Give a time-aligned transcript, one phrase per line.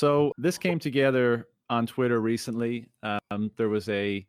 [0.00, 2.86] So this came together on Twitter recently.
[3.02, 4.24] Um, there was a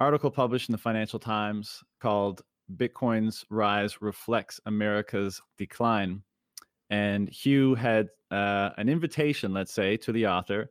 [0.00, 2.42] article published in the Financial Times called
[2.74, 6.24] "Bitcoin's Rise Reflects America's Decline,"
[6.90, 10.68] and Hugh had uh, an invitation, let's say, to the author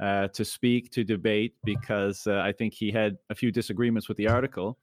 [0.00, 4.16] uh, to speak to debate because uh, I think he had a few disagreements with
[4.16, 4.78] the article.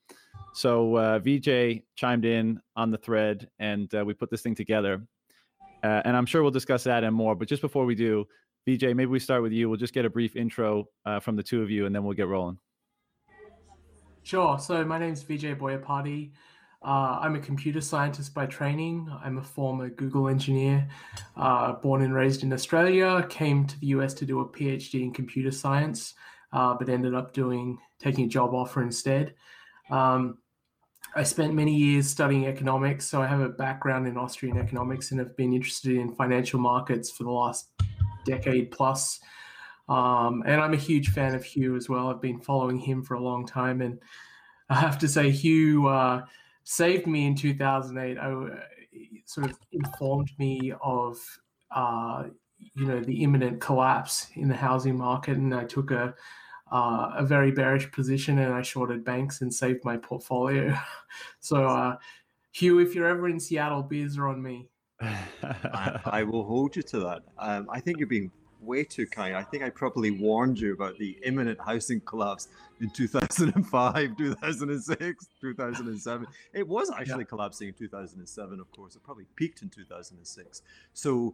[0.54, 5.02] So uh, VJ chimed in on the thread, and uh, we put this thing together.
[5.82, 7.34] Uh, and I'm sure we'll discuss that and more.
[7.34, 8.28] But just before we do,
[8.70, 9.70] VJ, maybe we start with you.
[9.70, 12.16] We'll just get a brief intro uh, from the two of you, and then we'll
[12.16, 12.58] get rolling.
[14.24, 14.60] Sure.
[14.60, 16.32] So my name is Vijay Boyapati.
[16.82, 19.12] Uh, I'm a computer scientist by training.
[19.24, 20.88] I'm a former Google engineer,
[21.36, 23.26] uh, born and raised in Australia.
[23.30, 26.14] Came to the US to do a PhD in computer science,
[26.54, 29.34] uh, but ended up doing taking a job offer instead.
[29.90, 30.38] Um,
[31.16, 35.20] I spent many years studying economics, so I have a background in Austrian economics and
[35.20, 37.72] have been interested in financial markets for the last
[38.30, 39.20] decade plus.
[39.88, 42.10] Um, and I'm a huge fan of Hugh as well.
[42.10, 44.00] I've been following him for a long time, and
[44.70, 46.26] I have to say, Hugh uh,
[46.64, 48.18] saved me in 2008.
[48.18, 48.60] I, uh,
[49.26, 51.18] sort of informed me of
[51.72, 52.26] uh,
[52.76, 56.14] you know the imminent collapse in the housing market, and I took a
[56.72, 60.78] uh, a very bearish position and I shorted banks and saved my portfolio.
[61.40, 61.96] so, uh,
[62.52, 64.69] Hugh, if you're ever in Seattle, beers are on me.
[65.02, 67.22] I, I, will hold you to that.
[67.38, 69.36] Um, I think you're being way too kind.
[69.36, 72.50] I think I probably warned you about the imminent housing collapse
[72.82, 76.28] in 2005, 2006, 2007.
[76.54, 77.24] It was actually yeah.
[77.24, 78.96] collapsing in 2007, of course.
[78.96, 80.62] It probably peaked in 2006.
[80.94, 81.34] So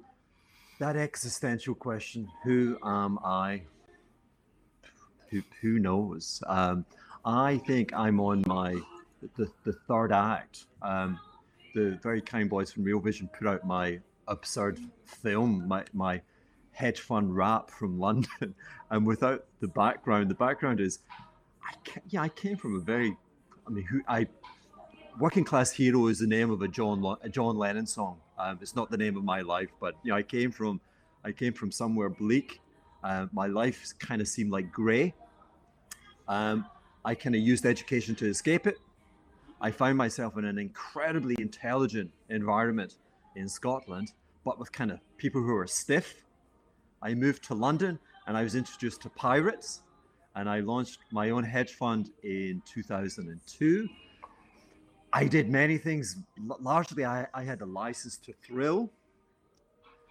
[0.80, 3.61] that existential question, who am I?
[5.30, 6.43] Who, who knows?
[6.47, 6.86] Um,
[7.25, 8.80] I think I'm on my
[9.38, 10.66] the, the third act.
[10.81, 11.19] Um,
[11.75, 16.21] the very kind boys from Real Vision put out my absurd film, my my
[16.71, 18.55] hedge fund rap from London,
[18.89, 20.99] and without the background, the background is,
[21.63, 23.15] I yeah, I came from a very,
[23.67, 24.27] I mean, who I,
[25.19, 28.19] working class hero is the name of a John a John Lennon song.
[28.39, 30.81] Um, it's not the name of my life, but you know, I came from,
[31.23, 32.61] I came from somewhere bleak.
[33.03, 35.14] Uh, my life kind of seemed like grey.
[36.27, 36.65] Um,
[37.03, 38.80] I kind of used education to escape it.
[39.61, 42.95] I found myself in an incredibly intelligent environment
[43.36, 46.26] in Scotland, but with kind of people who are stiff
[47.05, 49.83] I moved to London and I was introduced to pirates
[50.36, 53.88] and I launched my own hedge fund in 2002.
[55.14, 56.17] I did many things.
[56.60, 58.89] Largely, I, I had a license to thrill.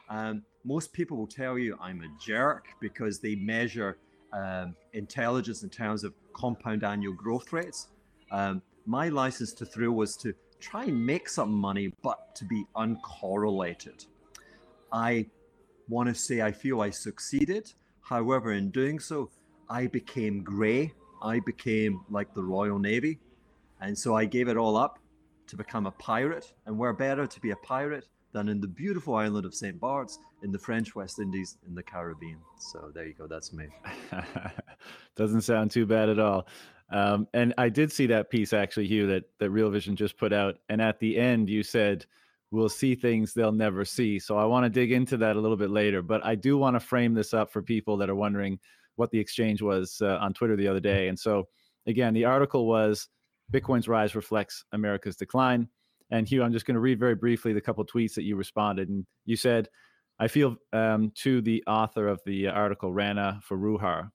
[0.09, 3.99] Um, most people will tell you I'm a jerk because they measure
[4.33, 7.89] um, intelligence in terms of compound annual growth rates.
[8.31, 12.65] Um, my license to thrill was to try and make some money, but to be
[12.77, 14.07] uncorrelated.
[14.93, 15.27] I
[15.89, 17.73] want to say I feel I succeeded.
[18.01, 19.31] However, in doing so,
[19.69, 20.93] I became grey.
[21.23, 23.19] I became like the Royal Navy.
[23.81, 24.99] And so I gave it all up
[25.47, 26.53] to become a pirate.
[26.67, 29.79] And where better to be a pirate than in the beautiful island of St.
[29.79, 32.39] Bart's in the French West Indies in the Caribbean.
[32.59, 33.27] So there you go.
[33.27, 33.67] That's me.
[35.17, 36.47] Doesn't sound too bad at all.
[36.91, 40.33] Um, and I did see that piece actually, Hugh, that, that Real Vision just put
[40.33, 40.57] out.
[40.69, 42.07] And at the end, you said,
[42.51, 44.19] we'll see things they'll never see.
[44.19, 46.77] So I want to dig into that a little bit later, but I do want
[46.77, 48.59] to frame this up for people that are wondering
[48.97, 51.09] what the exchange was uh, on Twitter the other day.
[51.09, 51.49] And so
[51.87, 53.09] again, the article was
[53.53, 55.69] Bitcoin's rise reflects America's decline.
[56.11, 58.89] And Hugh, I'm just going to read very briefly the couple tweets that you responded.
[58.89, 59.69] And you said,
[60.21, 64.11] I feel um, to the author of the article, Rana Foroohar,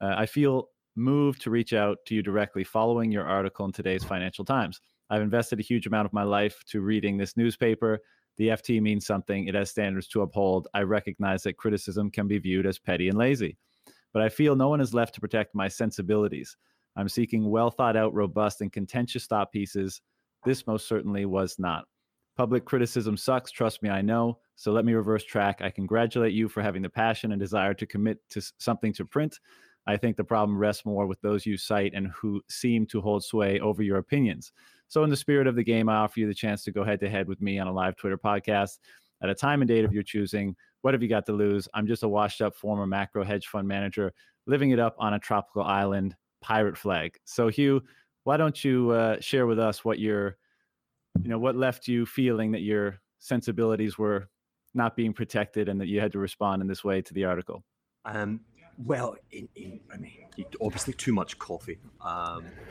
[0.00, 4.04] uh, I feel moved to reach out to you directly following your article in today's
[4.04, 4.80] Financial Times.
[5.10, 8.00] I've invested a huge amount of my life to reading this newspaper.
[8.38, 10.68] The FT means something, it has standards to uphold.
[10.74, 13.58] I recognize that criticism can be viewed as petty and lazy,
[14.12, 16.56] but I feel no one is left to protect my sensibilities.
[16.96, 20.00] I'm seeking well thought out, robust, and contentious thought pieces.
[20.44, 21.84] This most certainly was not.
[22.36, 24.38] Public criticism sucks, trust me, I know.
[24.56, 25.60] So let me reverse track.
[25.60, 29.38] I congratulate you for having the passion and desire to commit to something to print.
[29.86, 33.24] I think the problem rests more with those you cite and who seem to hold
[33.24, 34.52] sway over your opinions.
[34.88, 37.00] So, in the spirit of the game, I offer you the chance to go head
[37.00, 38.78] to head with me on a live Twitter podcast
[39.22, 40.54] at a time and date of your choosing.
[40.82, 41.68] What have you got to lose?
[41.74, 44.12] I'm just a washed up former macro hedge fund manager
[44.46, 47.16] living it up on a tropical island, pirate flag.
[47.24, 47.82] So, Hugh,
[48.24, 50.36] why don't you uh, share with us what your,
[51.22, 54.28] you know, what left you feeling that your sensibilities were
[54.74, 57.64] not being protected and that you had to respond in this way to the article?
[58.04, 58.40] Um,
[58.78, 60.26] well, in, in, I mean,
[60.60, 61.78] obviously too much coffee.
[62.00, 62.46] Um,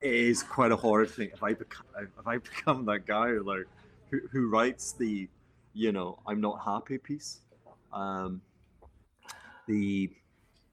[0.00, 1.30] it is quite a horrid thing.
[1.32, 3.66] If I become, if I become that guy like
[4.10, 5.28] who, who writes the,
[5.74, 7.40] you know, I'm not happy piece,
[7.92, 8.40] um,
[9.66, 10.10] the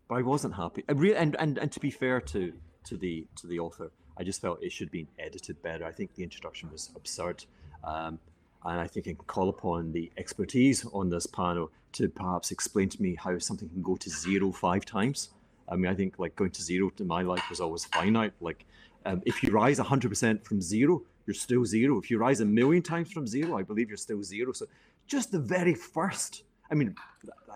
[0.08, 0.84] but I wasn't happy.
[0.88, 2.54] I really, and, and and to be fair to
[2.86, 5.86] to the to the author, I just felt it should have been edited better.
[5.86, 7.46] I think the introduction was absurd.
[7.84, 8.20] Um,
[8.66, 12.90] and I think I can call upon the expertise on this panel to perhaps explain
[12.90, 15.30] to me how something can go to zero five times.
[15.70, 18.34] I mean, I think like going to zero in my life was always finite.
[18.42, 18.66] Like,
[19.06, 21.98] um, if you rise 100% from zero, you're still zero.
[22.00, 24.52] If you rise a million times from zero, I believe you're still zero.
[24.54, 24.66] So,
[25.08, 26.96] just the very first, I mean,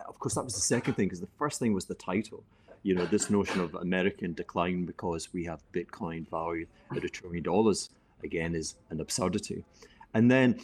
[0.07, 2.43] of course, that was the second thing because the first thing was the title.
[2.83, 7.43] You know, this notion of American decline because we have Bitcoin valued at a trillion
[7.43, 7.89] dollars
[8.23, 9.63] again is an absurdity.
[10.13, 10.59] And then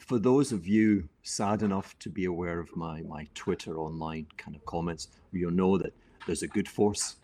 [0.00, 4.56] for those of you sad enough to be aware of my my Twitter online kind
[4.56, 5.92] of comments, you'll know that
[6.26, 7.16] there's a good force,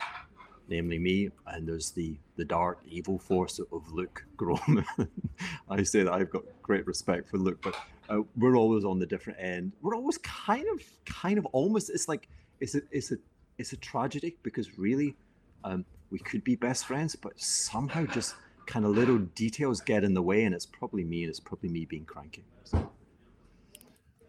[0.69, 4.85] namely me, and there's the the dark evil force of Luke Gromen.
[5.69, 7.75] I say that I've got great respect for Luke, but
[8.09, 9.73] uh, we're always on the different end.
[9.81, 11.91] We're always kind of kind of almost.
[11.91, 12.29] It's like
[12.61, 13.17] it's a it's a
[13.59, 15.17] it's a tragedy because really,
[15.65, 18.35] um, we could be best friends, but somehow just
[18.67, 21.71] kind of little details get in the way, and it's probably me, and it's probably
[21.71, 22.45] me being cranky.
[22.65, 22.91] So,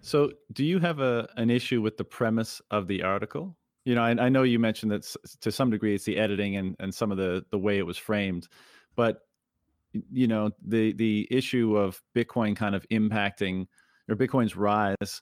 [0.01, 3.57] so do you have a an issue with the premise of the article?
[3.85, 6.75] You know, I, I know you mentioned that to some degree it's the editing and
[6.79, 8.47] and some of the the way it was framed,
[8.95, 9.21] but
[10.11, 13.67] you know the the issue of Bitcoin kind of impacting
[14.09, 15.21] or Bitcoin's rise,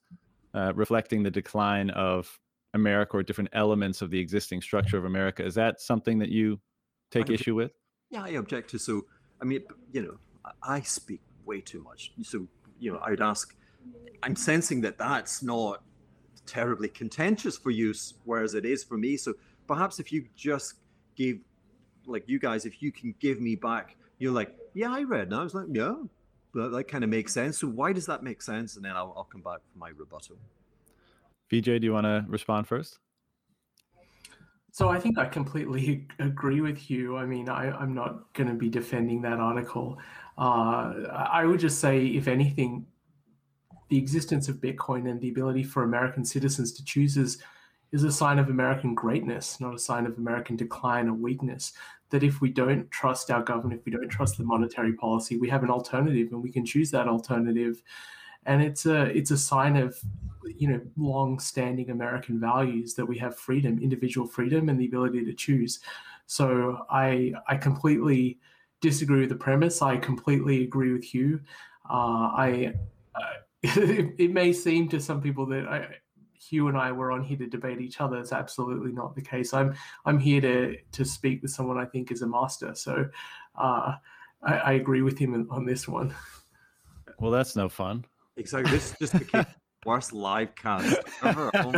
[0.53, 2.39] uh, reflecting the decline of
[2.73, 5.43] America or different elements of the existing structure of America.
[5.43, 6.59] Is that something that you
[7.09, 7.71] take issue with?
[8.09, 8.79] Yeah, I object to.
[8.79, 9.05] So,
[9.41, 10.17] I mean, you know,
[10.61, 12.11] I speak way too much.
[12.23, 12.47] So,
[12.79, 13.55] you know, I'd ask,
[14.23, 15.83] I'm sensing that that's not
[16.45, 17.93] terribly contentious for you,
[18.23, 19.17] whereas it is for me.
[19.17, 19.33] So
[19.67, 20.75] perhaps if you just
[21.15, 21.37] give,
[22.05, 25.27] like you guys, if you can give me back, you're like, yeah, I read.
[25.27, 25.95] And I was like, yeah,
[26.53, 27.59] but that kind of makes sense.
[27.59, 28.75] So why does that make sense?
[28.75, 30.37] And then I'll, I'll come back for my rebuttal.
[31.49, 32.99] VJ, do you want to respond first?
[34.75, 37.15] So I think I completely agree with you.
[37.15, 39.97] I mean, I, am not going to be defending that article.
[40.37, 42.85] Uh, I would just say, if anything,
[43.87, 47.37] the existence of Bitcoin and the ability for American citizens to choose is,
[47.93, 51.71] is a sign of American greatness, not a sign of American decline or weakness.
[52.09, 55.47] That if we don't trust our government, if we don't trust the monetary policy, we
[55.47, 57.81] have an alternative and we can choose that alternative.
[58.45, 59.99] And it's a it's a sign of
[60.57, 65.33] you know long-standing American values that we have freedom, individual freedom, and the ability to
[65.33, 65.79] choose.
[66.27, 68.39] So I I completely
[68.81, 69.81] disagree with the premise.
[69.81, 71.39] I completely agree with you.
[71.89, 72.73] Uh, I
[73.15, 73.19] uh,
[73.63, 75.87] it, it, may seem to some people that I,
[76.33, 78.19] Hugh and I were on here to debate each other.
[78.19, 79.53] It's absolutely not the case.
[79.53, 79.75] I'm
[80.05, 82.75] I'm here to to speak with someone I think is a master.
[82.75, 83.07] So
[83.57, 83.95] uh,
[84.43, 86.13] I, I agree with him on this one.
[87.19, 88.05] Well, that's no fun.
[88.37, 88.71] Exactly.
[88.71, 89.45] This just became
[89.85, 91.51] worst live cast ever.
[91.55, 91.71] Oh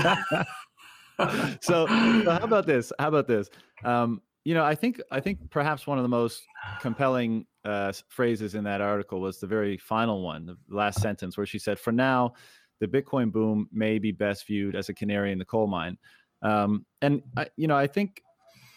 [1.61, 2.91] so, so, how about this?
[2.99, 3.49] How about this?
[3.83, 6.43] Um, you know, I think I think perhaps one of the most
[6.79, 11.45] compelling uh, phrases in that article was the very final one, the last sentence, where
[11.45, 12.33] she said, "For now,
[12.79, 15.97] the Bitcoin boom may be best viewed as a canary in the coal mine."
[16.41, 18.21] Um, and I, you know, I think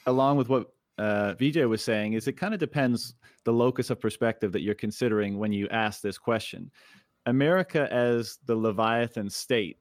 [0.06, 0.68] along with what
[0.98, 4.74] uh, VJ was saying, is it kind of depends the locus of perspective that you're
[4.74, 6.70] considering when you ask this question.
[7.26, 9.78] America as the Leviathan state,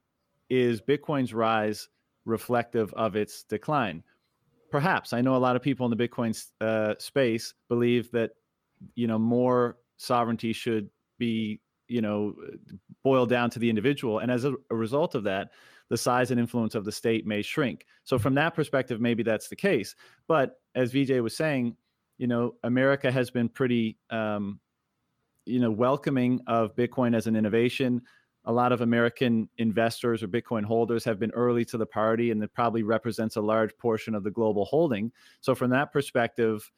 [0.50, 1.88] is Bitcoin's rise
[2.26, 4.04] reflective of its decline?
[4.72, 5.14] Perhaps.
[5.14, 8.32] I know a lot of people in the Bitcoin uh, space believe that
[8.96, 12.36] you know more sovereignty should be you know
[13.04, 15.50] boiled down to the individual, and as a, a result of that,
[15.90, 17.86] the size and influence of the state may shrink.
[18.04, 19.96] So from that perspective, maybe that's the case.
[20.28, 21.76] But as VJ was saying,
[22.18, 24.60] you know, America has been pretty um,
[25.50, 28.02] you know welcoming of Bitcoin as an innovation.
[28.46, 32.42] A lot of American investors or Bitcoin holders have been early to the party, and
[32.42, 35.12] it probably represents a large portion of the global holding.
[35.42, 36.72] So, from that perspective,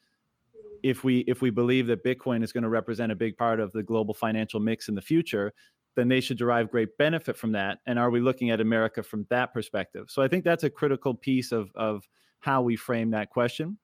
[0.82, 3.72] if we if we believe that Bitcoin is going to represent a big part of
[3.72, 5.52] the global financial mix in the future,
[5.94, 7.78] then they should derive great benefit from that.
[7.86, 10.06] And are we looking at America from that perspective?
[10.08, 12.08] So I think that's a critical piece of of
[12.40, 13.78] how we frame that question.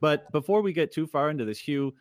[0.00, 1.94] But before we get too far into this, Hugh,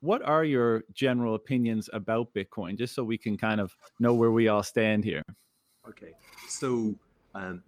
[0.00, 4.30] what are your general opinions about Bitcoin, just so we can kind of know where
[4.30, 5.22] we all stand here?
[5.88, 6.12] Okay,
[6.48, 6.94] so
[7.34, 7.62] um,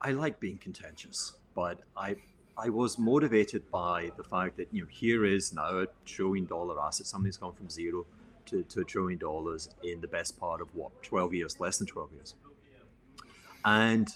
[0.00, 2.16] I like being contentious, but I
[2.56, 6.80] I was motivated by the fact that you know here is now a trillion dollar
[6.80, 7.06] asset.
[7.06, 8.06] Something's gone from zero
[8.46, 11.86] to, to a trillion dollars in the best part of what 12 years, less than
[11.86, 12.34] 12 years,
[13.64, 14.08] and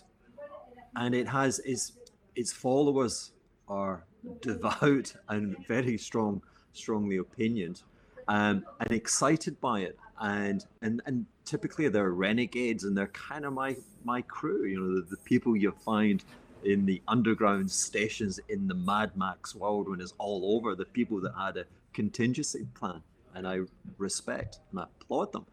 [0.97, 1.93] and it has its
[2.35, 3.33] its followers
[3.69, 4.05] are
[4.41, 7.83] devout and very strong, strongly opinioned,
[8.29, 9.99] um, and excited by it.
[10.21, 14.95] and and and typically they're renegades and they're kind of my my crew you know
[14.95, 16.25] the, the people you find
[16.65, 21.21] in the underground stations in the mad max world when it's all over the people
[21.21, 23.03] that had a contingency plan
[23.35, 23.59] and i
[23.99, 25.45] respect and i applaud them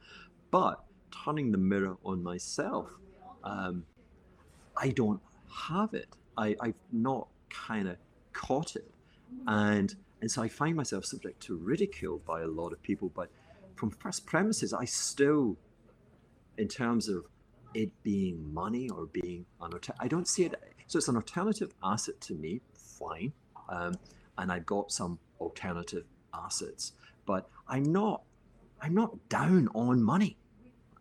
[0.52, 0.84] but
[1.24, 2.92] turning the mirror on myself
[3.44, 3.84] um,
[4.78, 5.22] i don't
[5.52, 7.98] have it I, i've not kind of
[8.48, 8.90] caught it
[9.48, 13.30] and and so i find myself subject to ridicule by a lot of people but
[13.80, 15.58] from first premises, I still,
[16.58, 17.26] in terms of
[17.74, 20.56] it being money or being an alternative I don't see it.
[20.88, 23.32] So it's an alternative asset to me, fine,
[23.70, 23.94] um,
[24.38, 26.04] and I've got some alternative
[26.34, 26.92] assets,
[27.26, 28.24] but I'm not,
[28.82, 30.36] I'm not down on money.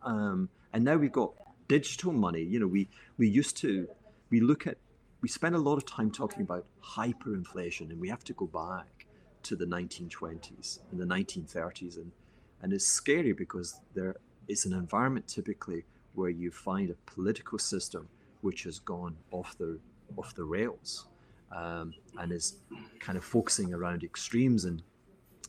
[0.03, 1.33] Um, and now we've got
[1.67, 2.43] digital money.
[2.43, 3.89] You know, we we used to
[4.31, 4.77] we look at
[5.21, 9.07] we spend a lot of time talking about hyperinflation, and we have to go back
[9.45, 12.13] to the 1920s and the 1930s and
[12.61, 14.17] and it's scary because there
[14.49, 15.85] is an environment typically
[16.15, 18.09] where you find a political system
[18.41, 19.79] which has gone off the
[20.17, 21.07] off the rails
[21.53, 22.57] um, and is
[23.01, 24.83] kind of focusing around extremes and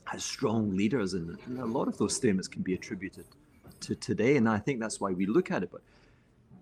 [0.05, 3.25] has strong leaders and, and, a lot of those statements can be attributed
[3.79, 5.81] to today and i think that's why we look at it but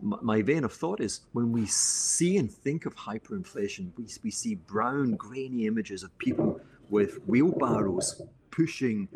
[0.01, 4.55] my, vein of thought is when we see and think of hyperinflation we, we see
[4.55, 9.07] brown grainy images of people with wheelbarrows pushing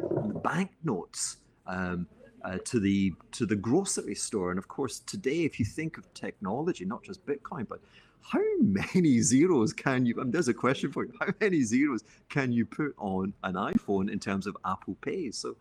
[0.43, 2.07] banknotes um,
[2.43, 4.51] uh, to the to the grocery store.
[4.51, 7.79] And of course, today, if you think of technology, not just Bitcoin, but
[8.21, 10.19] how many zeros can you?
[10.19, 11.13] And there's a question for you.
[11.19, 15.31] How many zeros can you put on an iPhone in terms of Apple Pay?
[15.31, 15.55] So,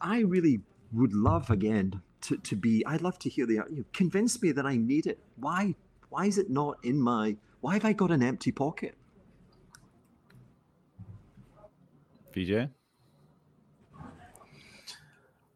[0.00, 0.60] I really
[0.92, 2.84] would love again to, to be.
[2.86, 3.54] I'd love to hear the.
[3.54, 5.18] You know, convince me that I need it.
[5.36, 5.74] Why?
[6.08, 7.36] Why is it not in my?
[7.60, 8.96] Why have I got an empty pocket?
[12.32, 12.68] VJ?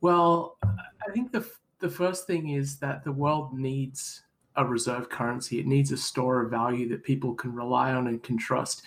[0.01, 1.47] Well, I think the
[1.81, 4.23] the first thing is that the world needs
[4.57, 5.59] a reserve currency.
[5.59, 8.83] It needs a store of value that people can rely on and can trust.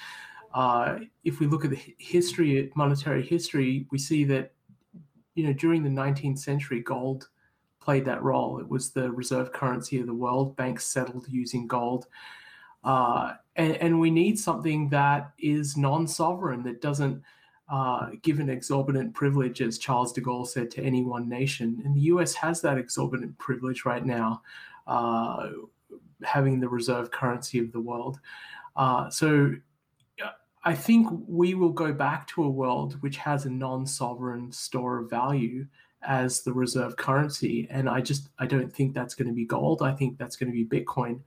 [0.53, 4.53] Uh, if we look at the history, monetary history, we see that
[5.35, 7.29] you know during the 19th century, gold
[7.83, 8.59] played that role.
[8.59, 10.55] It was the reserve currency of the world.
[10.55, 12.07] Banks settled using gold.
[12.83, 17.23] Uh, and, and, we need something that is non-sovereign that doesn't
[17.69, 21.81] uh, an exorbitant privilege, as Charles de Gaulle said, to any one nation.
[21.85, 24.41] And the US has that exorbitant privilege right now,
[24.85, 25.49] uh,
[26.23, 28.19] having the reserve currency of the world.
[28.75, 29.53] Uh, so
[30.65, 34.99] I think we will go back to a world which has a non sovereign store
[34.99, 35.67] of value
[36.05, 37.67] as the reserve currency.
[37.69, 39.81] And I just I don't think that's going to be gold.
[39.81, 41.21] I think that's going to be Bitcoin.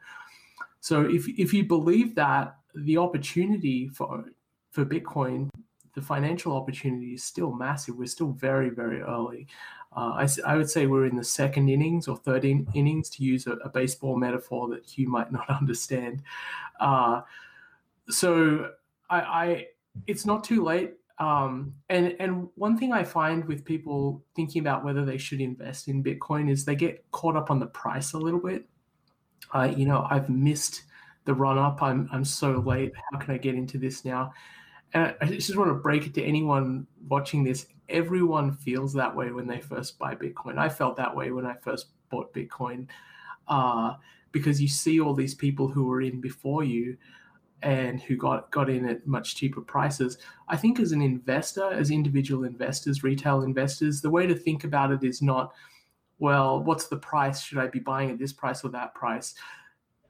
[0.80, 4.24] So if if you believe that the opportunity for
[4.70, 5.48] for Bitcoin
[5.96, 7.96] the financial opportunity is still massive.
[7.96, 9.48] We're still very, very early.
[9.96, 13.24] Uh, I, I, would say we're in the second innings or third in, innings, to
[13.24, 16.22] use a, a, baseball metaphor that you might not understand.
[16.78, 17.22] Uh,
[18.10, 18.72] so
[19.08, 19.66] I, I,
[20.06, 20.92] it's not too late.
[21.18, 25.88] Um, and and one thing I find with people thinking about whether they should invest
[25.88, 28.66] in Bitcoin is they get caught up on the price a little bit.
[29.54, 30.82] Uh, you know, I've missed
[31.24, 31.82] the run up.
[31.82, 32.92] I'm I'm so late.
[33.12, 34.32] How can I get into this now?
[34.92, 37.66] And I just want to break it to anyone watching this.
[37.88, 40.58] Everyone feels that way when they first buy Bitcoin.
[40.58, 42.88] I felt that way when I first bought Bitcoin
[43.48, 43.94] uh,
[44.32, 46.96] because you see all these people who were in before you
[47.66, 50.18] and who got got in at much cheaper prices.
[50.48, 54.92] I think as an investor, as individual investors, retail investors, the way to think about
[54.92, 55.52] it is not,
[56.20, 57.42] well, what's the price?
[57.42, 59.34] Should I be buying at this price or that price?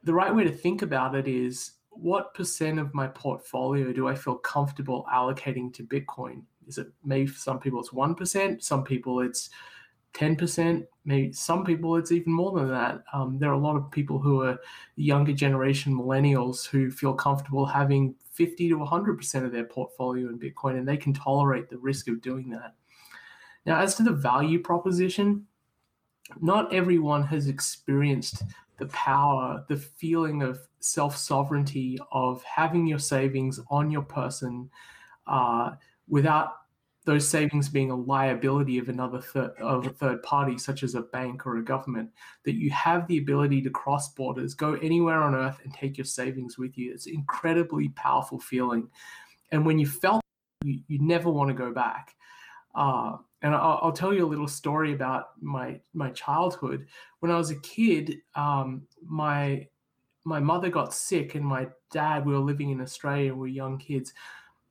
[0.04, 4.14] The right way to think about it is what percent of my portfolio do I
[4.14, 6.42] feel comfortable allocating to Bitcoin?
[6.68, 9.48] Is it maybe for some people it's 1%, some people it's
[10.16, 13.02] 10%, maybe some people it's even more than that.
[13.12, 14.58] Um, there are a lot of people who are
[14.96, 20.78] younger generation millennials who feel comfortable having 50 to 100% of their portfolio in Bitcoin
[20.78, 22.74] and they can tolerate the risk of doing that.
[23.66, 25.46] Now, as to the value proposition,
[26.40, 28.42] not everyone has experienced
[28.78, 34.70] the power, the feeling of self sovereignty, of having your savings on your person
[35.26, 35.72] uh,
[36.08, 36.52] without
[37.06, 41.02] those savings being a liability of another third, of a third party, such as a
[41.02, 42.10] bank or a government,
[42.44, 46.04] that you have the ability to cross borders, go anywhere on earth, and take your
[46.04, 46.92] savings with you.
[46.92, 48.88] It's an incredibly powerful feeling,
[49.52, 50.20] and when you felt,
[50.64, 52.14] you, you never want to go back.
[52.74, 56.86] Uh, and I'll, I'll, tell you a little story about my my childhood.
[57.20, 59.68] When I was a kid, um, my
[60.24, 62.26] my mother got sick, and my dad.
[62.26, 63.32] We were living in Australia.
[63.32, 64.12] We were young kids.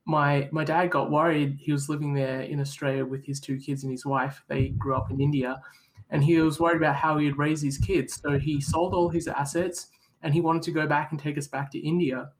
[0.05, 1.57] My my dad got worried.
[1.59, 4.43] He was living there in Australia with his two kids and his wife.
[4.47, 5.61] They grew up in India,
[6.09, 8.21] and he was worried about how he'd raise his kids.
[8.21, 9.87] So he sold all his assets,
[10.21, 12.31] and he wanted to go back and take us back to India.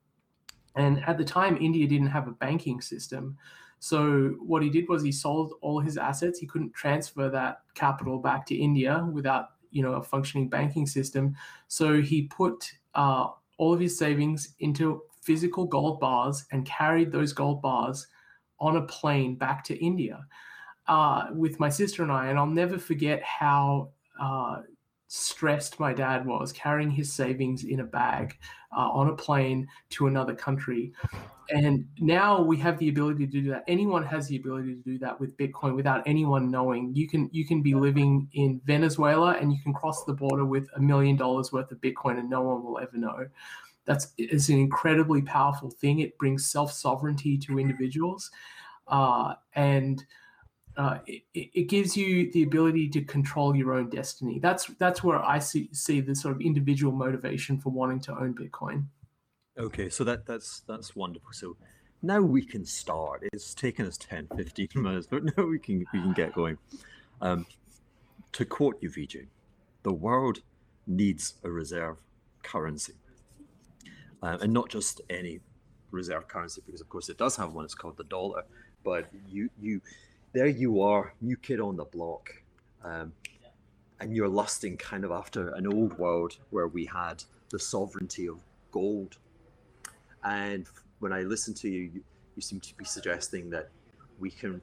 [0.76, 3.38] And at the time, India didn't have a banking system.
[3.80, 6.40] So what he did was he sold all his assets.
[6.40, 11.36] He couldn't transfer that capital back to India without you know a functioning banking system.
[11.68, 17.34] So he put uh, all of his savings into physical gold bars and carried those
[17.34, 18.08] gold bars
[18.60, 20.26] on a plane back to India
[20.88, 22.28] uh, with my sister and I.
[22.28, 23.90] And I'll never forget how
[24.20, 24.62] uh,
[25.08, 28.38] stressed my dad was carrying his savings in a bag
[28.76, 30.94] uh, on a plane to another country.
[31.50, 33.64] And now we have the ability to do that.
[33.68, 36.96] Anyone has the ability to do that with Bitcoin without anyone knowing.
[36.96, 40.68] You can you can be living in Venezuela and you can cross the border with
[40.76, 43.28] a million dollars worth of Bitcoin and no one will ever know.
[43.86, 46.00] That's it's an incredibly powerful thing.
[46.00, 48.32] It brings self sovereignty to individuals,
[48.88, 50.04] uh, and
[50.78, 54.40] uh, it, it, gives you the ability to control your own destiny.
[54.40, 58.34] That's that's where I see see the sort of individual motivation for wanting to own
[58.34, 58.86] Bitcoin.
[59.58, 61.32] Okay, so that that's that's wonderful.
[61.32, 61.56] So
[62.02, 63.24] now we can start.
[63.32, 66.58] It's taken us 10, 15 minutes, but now we can we can get going.
[67.22, 67.46] Um,
[68.34, 69.28] to quote you, Vijay,
[69.84, 70.40] the world
[70.88, 71.98] needs a reserve
[72.44, 72.94] currency,
[74.26, 75.40] uh, and not just any
[75.92, 77.64] reserve currency, because of course it does have one.
[77.66, 78.44] It's called the dollar.
[78.84, 79.82] But you you
[80.34, 82.24] there you are, new kid on the block,
[82.84, 83.14] um,
[84.00, 88.38] and you're lusting kind of after an old world where we had the sovereignty of
[88.72, 89.18] gold.
[90.24, 90.66] And
[91.00, 92.04] when I listen to you, you,
[92.36, 93.70] you seem to be suggesting that
[94.20, 94.62] we can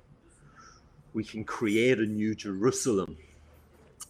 [1.15, 3.17] we can create a new Jerusalem.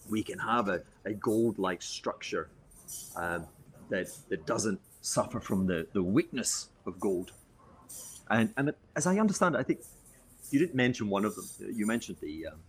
[0.08, 2.48] We can have a, a gold-like structure
[3.16, 3.46] um,
[3.90, 7.32] that that doesn't suffer from the, the weakness of gold.
[8.30, 9.80] And and as I understand it, I think
[10.50, 11.46] you didn't mention one of them.
[11.74, 12.60] You mentioned the um,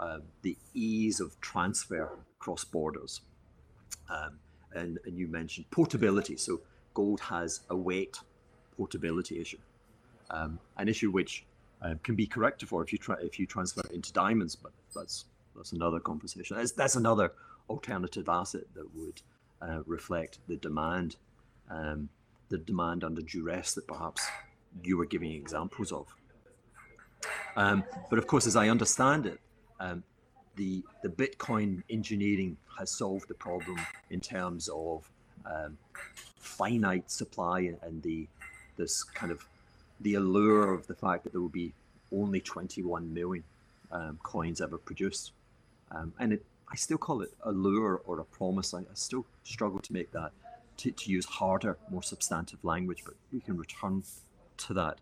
[0.00, 3.20] uh, the ease of transfer across borders,
[4.08, 4.38] um,
[4.72, 6.36] and and you mentioned portability.
[6.36, 6.60] So
[6.94, 8.18] gold has a weight
[8.76, 9.58] portability issue,
[10.30, 11.44] um, an issue which
[11.82, 14.56] uh, can be corrected for if you try if you transfer it into diamonds.
[14.56, 16.56] But that's that's another conversation.
[16.56, 17.32] That's, that's another
[17.68, 19.22] alternative asset that would
[19.60, 21.16] uh, reflect the demand,
[21.70, 22.08] um,
[22.48, 24.26] the demand under duress that perhaps
[24.82, 26.06] you were giving examples of.
[27.56, 29.40] Um, but of course, as I understand it,
[29.80, 30.02] um,
[30.56, 33.78] the the Bitcoin engineering has solved the problem
[34.10, 35.08] in terms of
[35.46, 35.78] um,
[36.38, 38.26] finite supply and the
[38.76, 39.46] this kind of
[40.00, 41.72] the allure of the fact that there will be
[42.12, 43.44] only 21 million
[43.90, 45.32] um, coins ever produced,
[45.90, 48.74] um, and it, I still call it a lure or a promise.
[48.74, 50.32] I, I still struggle to make that
[50.78, 54.02] to, to use harder, more substantive language, but we can return
[54.58, 54.98] to that.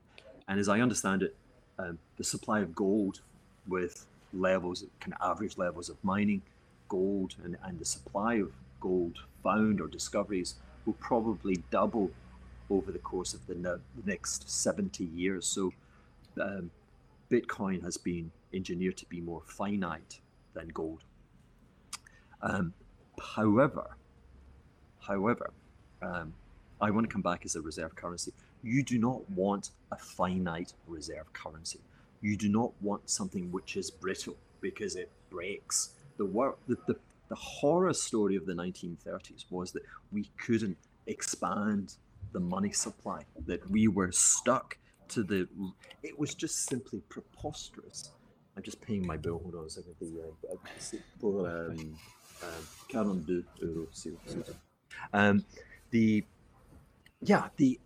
[0.48, 1.36] And as I understand it,
[1.78, 3.20] um, the supply of gold
[3.66, 6.42] with levels, kind of average levels of mining
[6.88, 12.10] gold, and, and the supply of gold found or discoveries will probably double
[12.70, 15.46] over the course of the, ne- next 70 years.
[15.46, 15.72] So,
[16.40, 16.70] um,
[17.30, 20.20] Bitcoin has been engineered to be more finite
[20.54, 21.02] than gold.
[22.42, 22.74] Um,
[23.36, 23.96] however,
[25.00, 25.50] however,
[26.02, 26.32] um,
[26.80, 28.32] I want to come back as a reserve currency.
[28.62, 31.80] You do not want a finite reserve currency.
[32.20, 35.90] You do not want something which is brittle because it breaks.
[36.16, 36.96] The, work, the, the,
[37.28, 41.94] the horror story of the 1930s was that we couldn't expand
[42.32, 45.48] the money supply, that we were stuck to the.
[46.02, 48.10] It was just simply preposterous.
[48.56, 49.38] I'm just paying my bill.
[49.38, 49.94] Hold on a second.
[50.00, 51.98] The, uh, um,
[52.42, 52.46] uh,
[52.90, 54.54] 42 euros.
[55.12, 55.44] Um,
[55.92, 56.24] the
[57.22, 57.78] yeah, the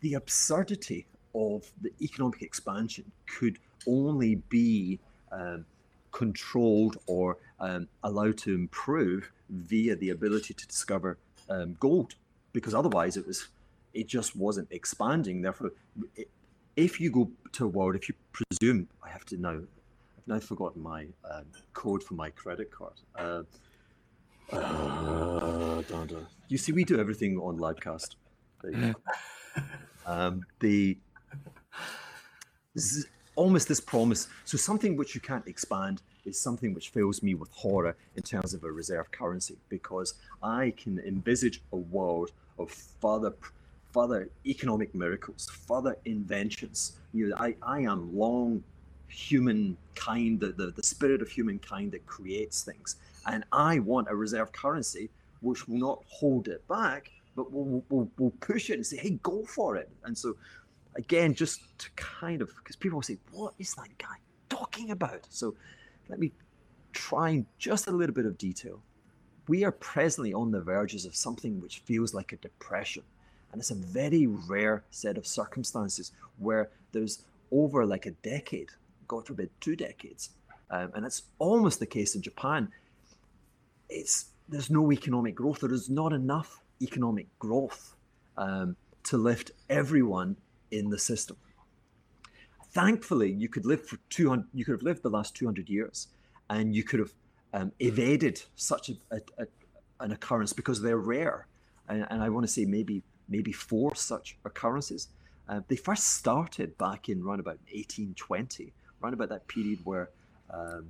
[0.00, 5.00] the absurdity of the economic expansion could only be
[5.32, 5.64] um,
[6.10, 11.16] controlled or um, allowed to improve via the ability to discover
[11.48, 12.14] um, gold,
[12.52, 13.48] because otherwise it was
[13.94, 15.40] it just wasn't expanding.
[15.40, 15.72] Therefore,
[16.16, 16.28] it,
[16.76, 19.58] if you go to a world, if you presume, I have to now,
[20.18, 22.94] I've now forgotten my um, code for my credit card.
[23.16, 23.42] Uh,
[24.52, 25.82] uh,
[26.48, 28.16] you see, we do everything on Livecast.
[30.06, 30.96] um, the
[33.34, 34.28] almost this promise.
[34.44, 38.54] So something which you can't expand is something which fills me with horror in terms
[38.54, 43.34] of a reserve currency because I can envisage a world of further
[43.92, 46.92] further economic miracles, further inventions.
[47.12, 48.64] You know, I, I am long
[49.08, 52.96] humankind, the, the, the spirit of humankind that creates things.
[53.26, 58.08] And I want a reserve currency which will not hold it back, but we'll, we'll,
[58.18, 59.88] we'll push it and say, hey, go for it.
[60.04, 60.36] And so
[60.94, 64.16] again, just to kind of, because people will say, what is that guy
[64.48, 65.26] talking about?
[65.30, 65.54] So
[66.08, 66.32] let me
[66.92, 68.80] try and just a little bit of detail.
[69.48, 73.02] We are presently on the verges of something which feels like a depression.
[73.50, 78.70] And it's a very rare set of circumstances where there's over like a decade,
[79.08, 80.30] God forbid, two decades.
[80.70, 82.70] Um, and it's almost the case in Japan.
[83.92, 85.60] It's there's no economic growth.
[85.60, 87.94] There is not enough economic growth
[88.36, 90.36] um, to lift everyone
[90.70, 91.36] in the system.
[92.72, 94.46] Thankfully, you could live for 200.
[94.54, 96.08] You could have lived the last 200 years,
[96.48, 97.12] and you could have
[97.54, 99.46] um, evaded such a, a, a,
[100.00, 101.46] an occurrence because they're rare.
[101.88, 105.08] And, and I want to say maybe maybe four such occurrences.
[105.48, 110.10] Uh, they first started back in around about 1820, around about that period where
[110.50, 110.86] um,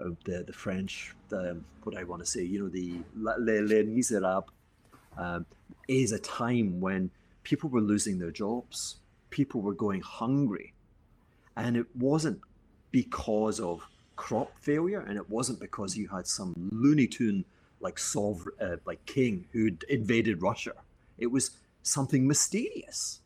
[0.00, 3.82] uh, the the French, the, what I want to say, you know, the Les, Les
[3.84, 4.50] Miserables,
[5.16, 5.46] um,
[5.88, 7.10] is a time when
[7.42, 8.96] people were losing their jobs,
[9.30, 10.72] people were going hungry,
[11.56, 12.40] and it wasn't
[12.90, 17.44] because of crop failure, and it wasn't because you had some Looney Tune
[17.80, 20.72] like sovereign, uh, like king who'd invaded Russia.
[21.18, 21.50] It was
[21.82, 23.20] something mysterious,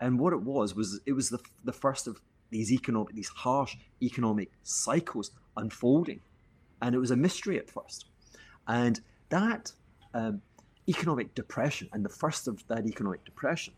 [0.00, 3.76] and what it was was it was the the first of these economic these harsh
[4.02, 6.20] economic cycles unfolding,
[6.82, 8.06] and it was a mystery at first,
[8.66, 9.72] and that
[10.14, 10.42] um,
[10.88, 13.74] economic depression and the first of that economic depression,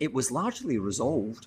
[0.00, 1.46] it was largely resolved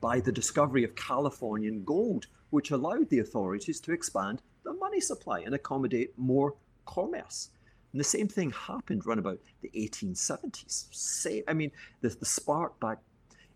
[0.00, 5.40] by the discovery of Californian gold, which allowed the authorities to expand the money supply
[5.40, 6.54] and accommodate more
[6.86, 7.50] commerce.
[7.92, 10.86] And the same thing happened around about the 1870s.
[10.92, 12.98] Say, I mean, the, the spark back,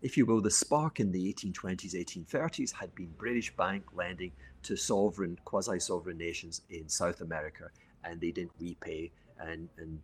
[0.03, 4.75] if you will, the spark in the 1820s, 1830s had been British bank lending to
[4.75, 7.69] sovereign, quasi-sovereign nations in South America,
[8.03, 9.99] and they didn't repay, and, and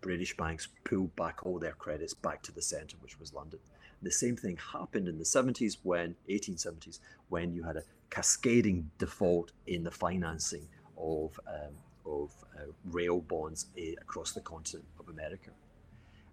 [0.00, 3.60] British banks pulled back all their credits back to the centre, which was London.
[4.00, 9.52] The same thing happened in the 70s when 1870s when you had a cascading default
[9.66, 15.50] in the financing of um, of uh, rail bonds uh, across the continent of America.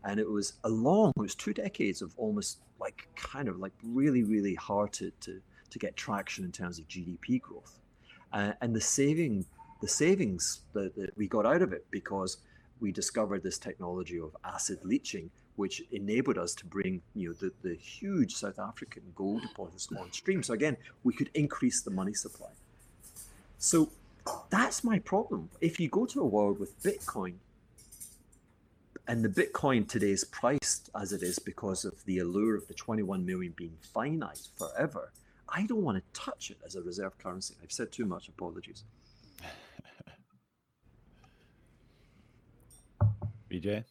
[0.04, 3.74] And it was a long, it was two decades of almost like kind of like
[3.84, 7.80] really, really hard to, to, to get traction in terms of GDP growth.
[8.32, 9.46] Uh, and the saving,
[9.82, 12.38] the savings that, that we got out of it because
[12.80, 17.52] we discovered this technology of acid leaching, which enabled us to bring you know the,
[17.68, 20.42] the huge South African gold deposits on stream.
[20.44, 22.52] So again, we could increase the money supply.
[23.58, 23.90] So
[24.50, 25.50] that's my problem.
[25.60, 27.36] If you go to a world with Bitcoin,
[29.10, 32.76] and the Bitcoin today is priced as it is because of the allure of the
[32.76, 35.12] 21 million being finite forever,
[35.50, 37.56] I don't want to touch it as a reserve currency.
[37.64, 38.30] I've said too much.
[38.30, 38.84] Apologies.
[43.50, 43.84] VJ?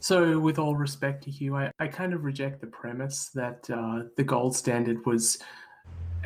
[0.00, 4.02] So, with all respect to Hugh, I, I kind of reject the premise that uh,
[4.18, 5.38] the gold standard was,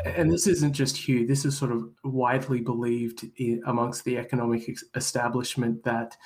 [0.04, 4.68] and this isn't just Hugh, this is sort of widely believed in, amongst the economic
[4.96, 6.16] establishment that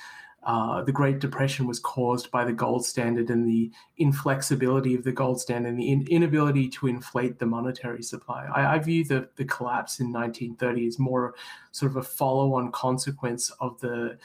[0.45, 5.11] uh, the Great Depression was caused by the gold standard and the inflexibility of the
[5.11, 8.45] gold standard and the in- inability to inflate the monetary supply.
[8.53, 11.35] I, I, view the, the collapse in 1930 as more
[11.71, 14.17] sort of a follow on consequence of the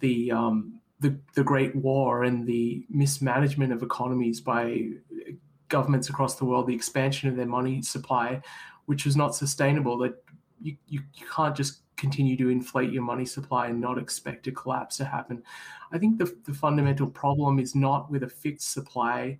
[0.00, 4.88] the um, the, the Great War and the mismanagement of economies by
[5.68, 8.42] governments across the world, the expansion of their money supply,
[8.86, 9.96] which was not sustainable.
[9.98, 10.22] That
[10.60, 14.52] you, you, you can't just continue to inflate your money supply and not expect a
[14.52, 15.42] collapse to happen.
[15.94, 19.38] I think the, the fundamental problem is not with a fixed supply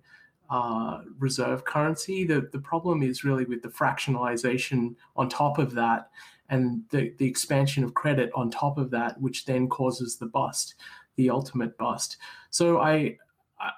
[0.49, 2.25] uh, reserve currency.
[2.25, 6.09] The, the problem is really with the fractionalization on top of that
[6.49, 10.75] and the, the expansion of credit on top of that, which then causes the bust,
[11.15, 12.17] the ultimate bust.
[12.49, 13.17] So I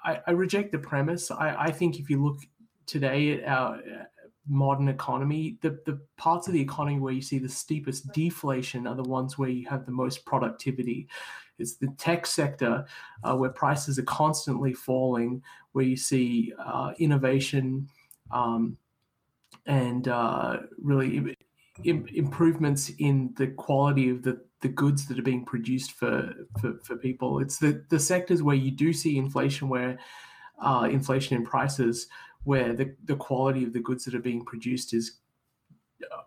[0.03, 1.29] I, I reject the premise.
[1.29, 2.39] I, I think if you look
[2.85, 3.81] today at our
[4.47, 8.95] modern economy, the, the parts of the economy where you see the steepest deflation are
[8.95, 11.07] the ones where you have the most productivity.
[11.59, 12.85] It's the tech sector
[13.23, 17.87] uh, where prices are constantly falling, where you see uh, innovation
[18.31, 18.77] um,
[19.65, 21.35] and uh, really
[21.85, 26.79] Im- improvements in the quality of the, the goods that are being produced for, for,
[26.83, 27.39] for people.
[27.39, 29.97] It's the, the sectors where you do see inflation, where
[30.61, 32.07] uh, inflation in prices,
[32.43, 35.19] where the, the quality of the goods that are being produced is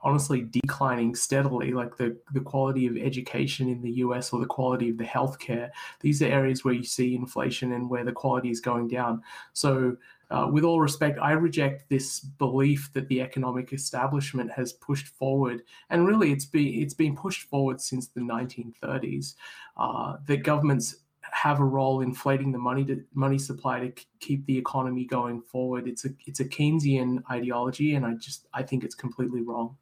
[0.03, 4.91] honestly declining steadily, like the, the quality of education in the US or the quality
[4.91, 5.71] of the healthcare.
[6.01, 9.23] These are areas where you see inflation and where the quality is going down.
[9.53, 9.97] So
[10.31, 15.63] uh, with all respect, I reject this belief that the economic establishment has pushed forward,
[15.91, 19.35] and really, it's been it's been pushed forward since the 1930s.
[19.77, 20.97] Uh, that governments
[21.37, 25.87] have a role inflating the money to, money supply to keep the economy going forward.
[25.87, 29.77] It's a it's a Keynesian ideology, and I just I think it's completely wrong.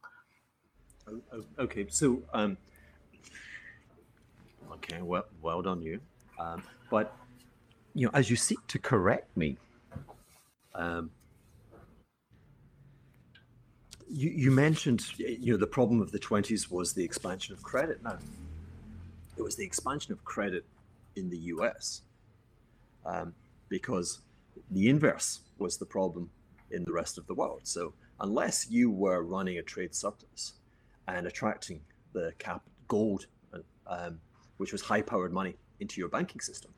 [1.58, 2.56] Okay, so um,
[4.72, 6.00] okay, well, well done you.
[6.40, 7.14] Um, but
[7.94, 9.56] you know, as you seek to correct me,
[10.74, 11.10] um,
[14.08, 18.02] you, you mentioned you know the problem of the 20s was the expansion of credit
[18.02, 18.18] now
[19.36, 20.64] it was the expansion of credit
[21.16, 22.02] in the us
[23.06, 23.34] um,
[23.68, 24.20] because
[24.70, 26.30] the inverse was the problem
[26.70, 30.54] in the rest of the world so unless you were running a trade surplus
[31.08, 31.80] and attracting
[32.12, 33.26] the cap gold
[33.86, 34.18] um,
[34.56, 36.72] which was high powered money into your banking system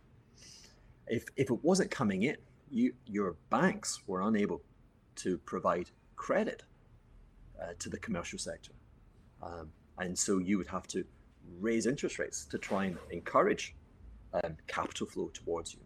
[1.07, 2.37] if, if it wasn't coming in
[2.71, 4.63] you, your banks were unable
[5.17, 6.63] to provide credit
[7.61, 8.73] uh, to the commercial sector.
[9.43, 11.05] Um, and so you would have to
[11.61, 13.75] raise interest rates to try and encourage
[14.45, 15.81] um, capital flow towards you.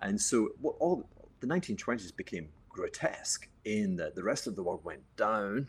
[0.00, 1.08] And so what all
[1.40, 5.68] the 1920s became grotesque in that the rest of the world went down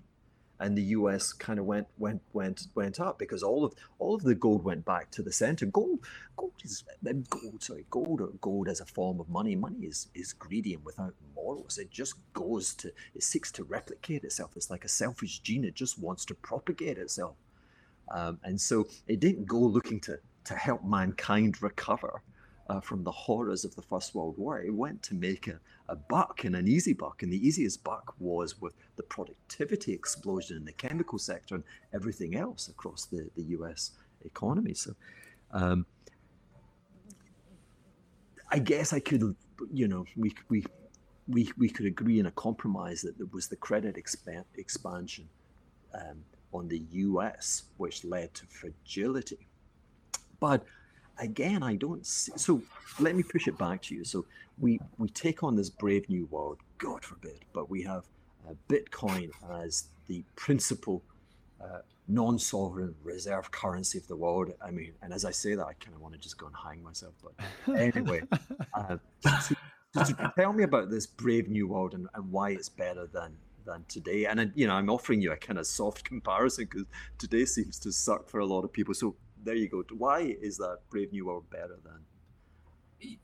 [0.59, 4.23] and the US kind of went went went went up because all of all of
[4.23, 5.65] the gold went back to the center.
[5.65, 5.99] Gold
[6.35, 6.83] gold is
[7.29, 9.55] gold sorry gold or gold as a form of money.
[9.55, 11.77] Money is is greedy and without morals.
[11.77, 14.51] It just goes to it seeks to replicate itself.
[14.55, 15.63] It's like a selfish gene.
[15.63, 17.35] It just wants to propagate itself.
[18.09, 22.21] Um, and so it didn't go looking to to help mankind recover
[22.69, 24.62] uh, from the horrors of the First World War.
[24.62, 27.23] It went to make a, a buck and an easy buck.
[27.23, 32.36] And the easiest buck was with the productivity explosion in the chemical sector and everything
[32.36, 33.91] else across the, the US
[34.23, 34.73] economy.
[34.73, 34.93] So
[35.51, 35.86] um,
[38.49, 39.36] I guess I could,
[39.71, 40.63] you know, we, we,
[41.27, 45.27] we, we could agree in a compromise that there was the credit expan- expansion
[45.93, 49.46] um, on the US, which led to fragility.
[50.39, 50.63] But
[51.19, 52.32] again, I don't see.
[52.36, 52.62] So
[53.00, 54.04] let me push it back to you.
[54.04, 54.26] So
[54.60, 58.06] we we take on this brave new world, God forbid, but we have
[58.47, 59.30] uh, Bitcoin
[59.63, 61.04] as the principal
[61.62, 64.52] uh, non-sovereign reserve currency of the world.
[64.63, 66.56] I mean, and as I say that, I kind of want to just go and
[66.56, 67.13] hang myself.
[67.21, 68.21] But anyway,
[68.73, 68.97] uh,
[69.41, 69.56] so,
[70.04, 73.34] so tell me about this brave new world and, and why it's better than
[73.65, 74.26] than today.
[74.26, 76.86] And you know, I'm offering you a kind of soft comparison because
[77.17, 78.93] today seems to suck for a lot of people.
[78.93, 79.15] So
[79.47, 79.83] there you go.
[79.97, 81.99] Why is that Brave New World better than?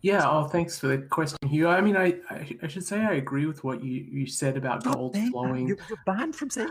[0.02, 0.24] Yeah.
[0.26, 1.68] Oh, thanks for the question, Hugh.
[1.68, 2.16] I mean, I
[2.62, 5.68] I, should say I agree with what you you said about gold flowing.
[5.68, 6.70] You're, you're banned from saying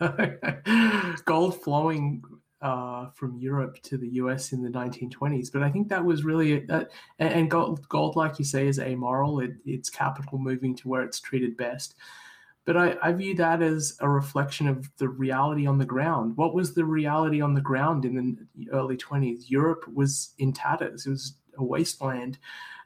[0.00, 1.22] that.
[1.24, 2.22] gold flowing
[2.60, 5.50] uh, from Europe to the US in the 1920s.
[5.52, 9.40] But I think that was really that, and gold, gold, like you say, is amoral.
[9.40, 11.94] It, it's capital moving to where it's treated best.
[12.66, 16.36] But I, I view that as a reflection of the reality on the ground.
[16.36, 19.44] What was the reality on the ground in the early 20s?
[19.48, 22.38] Europe was in tatters, it was a wasteland.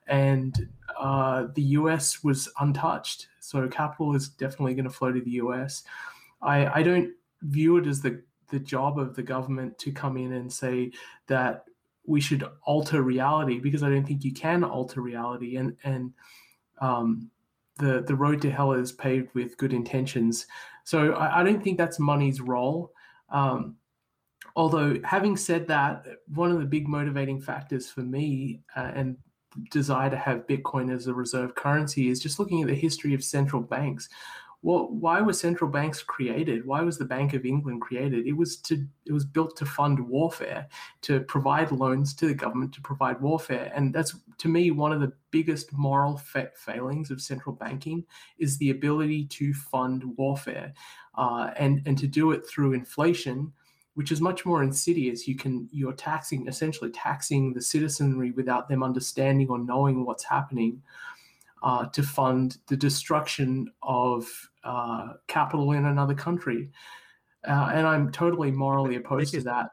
[0.06, 3.28] And uh, the US was untouched.
[3.40, 5.82] So capital is definitely going to flow to the US.
[6.40, 10.34] I, I don't view it as the, the job of the government to come in
[10.34, 10.92] and say
[11.26, 11.64] that
[12.06, 15.56] we should alter reality because I don't think you can alter reality.
[15.56, 16.12] And, and
[16.80, 17.30] um,
[17.78, 20.46] the the road to hell is paved with good intentions.
[20.84, 22.92] So I, I don't think that's money's role.
[23.30, 23.76] Um,
[24.56, 29.16] although having said that, one of the big motivating factors for me uh, and
[29.70, 33.22] desire to have Bitcoin as a reserve currency is just looking at the history of
[33.22, 34.08] central banks
[34.64, 36.64] well, why were central banks created?
[36.64, 38.27] Why was the Bank of England created?
[38.27, 40.66] It was to it was built to fund warfare,
[41.03, 45.03] to provide loans to the government to provide warfare, and that's to me one of
[45.03, 48.07] the biggest moral fa- failings of central banking
[48.38, 50.72] is the ability to fund warfare,
[51.16, 53.53] uh, and and to do it through inflation
[53.96, 55.29] which is much more insidious.
[55.29, 60.83] You can you're taxing essentially taxing the citizenry without them understanding or knowing what's happening
[61.64, 64.31] uh, to fund the destruction of
[64.64, 66.70] uh, capital in another country.
[67.48, 69.70] Uh, and I'm totally morally opposed to that.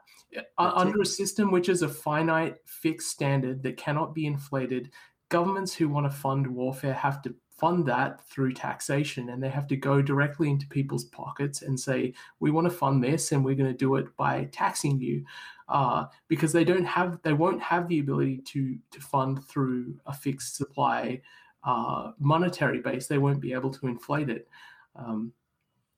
[0.56, 4.90] Under a system which is a finite, fixed standard that cannot be inflated,
[5.28, 9.66] governments who want to fund warfare have to fund that through taxation and they have
[9.66, 13.54] to go directly into people's pockets and say we want to fund this and we're
[13.54, 15.22] going to do it by taxing you
[15.68, 20.12] uh, because they don't have they won't have the ability to to fund through a
[20.12, 21.20] fixed supply
[21.64, 24.48] uh, monetary base, they won't be able to inflate it.
[24.96, 25.32] Um,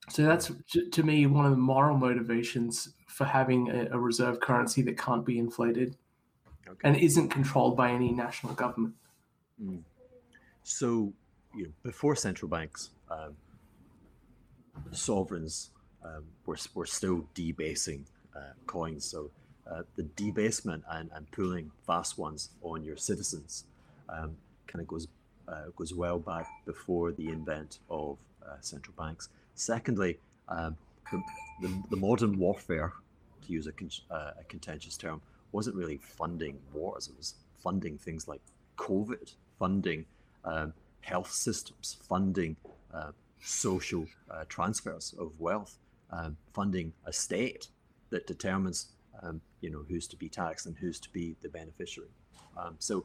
[0.09, 0.53] so that's
[0.93, 5.25] to me one of the moral motivations for having a, a reserve currency that can't
[5.25, 5.97] be inflated
[6.69, 6.79] okay.
[6.85, 8.95] and isn't controlled by any national government.
[9.63, 9.83] Mm.
[10.63, 11.13] So,
[11.55, 13.37] you know, before central banks, um,
[14.91, 15.71] sovereigns
[16.05, 18.05] um, were, were still debasing
[18.37, 19.05] uh, coins.
[19.05, 19.31] So
[19.71, 23.65] uh, the debasement and, and pulling fast ones on your citizens
[24.09, 25.09] um, kind of goes
[25.77, 29.29] goes well back before the invent of uh, central banks.
[29.55, 30.77] Secondly, um,
[31.11, 31.23] the,
[31.63, 32.93] the, the, modern warfare,
[33.47, 35.21] to use a, con- uh, a contentious term,
[35.53, 37.09] wasn't really funding wars.
[37.09, 38.41] It was funding things like
[38.77, 40.05] COVID, funding
[40.45, 42.57] um, health systems, funding
[42.93, 45.79] uh, social uh, transfers of wealth,
[46.11, 47.69] um, funding a state
[48.11, 48.89] that determines,
[49.23, 52.11] um, you know, who's to be taxed and who's to be the beneficiary.
[52.57, 53.05] Um, so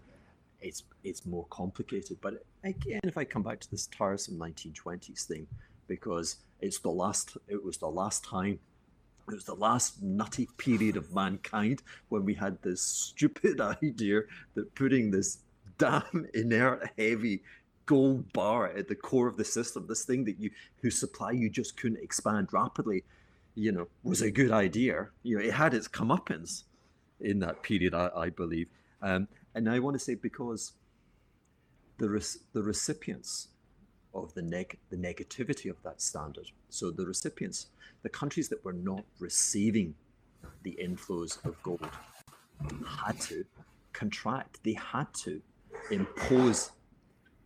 [0.61, 2.17] it's it's more complicated.
[2.21, 5.47] But again, if I come back to this tiresome 1920s thing,
[5.87, 8.59] because it's the last, it was the last time,
[9.27, 14.21] it was the last nutty period of mankind when we had this stupid idea
[14.55, 15.39] that putting this
[15.77, 17.41] damn inert, heavy
[17.85, 21.49] gold bar at the core of the system, this thing that you whose supply you
[21.49, 23.03] just couldn't expand rapidly,
[23.55, 25.07] you know, was a good idea.
[25.23, 26.63] You know, it had its comeuppance
[27.19, 28.69] in that period, I, I believe.
[29.01, 30.73] Um, and I want to say because
[31.97, 33.49] the the recipients
[34.13, 36.51] of the neg the negativity of that standard.
[36.69, 37.67] So the recipients,
[38.03, 39.95] the countries that were not receiving
[40.63, 41.89] the inflows of gold,
[42.85, 43.43] had to
[43.93, 44.59] contract.
[44.63, 45.41] They had to
[45.91, 46.71] impose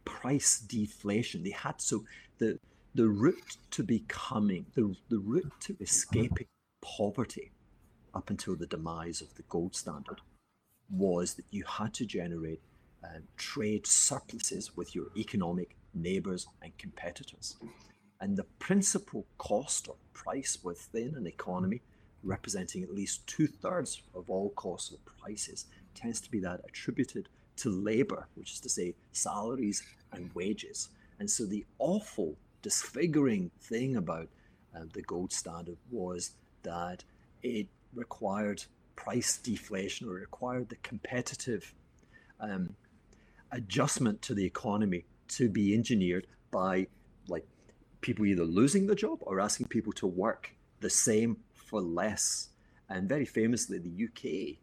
[0.05, 1.43] price deflation.
[1.43, 2.03] They had so
[2.37, 2.59] the
[2.95, 6.47] the route to becoming the the route to escaping
[6.81, 7.51] poverty
[8.13, 10.21] up until the demise of the gold standard
[10.89, 12.61] was that you had to generate
[13.03, 17.57] um, trade surpluses with your economic neighbors and competitors.
[18.21, 21.81] And the principal cost or price within an economy,
[22.23, 27.27] representing at least two thirds of all costs or prices, tends to be that attributed
[27.57, 30.89] to labor, which is to say salaries and wages.
[31.19, 34.29] And so the awful, disfiguring thing about
[34.75, 36.31] uh, the gold standard was
[36.63, 37.03] that
[37.43, 38.63] it required
[38.95, 41.73] price deflation or required the competitive
[42.39, 42.75] um,
[43.51, 46.87] adjustment to the economy to be engineered by
[47.27, 47.45] like
[48.01, 52.49] people either losing the job or asking people to work the same for less.
[52.89, 54.57] And very famously, the UK,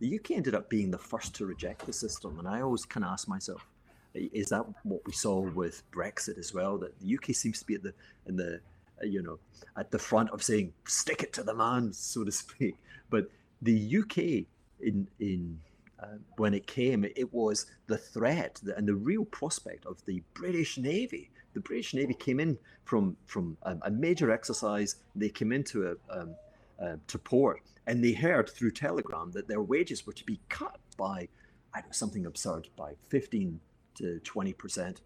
[0.00, 2.38] the UK ended up being the first to reject the system.
[2.38, 3.66] And I always kind of ask myself,
[4.14, 6.78] is that what we saw with Brexit as well?
[6.78, 7.94] That the UK seems to be at the
[8.26, 8.60] in the
[9.02, 9.38] you know
[9.76, 12.74] at the front of saying stick it to the man, so to speak.
[13.08, 13.30] But
[13.62, 14.46] the UK
[14.80, 15.60] in in
[16.02, 20.78] uh, when it came, it was the threat and the real prospect of the British
[20.78, 21.30] Navy.
[21.52, 24.96] The British Navy came in from from a, major exercise.
[25.14, 26.34] They came into a, um,
[26.80, 30.78] uh, to port, and they heard through telegram that their wages were to be cut
[30.96, 31.28] by
[31.74, 33.60] I don't know something absurd by fifteen
[33.96, 35.02] to twenty percent.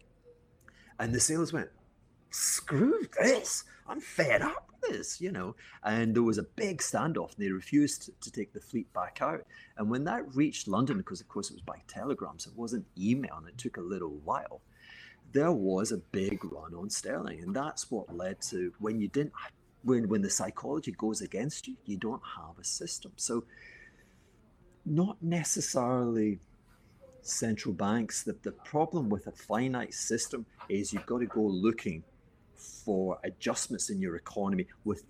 [0.97, 1.69] And the sailors went,
[2.29, 3.65] "Screw this!
[3.87, 5.55] I'm fed up this, you know.
[5.83, 9.45] And there was a big standoff, and they refused to take the fleet back out.
[9.77, 12.85] And when that reached London, because of course it was by telegram, so it wasn't
[12.97, 14.61] email, and it took a little while,
[15.31, 17.41] there was a big run on sterling.
[17.41, 19.33] And that's what led to when you didn't,
[19.83, 23.11] when, when the psychology goes against you, you don't have a system.
[23.17, 23.43] So,
[24.85, 26.39] not necessarily
[27.21, 28.23] central banks.
[28.23, 32.03] The, the problem with a finite system is you've got to go looking
[32.55, 35.03] for adjustments in your economy with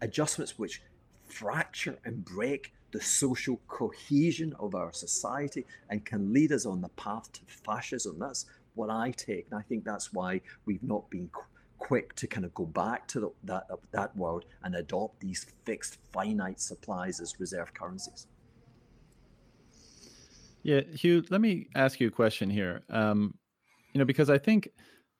[0.00, 0.82] adjustments which
[1.26, 6.88] fracture and break the social cohesion of our society and can lead us on the
[6.90, 8.18] path to fascism.
[8.18, 9.46] That's what I take.
[9.50, 11.44] And I think that's why we've not been qu-
[11.78, 15.98] quick to kind of go back to the, that, that world and adopt these fixed
[16.12, 18.26] finite supplies as reserve currencies.
[20.62, 22.82] Yeah, Hugh, let me ask you a question here.
[22.88, 23.34] Um,
[23.92, 24.68] you know, because I think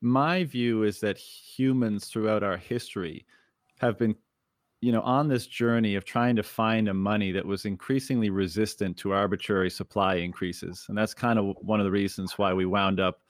[0.03, 3.25] my view is that humans throughout our history
[3.81, 4.15] have been
[4.81, 8.97] you know on this journey of trying to find a money that was increasingly resistant
[8.97, 12.99] to arbitrary supply increases and that's kind of one of the reasons why we wound
[12.99, 13.21] up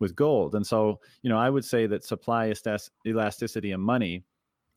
[0.00, 0.54] with gold.
[0.54, 2.52] And so you know i would say that supply
[3.06, 4.22] elasticity in money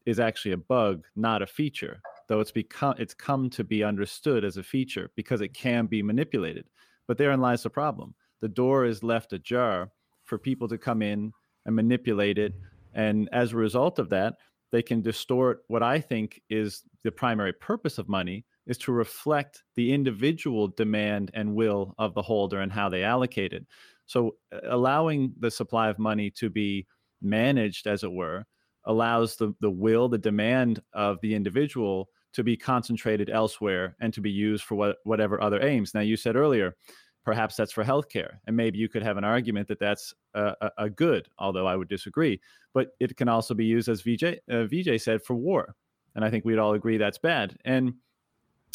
[0.05, 4.45] is actually a bug not a feature though it's become it's come to be understood
[4.45, 6.65] as a feature because it can be manipulated.
[7.05, 8.15] But therein lies the problem.
[8.39, 9.91] The door is left ajar
[10.23, 11.33] for people to come in
[11.65, 12.53] and manipulate it.
[12.93, 14.35] And as a result of that,
[14.71, 19.63] they can distort what I think is the primary purpose of money is to reflect
[19.75, 23.65] the individual demand and will of the holder and how they allocate it.
[24.05, 26.87] So uh, allowing the supply of money to be
[27.21, 28.45] managed, as it were,
[28.85, 34.21] allows the, the will, the demand of the individual to be concentrated elsewhere and to
[34.21, 35.93] be used for what, whatever other aims.
[35.93, 36.75] Now, you said earlier,
[37.23, 40.89] perhaps that's for healthcare and maybe you could have an argument that that's a, a,
[40.89, 42.39] good although i would disagree
[42.73, 45.75] but it can also be used as VJ uh, said for war
[46.15, 47.93] and i think we'd all agree that's bad and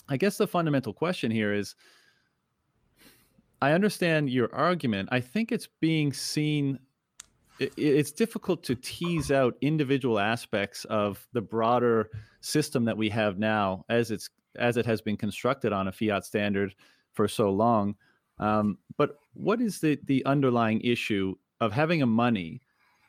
[0.08, 1.74] I guess the fundamental question here is
[3.60, 5.08] I understand your argument.
[5.12, 6.78] I think it's being seen
[7.58, 12.10] it's difficult to tease out individual aspects of the broader
[12.42, 16.26] system that we have now as it's as it has been constructed on a fiat
[16.26, 16.74] standard
[17.14, 17.94] for so long
[18.38, 22.60] um, but what is the the underlying issue of having a money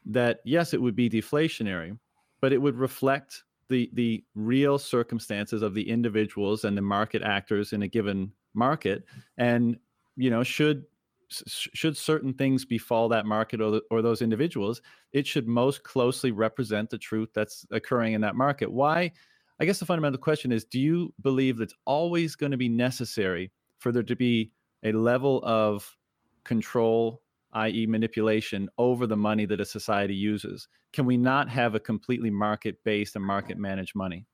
[0.05, 1.97] that yes it would be deflationary
[2.41, 7.73] but it would reflect the the real circumstances of the individuals and the market actors
[7.73, 9.03] in a given market?
[9.38, 9.78] And
[10.15, 10.86] you know should
[11.30, 16.89] should certain things befall that market or, or those individuals it should most closely represent
[16.89, 18.71] the truth that's occurring in that market.
[18.71, 19.11] Why
[19.59, 22.69] i guess the fundamental question is do you believe that it's always going to be
[22.69, 24.51] necessary for there to be
[24.84, 25.95] a level of
[26.43, 27.21] control
[27.53, 27.86] i.e.
[27.88, 30.67] manipulation over the money that a society uses.
[30.93, 34.25] Can we not have a completely market based and market managed money?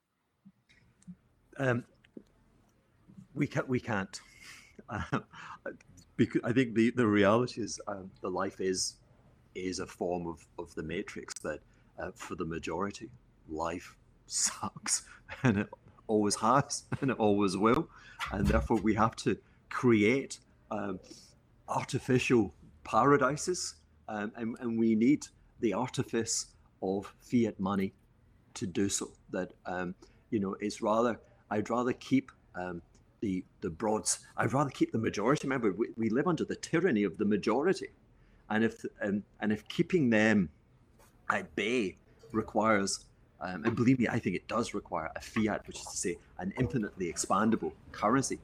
[1.58, 1.84] Um,
[3.34, 4.20] we, can, we can't.
[4.90, 5.20] Uh,
[6.16, 8.96] because I think the, the reality is um, the life is
[9.54, 11.60] is a form of, of the matrix that
[11.98, 13.08] uh, for the majority
[13.48, 15.04] life sucks
[15.42, 15.68] and it
[16.06, 17.88] always has and it always will.
[18.30, 19.38] And therefore we have to
[19.70, 20.38] create
[20.70, 20.98] um,
[21.68, 22.54] artificial
[22.84, 23.74] paradises
[24.08, 25.26] um, and, and we need
[25.60, 26.46] the artifice
[26.82, 27.92] of fiat money
[28.54, 29.94] to do so that um,
[30.30, 31.18] you know it's rather
[31.50, 32.82] i'd rather keep um,
[33.24, 34.18] the the broads.
[34.36, 35.48] I'd rather keep the majority.
[35.48, 37.88] Remember, we, we live under the tyranny of the majority,
[38.50, 40.50] and if and, and if keeping them
[41.30, 41.96] at bay
[42.32, 43.06] requires,
[43.40, 46.18] um, and believe me, I think it does require a fiat, which is to say,
[46.38, 48.38] an infinitely expandable currency.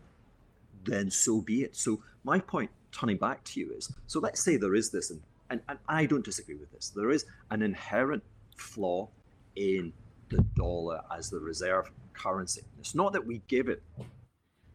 [0.85, 1.77] Then so be it.
[1.77, 5.21] So my point, turning back to you, is so let's say there is this, and,
[5.51, 6.93] and, and I don't disagree with this.
[6.95, 8.23] There is an inherent
[8.57, 9.09] flaw
[9.57, 9.93] in
[10.31, 12.63] the dollar as the reserve currency.
[12.79, 13.83] It's not that we give it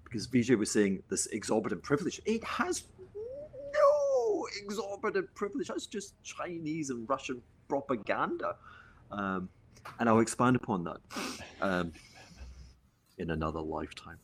[0.03, 2.21] because Vijay was saying this exorbitant privilege.
[2.25, 5.67] It has no exorbitant privilege.
[5.67, 8.55] That's just Chinese and Russian propaganda.
[9.11, 9.49] Um,
[9.99, 10.97] and I'll expand upon that
[11.61, 11.91] um,
[13.17, 14.17] in another lifetime.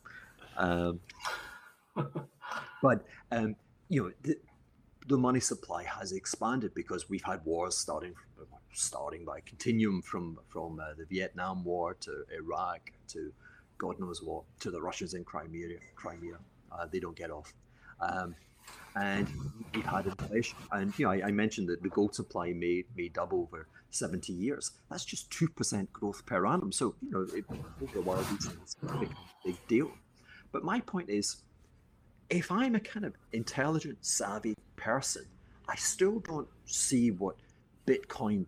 [0.56, 1.00] Um,
[2.82, 3.56] but um,
[3.88, 4.36] you know, the,
[5.08, 8.14] the, money supply has expanded because we've had wars starting
[8.72, 13.32] starting by continuum from from uh, the Vietnam War to Iraq to
[13.82, 15.76] God knows what, to the Russians in Crimea.
[15.96, 16.36] Crimea,
[16.70, 17.52] uh, they don't get off.
[18.00, 18.36] Um,
[18.94, 19.26] and
[19.74, 20.56] we've had inflation.
[20.70, 24.32] And you know, I, I, mentioned that the gold supply may may double over 70
[24.32, 24.70] years.
[24.88, 26.70] That's just two percent growth per annum.
[26.70, 27.44] So you know, it,
[27.82, 29.06] over a while, a
[29.44, 29.90] big deal.
[30.52, 31.42] But my point is,
[32.32, 35.24] if I'm a kind of intelligent, savvy person,
[35.68, 37.36] I still don't see what
[37.86, 38.46] Bitcoin.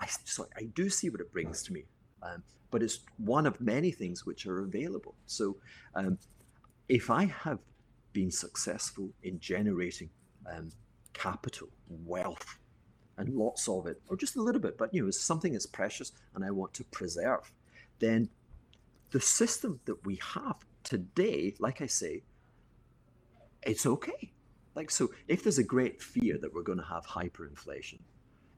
[0.00, 1.84] I sorry, I do see what it brings to me.
[2.22, 5.14] Um, but it's one of many things which are available.
[5.26, 5.56] So
[5.94, 6.18] um,
[6.88, 7.58] if I have
[8.12, 10.08] been successful in generating
[10.50, 10.70] um,
[11.12, 12.58] capital, wealth,
[13.18, 15.66] and lots of it, or just a little bit, but you know, it's something that's
[15.66, 17.52] precious and I want to preserve,
[18.00, 18.28] then
[19.10, 22.22] the system that we have today, like I say,
[23.66, 24.32] it's okay.
[24.74, 28.00] Like so, if there's a great fear that we're going to have hyperinflation,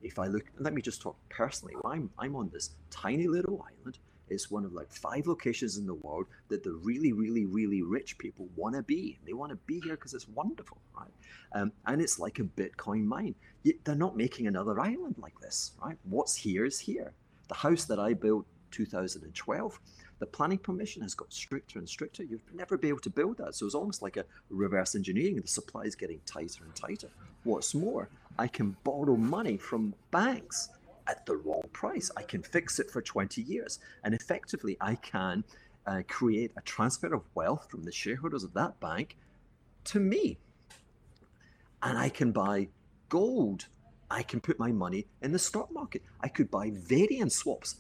[0.03, 1.75] if I look, let me just talk personally.
[1.85, 3.99] I'm I'm on this tiny little island
[4.29, 8.19] it's one of like five locations in the world that the really, really, really rich
[8.19, 9.19] people want to be.
[9.25, 11.11] They want to be here because it's wonderful, right?
[11.53, 13.35] Um, and it's like a Bitcoin mine.
[13.85, 15.97] They're not making another island like this, right?
[16.05, 17.13] What's here is here.
[17.49, 19.81] The house that I built 2012,
[20.19, 22.23] the planning permission has got stricter and stricter.
[22.23, 23.55] You'd never be able to build that.
[23.55, 25.41] So it's almost like a reverse engineering.
[25.41, 27.11] The supply is getting tighter and tighter.
[27.45, 28.09] What's more,
[28.39, 30.71] I can borrow money from banks
[31.07, 32.11] at the wrong price.
[32.17, 33.79] I can fix it for 20 years.
[34.05, 35.45] And effectively, I can
[35.87, 39.17] uh, create a transfer of wealth from the shareholders of that bank
[39.85, 40.39] to me.
[41.83, 42.69] And I can buy
[43.09, 43.67] gold.
[44.11, 46.03] I can put my money in the stock market.
[46.21, 47.77] I could buy variance swaps.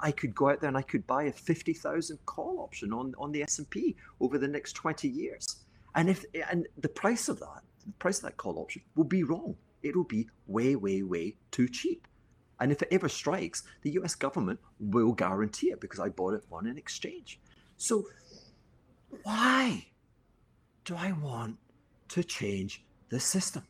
[0.00, 3.32] I could go out there and I could buy a 50,000 call option on, on
[3.32, 5.56] the S&P over the next 20 years.
[5.94, 9.24] And if and the price of that, the price of that call option will be
[9.24, 9.56] wrong.
[9.82, 12.06] It'll be way, way, way too cheap.
[12.60, 16.44] And if it ever strikes, the US government will guarantee it because I bought it
[16.50, 17.40] on an exchange.
[17.76, 18.08] So,
[19.22, 19.86] why
[20.84, 21.58] do I want
[22.08, 23.62] to change the system?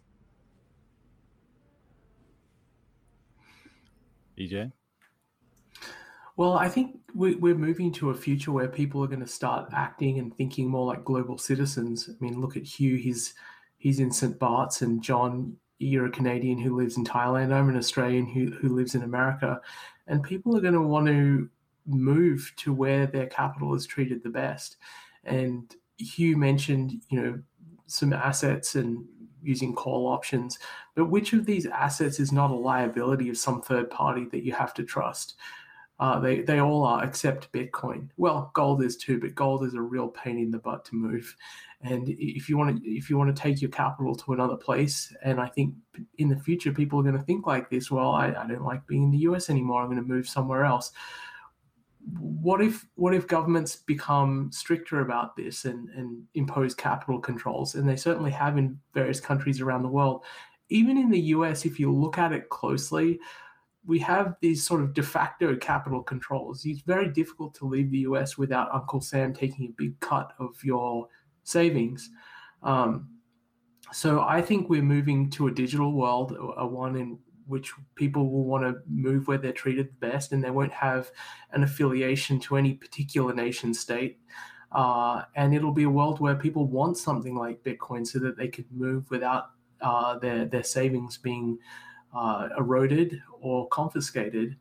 [4.38, 4.72] VJ?
[6.38, 10.20] Well, I think we're moving to a future where people are going to start acting
[10.20, 12.08] and thinking more like global citizens.
[12.08, 13.34] I mean, look at Hugh; he's
[13.76, 14.38] he's in St.
[14.38, 17.52] Bart's, and John, you're a Canadian who lives in Thailand.
[17.52, 19.60] I'm an Australian who, who lives in America.
[20.06, 21.50] And people are going to want to
[21.86, 24.76] move to where their capital is treated the best.
[25.24, 27.42] And Hugh mentioned, you know,
[27.88, 29.04] some assets and
[29.42, 30.60] using call options,
[30.94, 34.52] but which of these assets is not a liability of some third party that you
[34.52, 35.34] have to trust?
[36.00, 38.08] Uh, they they all are except Bitcoin.
[38.16, 41.34] Well, gold is too, but gold is a real pain in the butt to move.
[41.82, 45.14] And if you want to if you want to take your capital to another place,
[45.22, 45.74] and I think
[46.18, 47.90] in the future people are going to think like this.
[47.90, 49.50] Well, I, I don't like being in the U.S.
[49.50, 49.82] anymore.
[49.82, 50.92] I'm going to move somewhere else.
[52.18, 57.74] What if what if governments become stricter about this and and impose capital controls?
[57.74, 60.24] And they certainly have in various countries around the world.
[60.68, 63.18] Even in the U.S., if you look at it closely,
[63.88, 66.66] we have these sort of de facto capital controls.
[66.66, 70.62] It's very difficult to leave the US without Uncle Sam taking a big cut of
[70.62, 71.08] your
[71.42, 72.10] savings.
[72.62, 73.08] Um,
[73.90, 78.44] so I think we're moving to a digital world, a one in which people will
[78.44, 81.10] want to move where they're treated the best and they won't have
[81.52, 84.18] an affiliation to any particular nation state.
[84.70, 88.48] Uh, and it'll be a world where people want something like Bitcoin so that they
[88.48, 91.58] could move without uh, their, their savings being
[92.14, 94.56] uh, eroded or confiscated.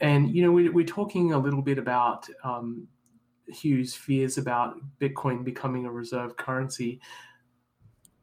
[0.00, 2.88] And you know, we, are talking a little bit about um,
[3.48, 7.00] Hugh's fears about Bitcoin becoming a reserve currency.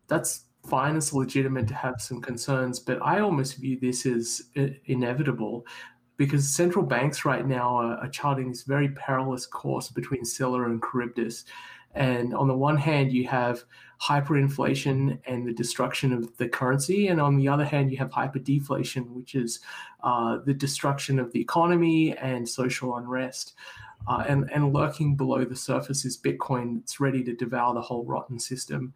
[0.08, 0.96] That's fine.
[0.96, 4.42] It's legitimate to have some concerns, but I almost view this as
[4.86, 5.66] inevitable
[6.18, 10.82] because central banks right now are, are charting this very perilous course between Scylla and
[10.84, 11.46] Charybdis.
[11.96, 13.64] And on the one hand, you have
[14.02, 17.08] hyperinflation and the destruction of the currency.
[17.08, 19.60] And on the other hand, you have hyperdeflation, which is
[20.04, 23.54] uh, the destruction of the economy and social unrest.
[24.08, 28.04] Uh, and, and lurking below the surface is Bitcoin that's ready to devour the whole
[28.04, 28.94] rotten system.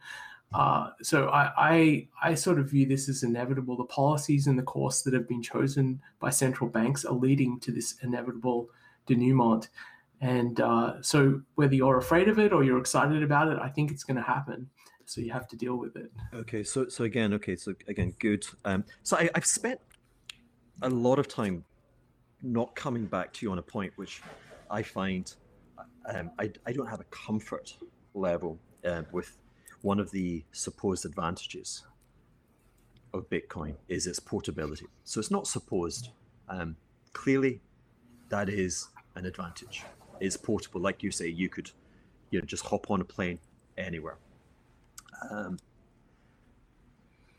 [0.53, 3.78] Uh, so I, I, I sort of view this as inevitable.
[3.78, 7.72] The policies and the course that have been chosen by central banks are leading to
[7.72, 8.70] this inevitable
[9.06, 9.68] denouement.
[10.22, 13.91] And uh, so, whether you're afraid of it or you're excited about it, I think
[13.91, 14.70] it's going to happen.
[15.06, 16.12] So you have to deal with it.
[16.34, 16.64] Okay.
[16.64, 17.56] So so again, okay.
[17.56, 18.45] So again, good.
[18.66, 19.80] Um, so I, I've spent
[20.82, 21.64] a lot of time
[22.41, 24.22] not coming back to you on a point which
[24.70, 25.34] I find
[26.14, 27.76] um, I, I don't have a comfort
[28.14, 29.38] level uh, with
[29.82, 31.84] one of the supposed advantages
[33.14, 34.88] of Bitcoin is its portability.
[35.03, 36.10] So it's not supposed.
[36.49, 36.76] Um,
[37.14, 37.62] clearly,
[38.30, 39.84] that is an advantage
[40.20, 40.82] is portable.
[40.82, 41.72] Like you say, you could,
[42.30, 43.39] you know, just hop on a plane
[43.78, 44.18] anywhere.
[45.30, 45.57] Um,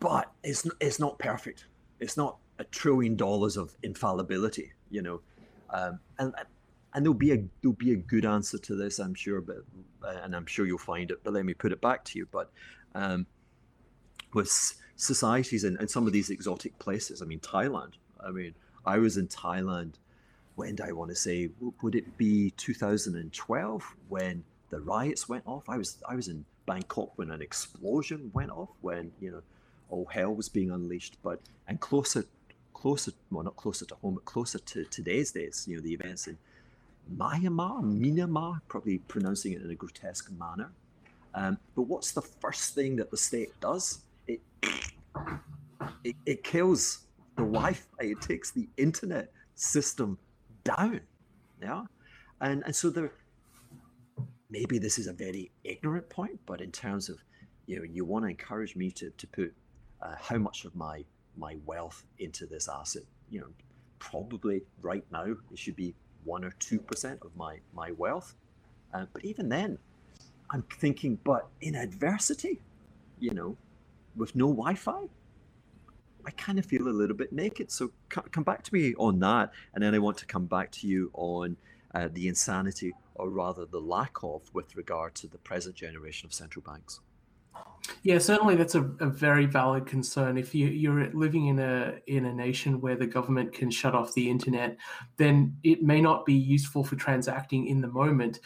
[0.01, 1.67] but it's it's not perfect.
[2.01, 5.21] It's not a trillion dollars of infallibility, you know.
[5.71, 6.35] Um, and
[6.95, 9.65] and there'll be a there'll be a good answer to this, I'm sure, but
[10.23, 11.21] and I'm sure you'll find it.
[11.25, 12.29] But let me put it back to you.
[12.31, 12.51] But
[12.95, 13.27] um,
[14.33, 14.51] with
[14.97, 17.95] societies in, in some of these exotic places, I mean Thailand.
[18.25, 18.55] I mean,
[18.85, 19.95] I was in Thailand
[20.57, 21.51] when do I want to say?
[21.83, 25.69] Would it be 2012 when the riots went off?
[25.69, 29.43] I was I was in Bangkok when an explosion went off, when you know
[29.89, 31.17] all hell was being unleashed.
[31.23, 32.25] But and closer,
[32.75, 36.27] closer, well not closer to home, but closer to today's days, you know the events
[36.27, 36.37] in
[37.15, 40.73] Myanmar, Myanmar, probably pronouncing it in a grotesque manner.
[41.35, 44.01] Um, but what's the first thing that the state does?
[44.27, 44.41] It
[46.03, 47.01] it, it kills
[47.37, 48.05] the Wi-Fi.
[48.05, 50.19] It takes the internet system
[50.65, 51.01] down.
[51.63, 51.85] Yeah.
[52.41, 53.13] And and so there
[54.51, 57.19] maybe this is a very ignorant point, but in terms of
[57.67, 59.53] you know, you want to encourage me to, to put
[60.01, 61.05] uh, how much of my
[61.37, 63.03] my wealth into this asset.
[63.29, 63.49] You know,
[63.99, 65.95] probably right now it should be
[66.25, 68.35] one or two percent of my my wealth.
[68.95, 69.79] Uh, but even then,
[70.51, 72.61] I'm thinking, but in adversity,
[73.19, 73.57] you know,
[74.15, 75.09] with no Wi-Fi,
[76.25, 77.71] I kind of feel a little bit naked.
[77.71, 80.87] So come back to me on that, and then I want to come back to
[80.87, 81.57] you on
[81.95, 86.33] uh, the insanity, or rather the lack of, with regard to the present generation of
[86.33, 87.01] central banks.
[88.03, 90.37] Yeah, certainly that's a, a very valid concern.
[90.37, 94.15] If you, you're living in a in a nation where the government can shut off
[94.15, 94.77] the internet,
[95.17, 98.41] then it may not be useful for transacting in the moment.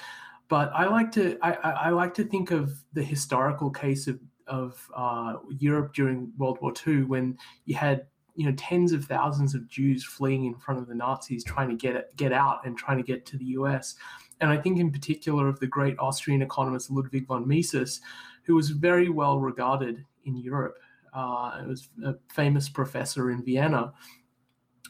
[0.48, 4.90] But I like to I, I like to think of the historical case of of
[4.94, 9.68] uh, Europe during World War II when you had you know tens of thousands of
[9.68, 13.04] Jews fleeing in front of the Nazis, trying to get get out and trying to
[13.04, 13.94] get to the U.S.
[14.40, 18.00] And I think in particular of the great Austrian economist Ludwig von Mises,
[18.44, 20.76] who was very well regarded in Europe.
[21.12, 23.92] Uh, was a famous professor in Vienna,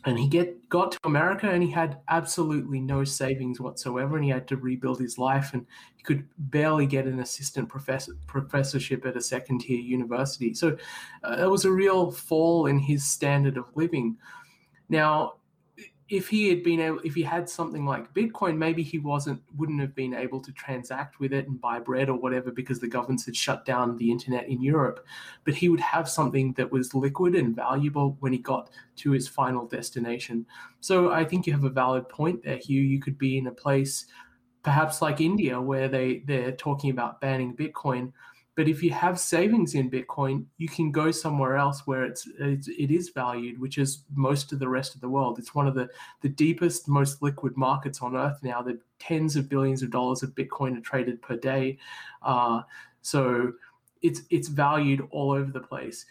[0.05, 4.31] and he get got to America and he had absolutely no savings whatsoever, and he
[4.31, 9.17] had to rebuild his life, and he could barely get an assistant professor professorship at
[9.17, 10.53] a second tier university.
[10.53, 10.77] So
[11.25, 14.17] uh, it was a real fall in his standard of living.
[14.91, 15.35] Now,
[16.11, 19.81] if he had been able if he had something like bitcoin maybe he wasn't wouldn't
[19.81, 23.25] have been able to transact with it and buy bread or whatever because the governments
[23.25, 25.07] had shut down the internet in europe.
[25.45, 29.29] But he would have something that was liquid and valuable when he got to his
[29.29, 30.45] final destination.
[30.81, 32.83] So i think you have a valid point there hugh.
[32.83, 34.07] You could be in a place
[34.63, 38.13] perhaps like india where they they're talking about banning bitcoin
[38.57, 42.69] but if you have savings in Bitcoin, you can go somewhere else where it's, it's
[42.69, 45.39] it is valued, which is most of the rest of the world.
[45.39, 45.89] It's one of the
[46.21, 48.61] the deepest, most liquid markets on earth now.
[48.61, 51.79] That tens of billions of dollars of Bitcoin are traded per day,
[52.23, 52.63] uh,
[53.03, 53.53] so
[54.03, 56.07] it's it's valued all over the place.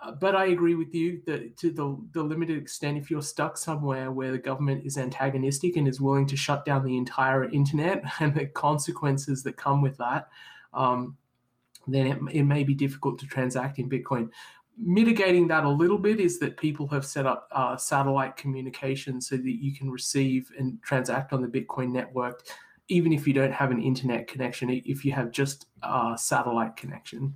[0.00, 3.56] Uh, but I agree with you that to the, the limited extent, if you're stuck
[3.56, 8.02] somewhere where the government is antagonistic and is willing to shut down the entire internet
[8.20, 10.28] and the consequences that come with that,
[10.74, 11.16] um,
[11.94, 14.28] then it, it may be difficult to transact in Bitcoin.
[14.78, 19.36] Mitigating that a little bit is that people have set up uh, satellite communication so
[19.36, 22.46] that you can receive and transact on the Bitcoin network,
[22.88, 27.34] even if you don't have an internet connection, if you have just a satellite connection.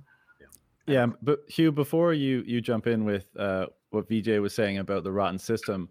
[0.87, 5.03] Yeah, but Hugh, before you you jump in with uh, what VJ was saying about
[5.03, 5.89] the rotten system,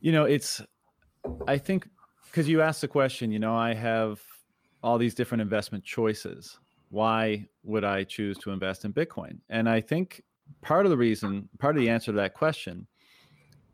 [0.00, 0.62] you know, it's
[1.46, 1.88] I think
[2.30, 4.20] because you asked the question, you know, I have
[4.82, 6.58] all these different investment choices
[6.90, 9.38] why would I choose to invest in Bitcoin?
[9.48, 10.22] And I think
[10.62, 12.86] part of the reason, part of the answer to that question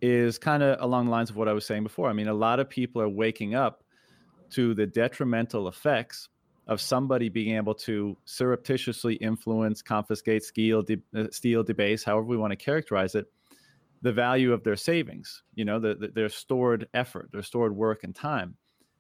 [0.01, 2.09] is kind of along the lines of what I was saying before.
[2.09, 3.85] I mean, a lot of people are waking up
[4.51, 6.29] to the detrimental effects
[6.67, 12.37] of somebody being able to surreptitiously influence, confiscate, steal, de- uh, steal, debase, however we
[12.37, 13.27] want to characterize it,
[14.03, 18.05] the value of their savings, you know, the, the, their stored effort, their stored work
[18.05, 18.57] and time.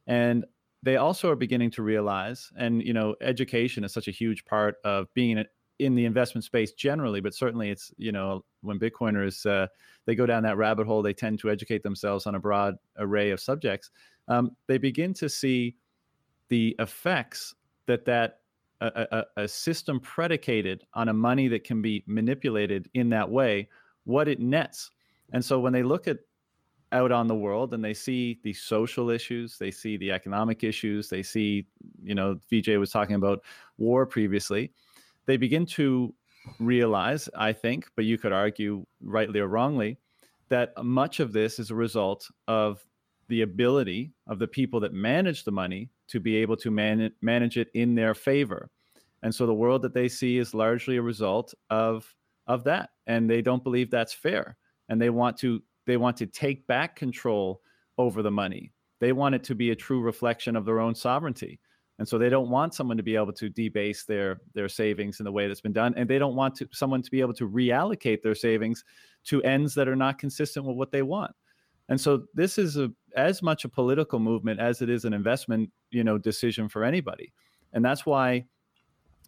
[0.07, 0.45] And
[0.83, 4.77] they also are beginning to realize, and you know, education is such a huge part
[4.85, 5.45] of being
[5.79, 9.67] in the investment space generally, but certainly it's you know when Bitcoiners uh,
[10.07, 13.31] they go down that rabbit hole, they tend to educate themselves on a broad array
[13.31, 13.91] of subjects.
[14.29, 15.77] Um, they begin to see
[16.49, 17.55] the effects
[17.87, 18.39] that that
[18.81, 19.07] a,
[19.37, 23.69] a, a, system predicated on a money that can be manipulated in that way,
[24.05, 24.91] what it nets.
[25.33, 26.19] And so when they look at
[26.93, 31.09] out on the world and they see the social issues, they see the economic issues,
[31.09, 31.67] they see,
[32.03, 33.43] you know, VJ was talking about
[33.79, 34.73] war previously,
[35.27, 36.15] they begin to
[36.59, 39.99] realize, I think, but you could argue rightly or wrongly,
[40.49, 42.85] that much of this is a result of
[43.29, 47.57] the ability of the people that manage the money to be able to man- manage
[47.57, 48.71] it in their favor.
[49.23, 52.15] And so the world that they see is largely a result of
[52.49, 54.57] of that and they don't believe that's fair
[54.89, 57.61] and they want to they want to take back control
[57.99, 58.73] over the money.
[59.01, 61.61] They want it to be a true reflection of their own sovereignty.
[61.99, 65.25] And so they don't want someone to be able to debase their their savings in
[65.25, 67.49] the way that's been done, and they don't want to, someone to be able to
[67.49, 68.85] reallocate their savings
[69.25, 71.33] to ends that are not consistent with what they want.
[71.89, 75.71] And so this is a, as much a political movement as it is an investment,
[75.91, 77.33] you know, decision for anybody.
[77.73, 78.47] And that's why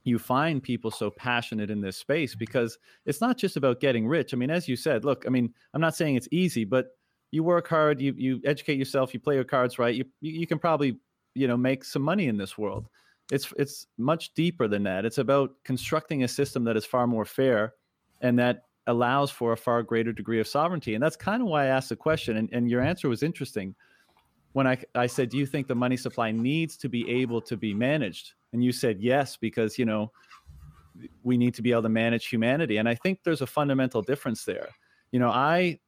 [0.05, 4.33] you find people so passionate in this space because it's not just about getting rich.
[4.33, 6.89] I mean, as you said, look, I mean, I'm not saying it's easy, but
[7.31, 10.59] you work hard, you you educate yourself, you play your cards right, you you can
[10.59, 10.99] probably
[11.35, 12.89] you know make some money in this world.
[13.33, 15.05] It's it's much deeper than that.
[15.05, 17.75] It's about constructing a system that is far more fair
[18.21, 20.95] and that allows for a far greater degree of sovereignty.
[20.95, 22.37] And that's kind of why I asked the question.
[22.37, 23.75] And, and your answer was interesting
[24.53, 27.57] when I, I said, Do you think the money supply needs to be able to
[27.57, 28.35] be managed?
[28.55, 30.13] And you said yes, because, you know,
[31.25, 32.77] we need to be able to manage humanity.
[32.77, 34.69] And I think there's a fundamental difference there.
[35.11, 35.81] You know, I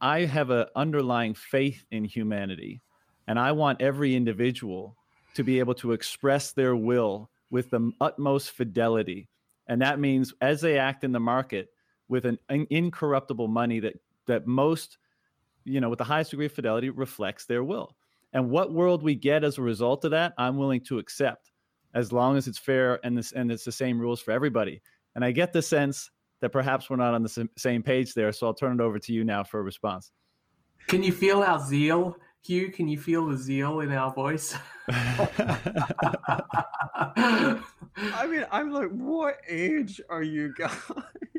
[0.00, 2.82] I have an underlying faith in humanity,
[3.28, 4.96] and I want every individual
[5.34, 9.28] to be able to express their will with the utmost fidelity.
[9.68, 11.68] And that means as they act in the market
[12.08, 13.94] with an incorruptible money that
[14.26, 14.98] that most
[15.64, 17.94] you know, with the highest degree of fidelity reflects their will.
[18.32, 21.51] And what world we get as a result of that, I'm willing to accept
[21.94, 24.82] as long as it's fair and this and it's the same rules for everybody.
[25.14, 28.32] And I get the sense that perhaps we're not on the same page there.
[28.32, 30.10] So I'll turn it over to you now for a response.
[30.88, 32.70] Can you feel our zeal, Hugh?
[32.70, 34.56] Can you feel the zeal in our voice?
[34.88, 35.28] I
[38.28, 40.72] mean, I'm like, what age are you guys?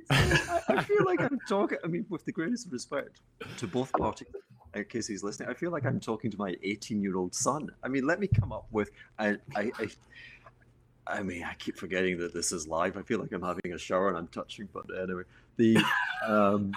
[0.10, 1.78] I, I, feel like I'm talking.
[1.84, 3.22] I mean, with the greatest respect
[3.58, 4.28] to both parties,
[4.74, 7.70] in case he's listening, I feel like I'm talking to my 18 year old son.
[7.84, 8.92] I mean, let me come up with.
[9.20, 9.88] I, I, I,
[11.06, 12.98] I mean, I keep forgetting that this is live.
[12.98, 15.24] I feel like I'm having a shower and I'm touching, but anyway,
[15.58, 15.78] the.
[16.26, 16.74] Um,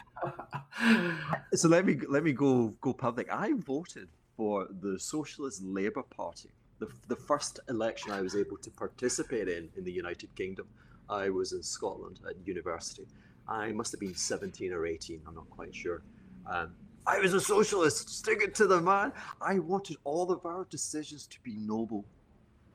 [1.55, 3.31] so let me let me go go public.
[3.31, 8.71] I voted for the Socialist Labour Party the, the first election I was able to
[8.71, 10.67] participate in in the United Kingdom.
[11.09, 13.07] I was in Scotland at university.
[13.49, 16.03] I must have been 17 or 18, I'm not quite sure.
[16.51, 16.75] Um,
[17.07, 18.09] I was a socialist.
[18.09, 19.13] Stick it to the man.
[19.41, 22.05] I wanted all of our decisions to be noble.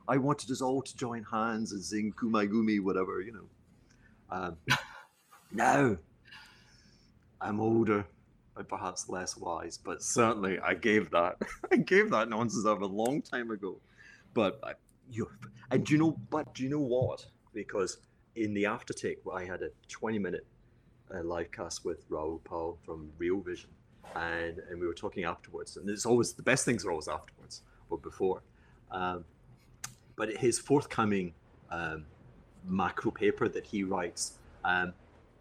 [0.08, 3.48] I wanted us all to join hands and sing Kumagumi, whatever, you know.
[4.30, 4.58] Um,
[5.52, 5.98] now,
[7.40, 8.06] I'm older
[8.58, 11.38] and perhaps less wise, but certainly I gave that.
[11.72, 13.80] I gave that nonsense up a long time ago.
[14.34, 14.74] But I,
[15.10, 15.30] you,
[15.72, 16.18] and do you know?
[16.30, 17.26] But do you know what?
[17.54, 17.98] Because
[18.36, 20.46] in the aftertake, I had a 20 minute
[21.14, 23.70] uh, live cast with Raoul Pal from Real Vision,
[24.16, 25.78] and and we were talking afterwards.
[25.78, 28.42] And it's always the best things are always afterwards or before.
[28.92, 29.26] Um,
[30.22, 31.34] but his forthcoming
[31.72, 32.06] um,
[32.68, 34.94] macro paper that he writes, um,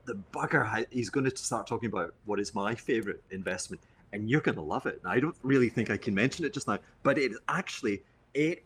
[0.06, 3.82] the bugger, he's going to start talking about what is my favorite investment,
[4.14, 4.98] and you're going to love it.
[5.04, 8.02] And I don't really think I can mention it just now, but it actually
[8.32, 8.64] it.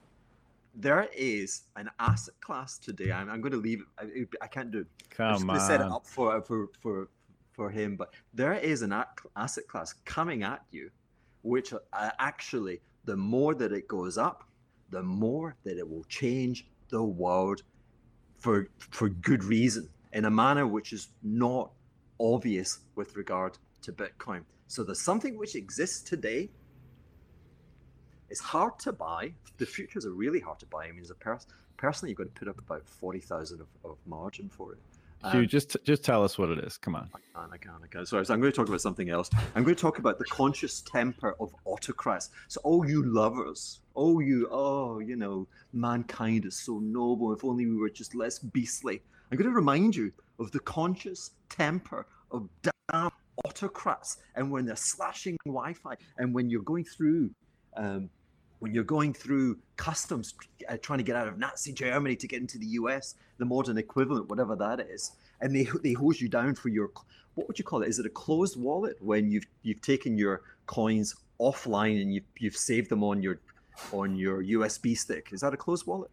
[0.77, 3.11] There is an asset class today.
[3.11, 4.29] I'm, I'm going to leave it.
[4.41, 4.87] I, I can't do.
[5.11, 5.59] Come I'm on.
[5.59, 7.09] set it up for for for
[7.51, 8.95] for him, but there is an
[9.35, 10.91] asset class coming at you,
[11.43, 14.45] which uh, actually the more that it goes up,
[14.95, 17.63] the more that it will change the world
[18.39, 21.71] for for good reason in a manner which is not
[22.21, 24.43] obvious with regard to Bitcoin.
[24.69, 26.51] So there's something which exists today.
[28.31, 29.35] It's hard to buy.
[29.59, 30.87] The futures are really hard to buy.
[30.87, 33.69] I mean, as a person, personally, you've got to put up about forty thousand of,
[33.85, 34.79] of margin for it.
[35.31, 36.77] Hugh, um, just just tell us what it is.
[36.77, 37.09] Come on.
[37.15, 38.07] I can't, I can, I can.
[38.07, 39.31] Sorry, so I'm going to talk about something else.
[39.55, 42.31] I'm going to talk about the conscious temper of autocrats.
[42.49, 47.33] So, all you lovers, oh you, oh you know, mankind is so noble.
[47.33, 49.03] If only we were just less beastly.
[49.31, 53.11] I'm going to remind you of the conscious temper of damn
[53.45, 57.31] autocrats, and when they're slashing Wi-Fi, and when you're going through.
[57.77, 58.11] Um,
[58.65, 60.33] when you're going through customs
[60.71, 63.77] uh, trying to get out of Nazi Germany to get into the US, the modern
[63.77, 65.13] equivalent, whatever that is,
[65.43, 66.91] and they they hose you down for your
[67.35, 67.91] what would you call it?
[67.91, 72.57] Is it a closed wallet when you've you've taken your coins offline and you've you've
[72.57, 73.39] saved them on your
[73.93, 75.29] on your USB stick?
[75.33, 76.11] Is that a closed wallet?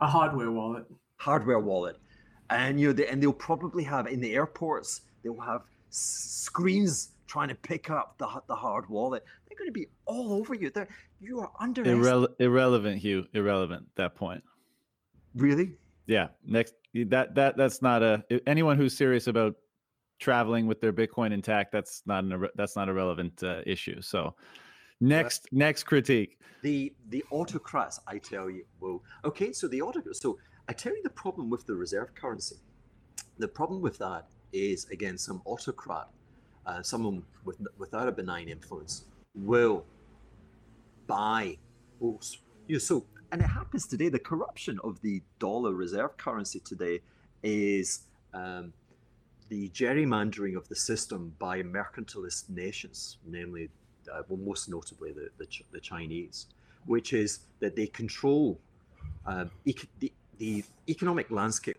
[0.00, 0.84] A hardware wallet.
[1.16, 1.96] Hardware wallet,
[2.48, 7.48] and you know, they, and they'll probably have in the airports they'll have screens trying
[7.48, 9.24] to pick up the the hard wallet.
[9.52, 10.70] They're going to be all over you.
[10.70, 10.88] They're
[11.20, 13.26] you are under Irrele- irrelevant, Hugh.
[13.34, 13.86] Irrelevant.
[13.96, 14.42] That point.
[15.34, 15.76] Really?
[16.06, 16.28] Yeah.
[16.46, 16.74] Next.
[16.94, 19.56] That that that's not a anyone who's serious about
[20.18, 21.70] traveling with their Bitcoin intact.
[21.72, 24.00] That's not an that's not a relevant uh, issue.
[24.00, 24.34] So.
[25.00, 26.38] Next, well, next critique.
[26.62, 29.52] The the autocrats, I tell you, well, okay.
[29.52, 30.20] So the autocrats.
[30.20, 30.38] So
[30.68, 32.54] I tell you the problem with the reserve currency.
[33.38, 36.08] The problem with that is again some autocrat,
[36.66, 39.84] uh, someone with without a benign influence, will
[41.06, 41.58] buy.
[42.02, 42.18] Oh,
[42.66, 44.08] you know, so and it happens today.
[44.08, 47.00] The corruption of the dollar reserve currency today
[47.42, 48.02] is
[48.34, 48.72] um,
[49.48, 53.70] the gerrymandering of the system by mercantilist nations, namely,
[54.12, 56.46] uh, well, most notably the, the, the, Chinese,
[56.86, 58.58] which is that they control
[59.26, 59.76] um, the,
[60.38, 61.78] the economic landscape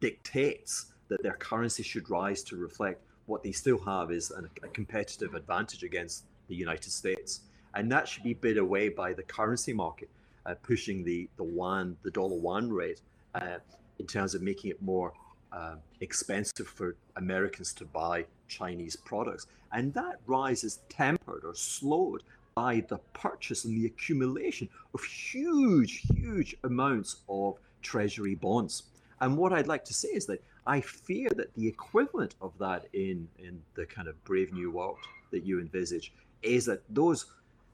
[0.00, 4.32] dictates that their currency should rise to reflect what they still have is
[4.64, 7.32] a competitive advantage against the United States
[7.74, 10.08] and that should be bid away by the currency market,
[10.46, 13.00] uh, pushing the the yuan, the dollar yuan rate,
[13.34, 13.58] uh,
[13.98, 15.12] in terms of making it more
[15.52, 22.22] uh, expensive for Americans to buy Chinese products, and that rise is tempered or slowed
[22.54, 28.82] by the purchase and the accumulation of huge, huge amounts of treasury bonds.
[29.22, 32.88] And what I'd like to say is that I fear that the equivalent of that
[32.92, 34.98] in in the kind of brave new world
[35.30, 36.12] that you envisage
[36.42, 37.26] is that those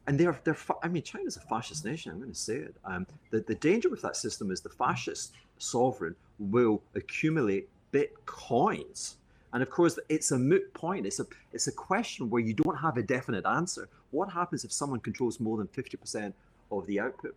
[0.07, 2.11] and they're they're I mean China's a fascist nation.
[2.13, 2.75] I'm going to say it.
[2.85, 9.15] Um, the the danger with that system is the fascist sovereign will accumulate bitcoins,
[9.53, 11.07] and of course it's a moot point.
[11.07, 13.89] It's a it's a question where you don't have a definite answer.
[14.11, 16.35] What happens if someone controls more than fifty percent
[16.73, 17.37] of the output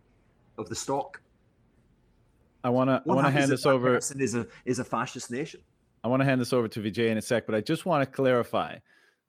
[0.56, 1.20] of the stock?
[2.64, 3.96] I want to I want to hand this over.
[3.96, 5.60] Is a is a fascist nation.
[6.04, 8.02] I want to hand this over to Vijay in a sec, but I just want
[8.02, 8.78] to clarify.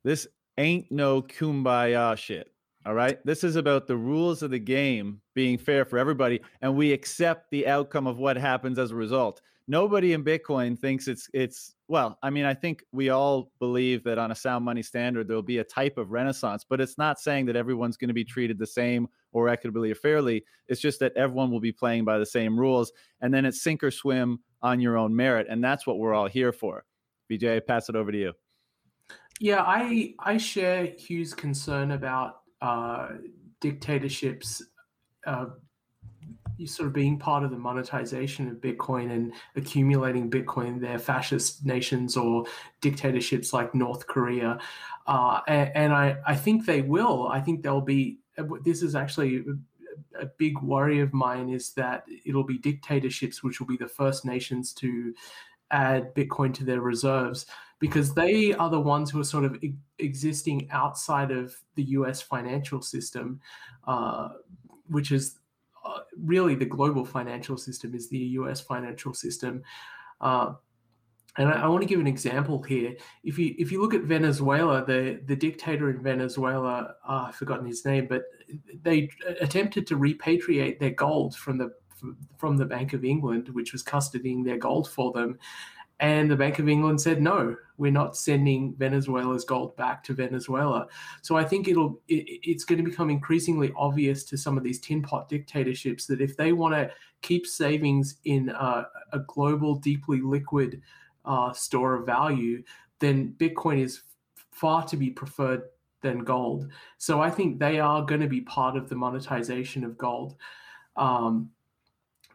[0.03, 0.27] This
[0.57, 2.49] ain't no kumbaya shit.
[2.85, 3.17] All right.
[3.25, 7.49] This is about the rules of the game being fair for everybody, and we accept
[7.49, 9.41] the outcome of what happens as a result.
[9.69, 14.17] Nobody in Bitcoin thinks it's it's well, I mean, I think we all believe that
[14.17, 17.45] on a sound money standard there'll be a type of renaissance, but it's not saying
[17.45, 20.43] that everyone's going to be treated the same or equitably or fairly.
[20.67, 22.91] It's just that everyone will be playing by the same rules,
[23.21, 26.27] and then it's sink or swim on your own merit, and that's what we're all
[26.27, 26.83] here for.
[27.31, 28.33] VJ, pass it over to you.
[29.39, 33.09] Yeah, I I share Hugh's concern about uh,
[33.59, 34.63] dictatorships
[35.25, 35.47] uh,
[36.65, 42.15] sort of being part of the monetization of Bitcoin and accumulating Bitcoin, their fascist nations
[42.15, 42.45] or
[42.81, 44.59] dictatorships like North Korea.
[45.07, 47.27] Uh, and, and I, I think they will.
[47.27, 48.19] I think they'll be.
[48.63, 49.43] This is actually
[50.19, 54.25] a big worry of mine is that it'll be dictatorships which will be the first
[54.25, 55.13] nations to
[55.71, 57.45] add Bitcoin to their reserves
[57.83, 62.21] because they are the ones who are sort of e- existing outside of the US
[62.21, 63.41] financial system,
[63.85, 64.29] uh,
[64.87, 65.39] which is
[65.85, 69.63] uh, really the global financial system is the US financial system.
[70.21, 70.53] Uh,
[71.35, 72.95] and I, I, want to give an example here.
[73.25, 77.65] If you if you look at Venezuela, the the dictator in Venezuela, uh, I've forgotten
[77.65, 78.23] his name, but
[78.81, 79.09] they
[79.41, 81.73] attempted to repatriate their gold from the
[82.37, 85.37] from the Bank of England, which was custodying their gold for them.
[85.99, 90.87] And the Bank of England said, no, we're not sending Venezuela's gold back to Venezuela.
[91.21, 94.79] So I think it'll it, it's going to become increasingly obvious to some of these
[94.79, 96.91] tin pot dictatorships that if they want to
[97.21, 98.85] keep savings in a,
[99.27, 100.81] global, deeply liquid
[101.25, 102.63] uh, store of value,
[102.99, 104.01] then Bitcoin is
[104.51, 105.63] far to be preferred
[106.01, 106.69] than gold.
[106.97, 110.35] So I think they are going to be part of the monetization of gold.
[110.97, 111.49] Um,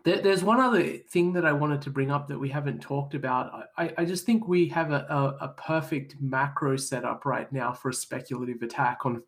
[0.04, 3.14] there, there's one other thing that I wanted to bring up that we haven't talked
[3.14, 3.68] about.
[3.76, 7.90] I, I just think we have a, a, a perfect macro setup right now for
[7.90, 9.22] a speculative attack on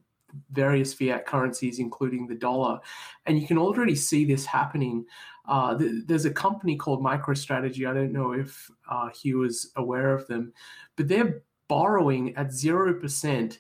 [0.52, 2.78] various fiat currencies, including the dollar.
[3.26, 5.04] And you can already see this happening.
[5.48, 7.88] Uh, th- there's a company called MicroStrategy.
[7.88, 10.52] I don't know if uh, Hugh is aware of them,
[10.96, 13.58] but they're borrowing at 0%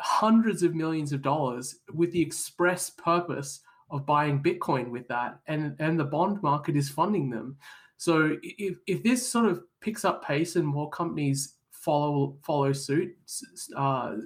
[0.00, 3.60] hundreds of millions of dollars with the express purpose
[3.90, 7.56] of buying Bitcoin with that, and and the bond market is funding them.
[7.96, 13.16] So if if this sort of picks up pace and more companies follow follow suit,
[13.76, 14.16] uh,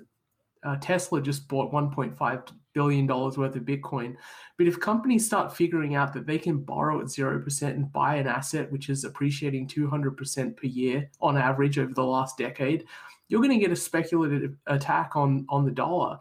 [0.65, 4.15] uh, Tesla just bought 1.5 billion dollars worth of Bitcoin.
[4.57, 8.17] But if companies start figuring out that they can borrow at zero percent and buy
[8.17, 12.85] an asset which is appreciating 200 percent per year on average over the last decade,
[13.29, 16.19] you're going to get a speculative attack on on the dollar.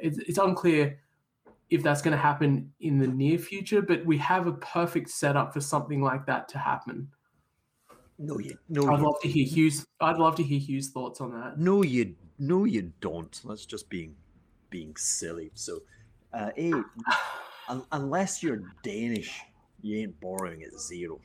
[0.00, 0.98] It's, it's unclear
[1.72, 5.54] if that's going to happen in the near future, but we have a perfect setup
[5.54, 7.08] for something like that to happen.
[8.18, 8.92] No, you no.
[8.92, 9.86] I'd you, love to hear Hugh's.
[10.00, 11.58] I'd love to hear Hugh's thoughts on that.
[11.58, 13.40] No, you no, you don't.
[13.48, 14.14] That's just being
[14.68, 15.50] being silly.
[15.54, 15.80] So,
[16.34, 16.72] uh, a
[17.68, 19.40] un, unless you're Danish,
[19.80, 21.20] you ain't borrowing at zero.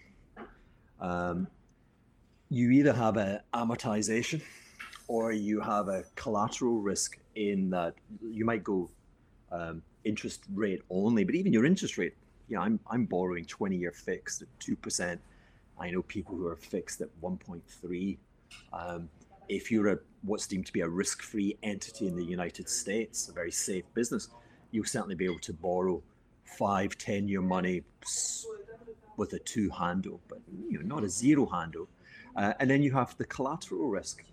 [1.01, 1.47] Um,
[2.49, 4.41] you either have a amortization
[5.09, 8.89] or you have a collateral risk in that you might go
[9.51, 12.15] um, interest rate only, but even your interest rate,
[12.47, 15.19] you know, I'm I'm borrowing 20 year fixed at two percent.
[15.79, 18.17] I know people who are fixed at 1.3.
[18.73, 19.09] Um,
[19.47, 23.31] if you're a what's deemed to be a risk-free entity in the United States, a
[23.31, 24.29] very safe business,
[24.71, 26.01] you'll certainly be able to borrow
[26.43, 27.83] five, ten year money
[29.17, 30.39] with a two handle, but
[30.69, 31.87] you know, not a zero handle.
[32.35, 34.23] Uh, and then you have the collateral risk.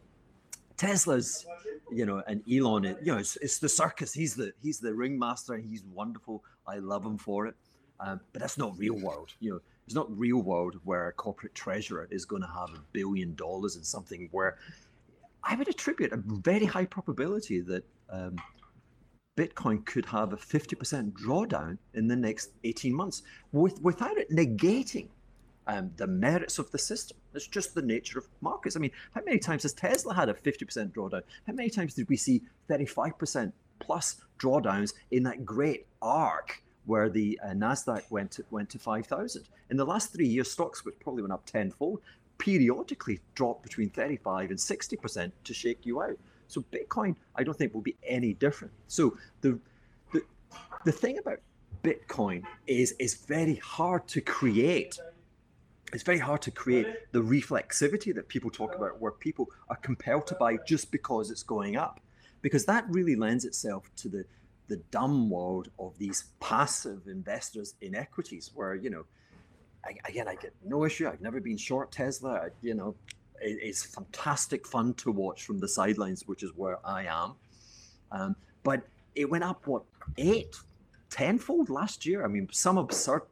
[0.77, 1.47] Tesla's,
[1.91, 4.13] you know, and Elon, it, you know, it's, it's the circus.
[4.13, 5.57] He's the he's the ringmaster.
[5.57, 6.43] He's wonderful.
[6.67, 7.55] I love him for it.
[8.01, 9.33] Um, but that's not real world.
[9.41, 12.81] You know, it's not real world where a corporate treasurer is going to have a
[12.93, 14.59] billion dollars in something where
[15.43, 18.37] I would attribute a very high probability that um,
[19.37, 23.23] Bitcoin could have a 50% drawdown in the next 18 months
[23.53, 25.09] with, without it negating
[25.67, 27.17] um, the merits of the system.
[27.35, 28.77] It's just the nature of markets.
[28.77, 31.23] I mean, how many times has Tesla had a 50% drawdown?
[31.47, 37.41] How many times did we see 35% plus drawdowns in that great arc where the
[37.43, 39.49] uh, Nasdaq went to, went to 5,000?
[39.71, 42.01] In the last three years, stocks which probably went up tenfold
[42.39, 46.19] periodically dropped between 35 and 60% to shake you out.
[46.49, 48.73] So Bitcoin, I don't think will be any different.
[48.89, 49.59] So the
[50.13, 50.23] the,
[50.85, 51.41] the thing about
[51.83, 54.99] Bitcoin is is very hard to create
[55.93, 60.27] it's very hard to create the reflexivity that people talk about, where people are compelled
[60.29, 62.01] to buy just because it's going up,
[62.43, 64.25] because that really lends itself to the
[64.67, 69.05] the dumb world of these passive investors in equities, where you know,
[69.85, 71.07] I, again, I get no issue.
[71.07, 72.31] I've never been short Tesla.
[72.33, 72.95] I, you know,
[73.41, 77.35] it, it's fantastic fun to watch from the sidelines, which is where I am.
[78.11, 78.83] Um, but
[79.15, 79.83] it went up what
[80.17, 80.57] eight,
[81.11, 82.25] tenfold last year.
[82.25, 83.23] I mean, some absurd.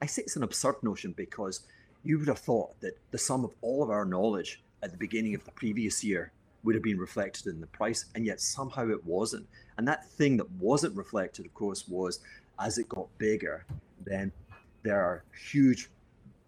[0.00, 1.60] I say it's an absurd notion because
[2.04, 5.34] you would have thought that the sum of all of our knowledge at the beginning
[5.34, 6.32] of the previous year
[6.64, 9.46] would have been reflected in the price, and yet somehow it wasn't.
[9.76, 12.20] And that thing that wasn't reflected, of course, was
[12.60, 13.64] as it got bigger,
[14.04, 14.32] then
[14.82, 15.90] there are huge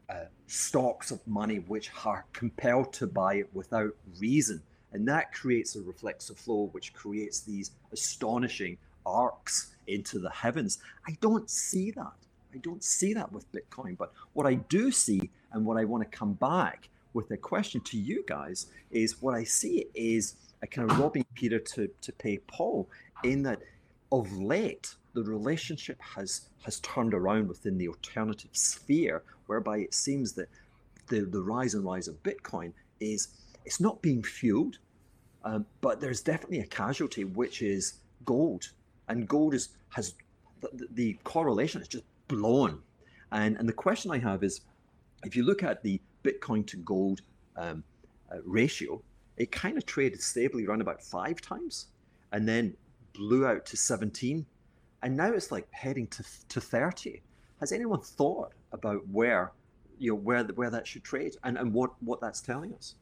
[0.09, 4.63] uh, stocks of money which are compelled to buy it without reason.
[4.93, 10.79] And that creates a reflexive flow, which creates these astonishing arcs into the heavens.
[11.07, 12.13] I don't see that.
[12.55, 13.97] I don't see that with Bitcoin.
[13.97, 17.81] But what I do see, and what I want to come back with a question
[17.83, 22.13] to you guys, is what I see is a kind of robbing Peter to, to
[22.13, 22.89] pay Paul,
[23.23, 23.61] in that
[24.13, 30.33] of late, the relationship has has turned around within the alternative sphere, whereby it seems
[30.33, 30.49] that
[31.09, 33.29] the, the rise and rise of Bitcoin is
[33.65, 34.79] it's not being fueled,
[35.45, 37.95] um, but there's definitely a casualty, which is
[38.25, 38.71] gold,
[39.09, 40.15] and gold is has
[40.61, 42.83] the, the correlation is just blown.
[43.33, 44.61] And and the question I have is,
[45.25, 47.21] if you look at the Bitcoin to gold
[47.57, 47.85] um,
[48.33, 49.03] uh, ratio,
[49.37, 51.87] it kind of traded stably around about five times,
[52.33, 52.77] and then
[53.15, 54.45] blew out to 17
[55.03, 57.23] and now it's like heading to to 30
[57.61, 59.53] has anyone thought about where
[59.99, 62.97] you know where where that should trade and and what what that's telling us?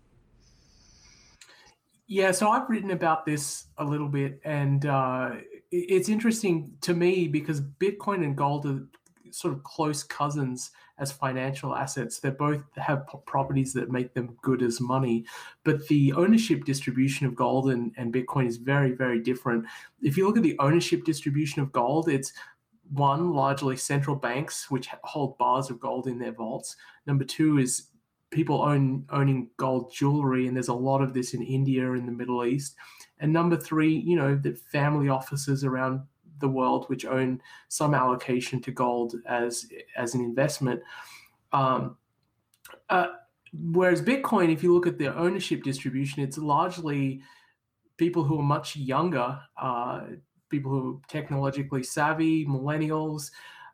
[2.07, 5.31] Yeah so i've written about this a little bit and uh,
[5.71, 8.83] it's interesting to me because bitcoin and gold are
[9.33, 12.21] sort of close cousins as financial assets.
[12.21, 15.25] They both have properties that make them good as money,
[15.65, 19.65] but the ownership distribution of gold and, and Bitcoin is very, very different.
[20.01, 22.33] If you look at the ownership distribution of gold, it's
[22.93, 26.77] one, largely central banks, which hold bars of gold in their vaults.
[27.07, 27.89] Number two is
[28.31, 32.13] people own owning gold jewelry, and there's a lot of this in India and the
[32.13, 32.77] Middle East.
[33.19, 36.03] And number three, you know, the family offices around
[36.43, 39.67] the world which own some allocation to gold as
[39.97, 40.83] as an investment.
[41.53, 41.97] Um,
[42.91, 43.09] uh,
[43.73, 47.23] whereas Bitcoin, if you look at the ownership distribution, it's largely
[47.97, 50.03] people who are much younger, uh,
[50.51, 53.31] people who are technologically savvy, millennials,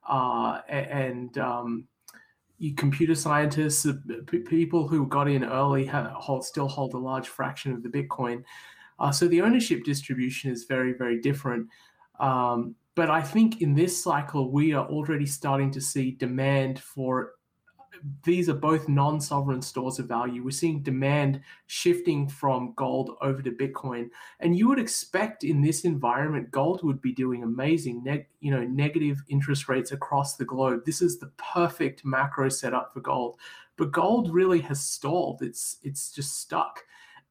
[0.09, 1.89] uh, and um,
[2.77, 3.95] computer scientists, uh,
[4.27, 8.43] people who got in early hold, still hold a large fraction of the Bitcoin.
[8.99, 11.69] Uh, so the ownership distribution is very, very different.
[12.21, 17.35] Um, but I think in this cycle, we are already starting to see demand for
[18.25, 20.45] these are both non sovereign stores of value.
[20.45, 24.11] We're seeing demand shifting from gold over to Bitcoin.
[24.41, 28.65] And you would expect in this environment, gold would be doing amazing, neg- you know,
[28.65, 30.85] negative interest rates across the globe.
[30.85, 33.39] This is the perfect macro setup for gold.
[33.77, 35.43] But gold really has stalled.
[35.43, 36.85] It's it's just stuck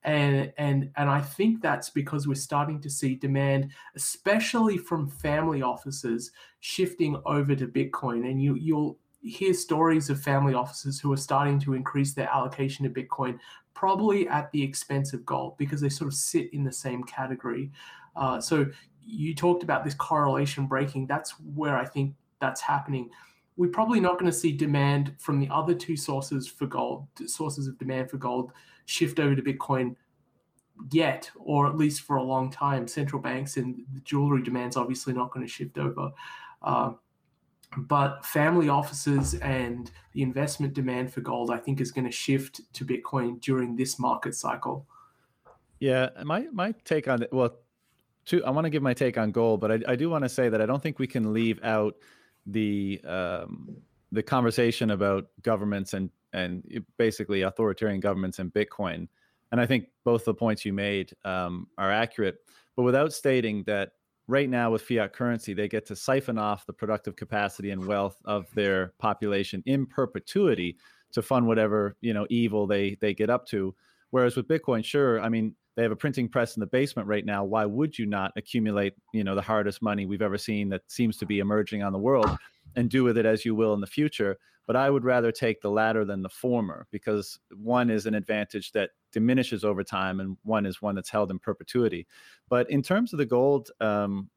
[0.03, 5.61] and and and I think that's because we're starting to see demand, especially from family
[5.61, 8.29] offices, shifting over to Bitcoin.
[8.29, 12.83] And you you'll hear stories of family offices who are starting to increase their allocation
[12.83, 13.37] to Bitcoin,
[13.73, 17.71] probably at the expense of gold, because they sort of sit in the same category.
[18.15, 18.65] Uh, so
[19.03, 21.07] you talked about this correlation breaking.
[21.07, 23.09] That's where I think that's happening
[23.57, 27.67] we're probably not going to see demand from the other two sources for gold, sources
[27.67, 28.51] of demand for gold,
[28.88, 29.95] shift over to Bitcoin
[30.91, 32.88] yet, or at least for a long time.
[32.88, 36.11] Central banks and the jewelry demand's obviously not going to shift over.
[36.63, 36.93] Uh,
[37.75, 42.61] but family offices and the investment demand for gold, I think, is going to shift
[42.73, 44.88] to Bitcoin during this market cycle.
[45.79, 47.31] Yeah, my my take on it.
[47.31, 47.57] Well,
[48.25, 48.43] two.
[48.45, 50.49] I want to give my take on gold, but I, I do want to say
[50.49, 51.95] that I don't think we can leave out
[52.47, 53.77] the um,
[54.11, 56.63] the conversation about governments and and
[56.97, 59.07] basically authoritarian governments and Bitcoin.
[59.51, 62.38] And I think both the points you made um, are accurate,
[62.75, 63.91] but without stating that
[64.28, 68.17] right now with fiat currency, they get to siphon off the productive capacity and wealth
[68.25, 70.78] of their population in perpetuity
[71.13, 73.73] to fund whatever you know evil they they get up to.
[74.11, 77.25] Whereas with Bitcoin, sure, I mean they have a printing press in the basement right
[77.25, 77.43] now.
[77.43, 81.17] Why would you not accumulate you know the hardest money we've ever seen that seems
[81.17, 82.30] to be emerging on the world
[82.75, 84.38] and do with it as you will in the future?
[84.68, 88.74] But I would rather take the latter than the former because one is an advantage
[88.74, 92.05] that diminishes over time, and one is one that's held in perpetuity.
[92.49, 94.30] But in terms of the gold um,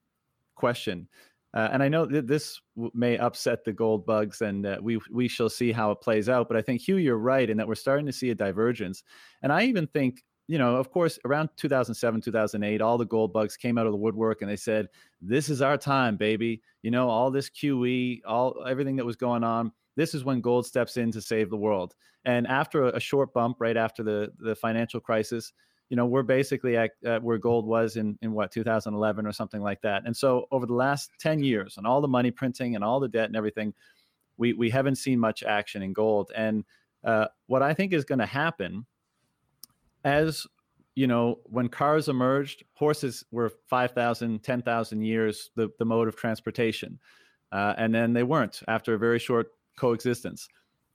[0.55, 1.09] question,
[1.53, 5.01] uh, and I know that this w- may upset the gold bugs, and uh, we
[5.11, 6.47] we shall see how it plays out.
[6.47, 9.03] But I think Hugh, you're right in that we're starting to see a divergence,
[9.43, 13.57] and I even think you know, of course, around 2007, 2008, all the gold bugs
[13.57, 14.89] came out of the woodwork and they said,
[15.21, 19.45] "This is our time, baby." You know, all this QE, all everything that was going
[19.45, 19.71] on.
[20.01, 21.95] This is when gold steps in to save the world.
[22.25, 25.53] And after a, a short bump, right after the the financial crisis,
[25.91, 29.61] you know, we're basically at, at, where gold was in in what 2011 or something
[29.61, 30.05] like that.
[30.07, 33.09] And so over the last 10 years, and all the money printing and all the
[33.09, 33.75] debt and everything,
[34.39, 36.33] we we haven't seen much action in gold.
[36.35, 36.65] And
[37.05, 38.87] uh, what I think is going to happen
[40.03, 40.47] as
[40.95, 46.99] you know, when cars emerged, horses were 5,000, 10,000 years the, the mode of transportation.
[47.53, 50.49] Uh, and then they weren't after a very short coexistence.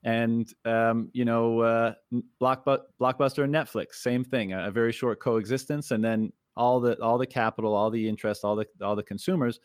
[0.03, 1.93] And, um, you know, uh,
[2.39, 5.89] Blockbu- Blockbuster and Netflix, same thing, a, a, very short coexistence.
[5.89, 9.59] And then all the, all the capital, all the interest, all the, all the consumers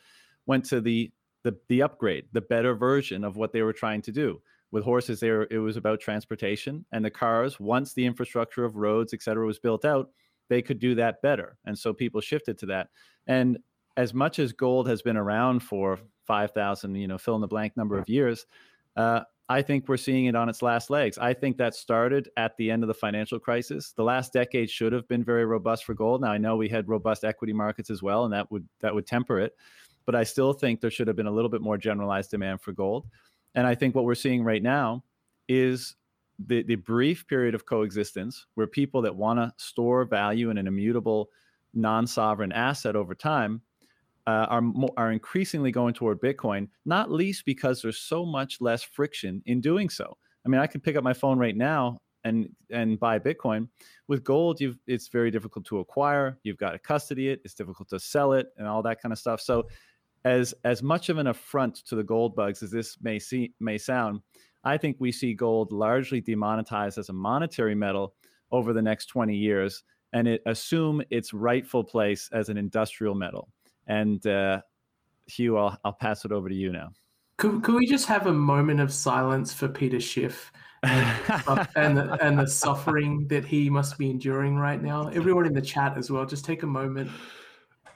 [0.47, 1.11] went to the
[1.43, 4.41] the the upgrade, the better version of what they were trying to do.
[4.71, 7.59] With horses, there it was about transportation, and the cars.
[7.59, 10.11] Once the infrastructure of roads, et cetera, was built out,
[10.49, 12.89] they could do that better, and so people shifted to that.
[13.27, 13.57] And
[13.97, 17.47] as much as gold has been around for five thousand, you know, fill in the
[17.47, 18.45] blank number of years,
[18.95, 21.17] uh, I think we're seeing it on its last legs.
[21.17, 23.91] I think that started at the end of the financial crisis.
[23.91, 26.21] The last decade should have been very robust for gold.
[26.21, 29.05] Now I know we had robust equity markets as well, and that would that would
[29.05, 29.53] temper it
[30.05, 32.71] but I still think there should have been a little bit more generalized demand for
[32.71, 33.07] gold.
[33.55, 35.03] And I think what we're seeing right now
[35.47, 35.95] is
[36.47, 40.67] the, the brief period of coexistence where people that want to store value in an
[40.67, 41.29] immutable,
[41.73, 43.61] non sovereign asset over time
[44.27, 44.63] uh, are,
[44.97, 49.89] are increasingly going toward Bitcoin, not least because there's so much less friction in doing
[49.89, 50.17] so.
[50.45, 53.67] I mean, I could pick up my phone right now and and buy Bitcoin.
[54.07, 56.37] With gold, it's very difficult to acquire.
[56.43, 57.41] You've got to custody it.
[57.43, 59.41] It's difficult to sell it, and all that kind of stuff.
[59.41, 59.67] So
[60.25, 63.77] as as much of an affront to the gold bugs as this may see may
[63.77, 64.21] sound,
[64.63, 68.15] I think we see gold largely demonetized as a monetary metal
[68.51, 73.49] over the next 20 years, and it assume its rightful place as an industrial metal.
[73.87, 74.61] And uh,
[75.27, 76.91] Hugh, I'll, I'll pass it over to you now.
[77.37, 80.51] Could, could we just have a moment of silence for Peter Schiff
[80.83, 81.17] and,
[81.75, 85.07] and, the, and the suffering that he must be enduring right now?
[85.07, 87.09] Everyone in the chat as well, just take a moment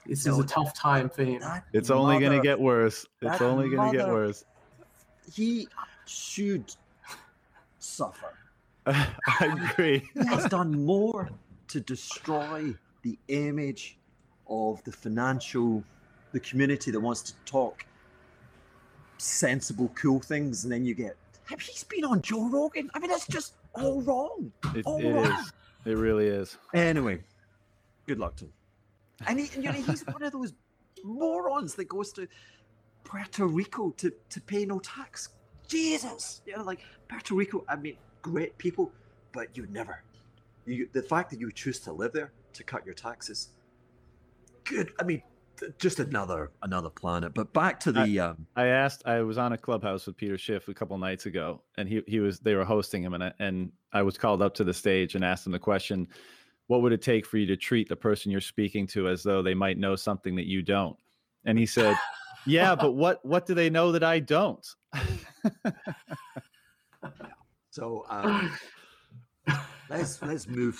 [0.08, 1.42] this no, is a tough time for him.
[1.72, 3.06] It's only going to get worse.
[3.22, 4.44] It's only going to get worse.
[5.32, 5.68] He
[6.06, 6.74] should
[7.78, 8.34] suffer.
[8.86, 10.08] I agree.
[10.14, 11.28] he has done more
[11.68, 13.98] to destroy the image
[14.48, 15.82] of the financial,
[16.32, 17.84] the community that wants to talk
[19.18, 21.16] sensible, cool things, and then you get.
[21.46, 22.90] have He's been on Joe Rogan.
[22.94, 24.52] I mean, that's just all wrong.
[24.74, 25.32] It, all it wrong.
[25.32, 25.52] Is.
[25.84, 26.56] It really is.
[26.74, 27.20] Anyway,
[28.06, 28.52] good luck to him.
[29.26, 30.52] And, he, you know, he's one of those
[31.02, 32.28] morons that goes to
[33.04, 35.30] Puerto Rico to, to pay no tax.
[35.68, 37.64] Jesus, you know, like Puerto Rico.
[37.68, 38.92] I mean, great people,
[39.32, 40.02] but you never.
[40.66, 43.50] You, the fact that you choose to live there to cut your taxes,
[44.66, 44.92] good.
[45.00, 45.22] I mean,
[45.78, 47.34] just another another planet.
[47.34, 48.20] But back to the.
[48.20, 49.02] I, um, I asked.
[49.06, 52.20] I was on a clubhouse with Peter Schiff a couple nights ago, and he he
[52.20, 55.14] was they were hosting him, and I, and I was called up to the stage
[55.14, 56.08] and asked him the question
[56.68, 59.42] what would it take for you to treat the person you're speaking to as though
[59.42, 60.96] they might know something that you don't
[61.44, 61.96] and he said
[62.46, 64.74] yeah but what what do they know that i don't
[67.70, 68.52] so um,
[69.90, 70.78] let's let's move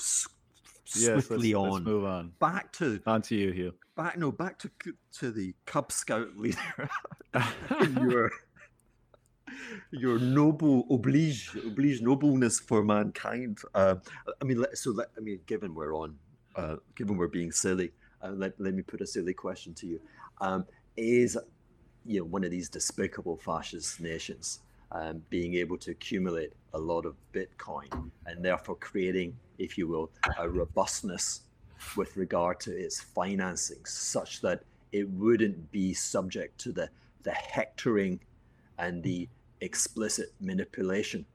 [0.86, 2.32] swiftly yes, let's, on let's move on.
[2.38, 3.74] Back to on to you hugh.
[3.96, 4.70] back no back to
[5.18, 6.88] to the cub scout leader.
[8.00, 8.30] Your
[9.90, 13.58] your noble oblige oblige nobleness for mankind.
[13.74, 13.96] Uh,
[14.40, 16.16] I mean, so let, I mean, given we're on,
[16.56, 20.00] uh, given we're being silly, uh, let let me put a silly question to you:
[20.40, 20.64] um,
[20.96, 21.38] Is
[22.04, 24.60] you know one of these despicable fascist nations
[24.92, 30.10] um, being able to accumulate a lot of Bitcoin and therefore creating, if you will,
[30.38, 31.42] a robustness
[31.96, 34.62] with regard to its financing, such that
[34.92, 36.88] it wouldn't be subject to the
[37.22, 38.20] the hectoring
[38.78, 39.28] and the
[39.60, 41.26] explicit manipulation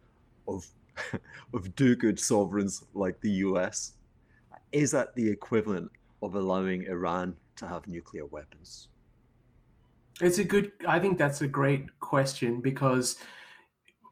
[0.47, 0.66] of
[1.54, 3.93] of do-good sovereigns like the US.
[4.72, 5.91] Is that the equivalent
[6.22, 8.88] of allowing Iran to have nuclear weapons?
[10.22, 10.72] It's a good.
[10.88, 13.18] I think that's a great question because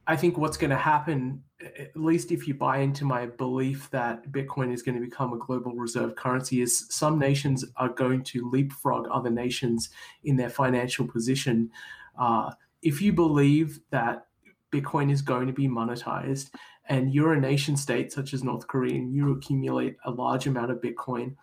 [0.10, 4.32] I think what's going to happen, at least if you buy into my belief that
[4.32, 8.50] Bitcoin is going to become a global reserve currency, is some nations are going to
[8.50, 9.90] leapfrog other nations
[10.24, 11.70] in their financial position.
[12.18, 12.50] Uh,
[12.82, 14.26] if you believe that
[14.72, 16.50] Bitcoin is going to be monetized
[16.86, 20.72] and you're a nation state such as North Korea and you accumulate a large amount
[20.72, 21.36] of Bitcoin,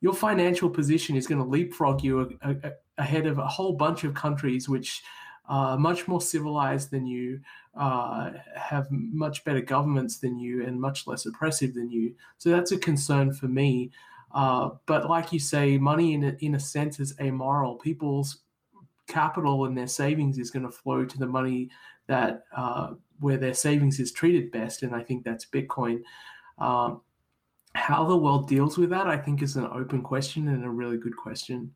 [0.00, 4.04] your financial position is going to leapfrog you a, a, ahead of a whole bunch
[4.04, 5.02] of countries which
[5.48, 7.40] are much more civilized than you,
[7.74, 12.14] uh, have much better governments than you, and much less oppressive than you.
[12.38, 13.90] So that's a concern for me.
[14.32, 17.76] Uh, but like you say, money in a, in a sense is amoral.
[17.76, 18.40] People's
[19.06, 21.70] capital and their savings is going to flow to the money
[22.08, 26.02] that uh, where their savings is treated best, and I think that's Bitcoin.
[26.58, 27.00] Um,
[27.74, 30.96] how the world deals with that, I think, is an open question and a really
[30.96, 31.72] good question.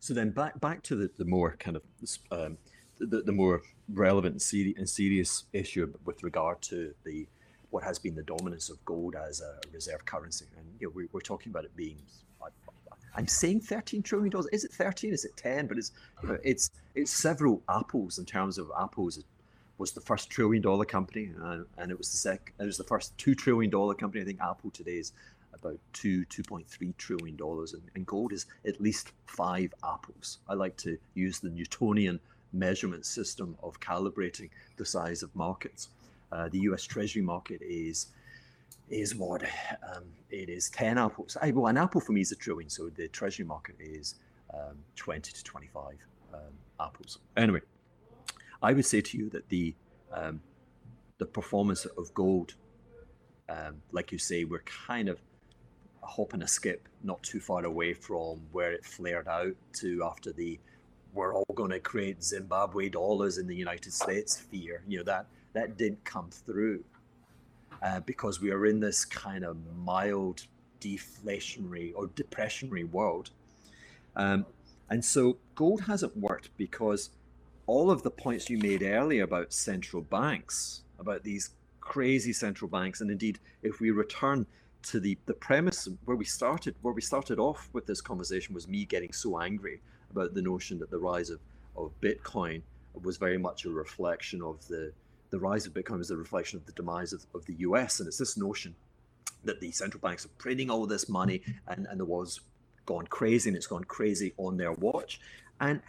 [0.00, 1.82] So then, back back to the, the more kind of
[2.30, 2.58] um,
[2.98, 3.62] the, the more
[3.92, 4.42] relevant and
[4.88, 7.26] serious, and issue with regard to the
[7.70, 11.06] what has been the dominance of gold as a reserve currency, and you know, we,
[11.12, 11.98] we're talking about it being
[13.16, 14.48] I'm saying 13 trillion dollars.
[14.52, 15.12] Is it 13?
[15.12, 15.66] Is it 10?
[15.66, 15.92] But it's
[16.22, 19.22] you know, it's it's several apples in terms of apples
[19.78, 22.52] was the first trillion dollar company, uh, and it was the sec.
[22.60, 24.22] It was the first two trillion dollar company.
[24.22, 25.12] I think Apple today is
[25.52, 30.38] about two 2.3 trillion dollars, and, and gold is at least five apples.
[30.48, 32.20] I like to use the Newtonian
[32.54, 35.88] measurement system of calibrating the size of markets.
[36.32, 36.84] Uh, the U.S.
[36.84, 38.06] Treasury market is
[38.90, 41.36] is what um, it is 10 apples.
[41.42, 44.16] Well, an apple for me is a trillion, so the Treasury market is
[44.52, 45.94] um, 20 to 25
[46.34, 46.40] um,
[46.78, 47.18] apples.
[47.36, 47.60] Anyway,
[48.62, 49.74] I would say to you that the
[50.12, 50.40] um,
[51.18, 52.54] the performance of gold,
[53.48, 55.20] um, like you say, we're kind of
[56.02, 60.04] a hop and a skip, not too far away from where it flared out to
[60.04, 60.58] after the
[61.14, 64.82] we're all going to create Zimbabwe dollars in the United States fear.
[64.86, 66.84] You know that that did come through
[67.82, 70.46] uh, because we are in this kind of mild
[70.80, 73.30] deflationary or depressionary world.
[74.16, 74.46] Um,
[74.90, 77.10] and so gold hasn't worked because
[77.66, 81.50] all of the points you made earlier about central banks, about these
[81.80, 84.46] crazy central banks, and indeed, if we return
[84.82, 88.68] to the, the premise where we started, where we started off with this conversation was
[88.68, 89.80] me getting so angry
[90.14, 91.40] about the notion that the rise of,
[91.76, 92.62] of Bitcoin
[93.02, 94.92] was very much a reflection of the
[95.30, 97.98] the rise of Bitcoin was a reflection of the demise of, of the US.
[97.98, 98.72] And it's this notion
[99.42, 102.40] that the central banks are printing all this money and, and the world's
[102.86, 105.20] gone crazy and it's gone crazy on their watch.
[105.60, 105.82] And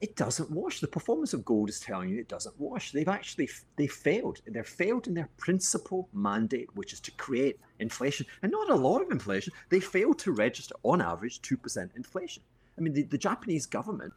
[0.00, 0.80] it doesn't wash.
[0.80, 2.90] The performance of gold is telling you it doesn't wash.
[2.90, 4.40] They've actually they failed.
[4.46, 9.02] They're failed in their principal mandate, which is to create inflation, and not a lot
[9.02, 9.52] of inflation.
[9.68, 12.42] They failed to register, on average, two percent inflation.
[12.80, 14.12] I mean, the, the Japanese government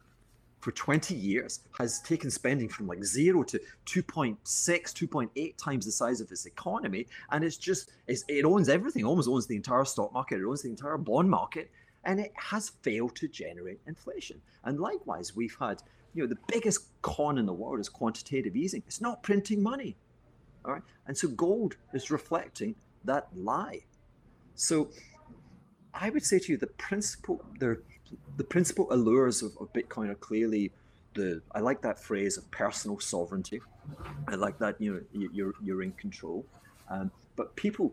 [0.60, 6.22] for 20 years has taken spending from like zero to 2.6 2.8 times the size
[6.22, 10.10] of its economy and it's just it's, it owns everything almost owns the entire stock
[10.14, 11.70] market it owns the entire bond market
[12.04, 14.40] and it has failed to generate inflation.
[14.64, 15.82] And likewise we've had
[16.14, 18.82] you know the biggest con in the world is quantitative easing.
[18.86, 19.96] It's not printing money
[20.64, 20.82] all right?
[21.06, 22.74] And so gold is reflecting
[23.04, 23.80] that lie.
[24.54, 24.88] So
[25.92, 27.78] i would say to you the principle there
[28.36, 30.72] the principal allures of, of Bitcoin are clearly
[31.14, 33.60] the I like that phrase of personal sovereignty.
[34.28, 36.44] I like that you know you're you're in control,
[36.88, 37.92] um, but people,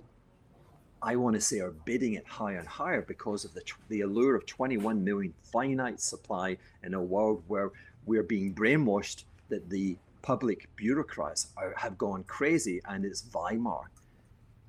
[1.01, 4.35] I want to say, are bidding it higher and higher because of the the allure
[4.35, 7.71] of 21 million finite supply in a world where
[8.05, 13.89] we're being brainwashed that the public bureaucrats are, have gone crazy and it's Weimar.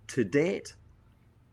[0.08, 0.74] To date,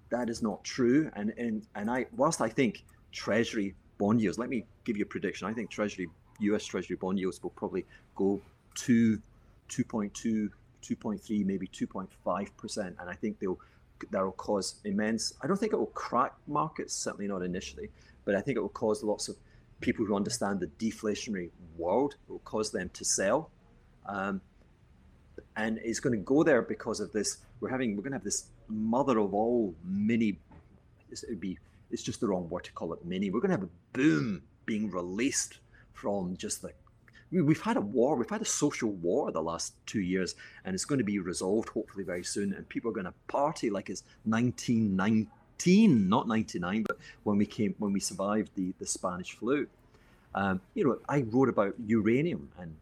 [0.09, 4.39] that is not true, and and and I whilst I think Treasury bond yields.
[4.39, 5.47] Let me give you a prediction.
[5.47, 6.09] I think Treasury,
[6.39, 6.65] U.S.
[6.65, 7.85] Treasury bond yields will probably
[8.15, 8.41] go
[8.75, 9.21] to
[9.69, 10.49] 2.2,
[10.81, 13.59] 2.3, maybe 2.5 percent, and I think they'll
[14.11, 15.33] that will cause immense.
[15.41, 17.89] I don't think it will crack markets, certainly not initially,
[18.25, 19.35] but I think it will cause lots of
[19.81, 22.15] people who understand the deflationary world.
[22.27, 23.51] It will cause them to sell,
[24.05, 24.41] um,
[25.57, 27.39] and it's going to go there because of this.
[27.59, 30.39] We're having we're going to have this mother of all mini.
[31.11, 31.57] It would be
[31.91, 33.29] it's just the wrong word to call it mini.
[33.29, 35.59] We're going to have a boom being released
[35.93, 36.73] from just the.
[37.31, 40.33] We've had a war, we've had a social war the last two years,
[40.65, 42.53] and it's going to be resolved hopefully very soon.
[42.53, 47.75] And people are going to party like it's 1919, not 99, but when we came,
[47.77, 49.67] when we survived the, the Spanish flu.
[50.33, 52.75] Um, you know, I wrote about uranium and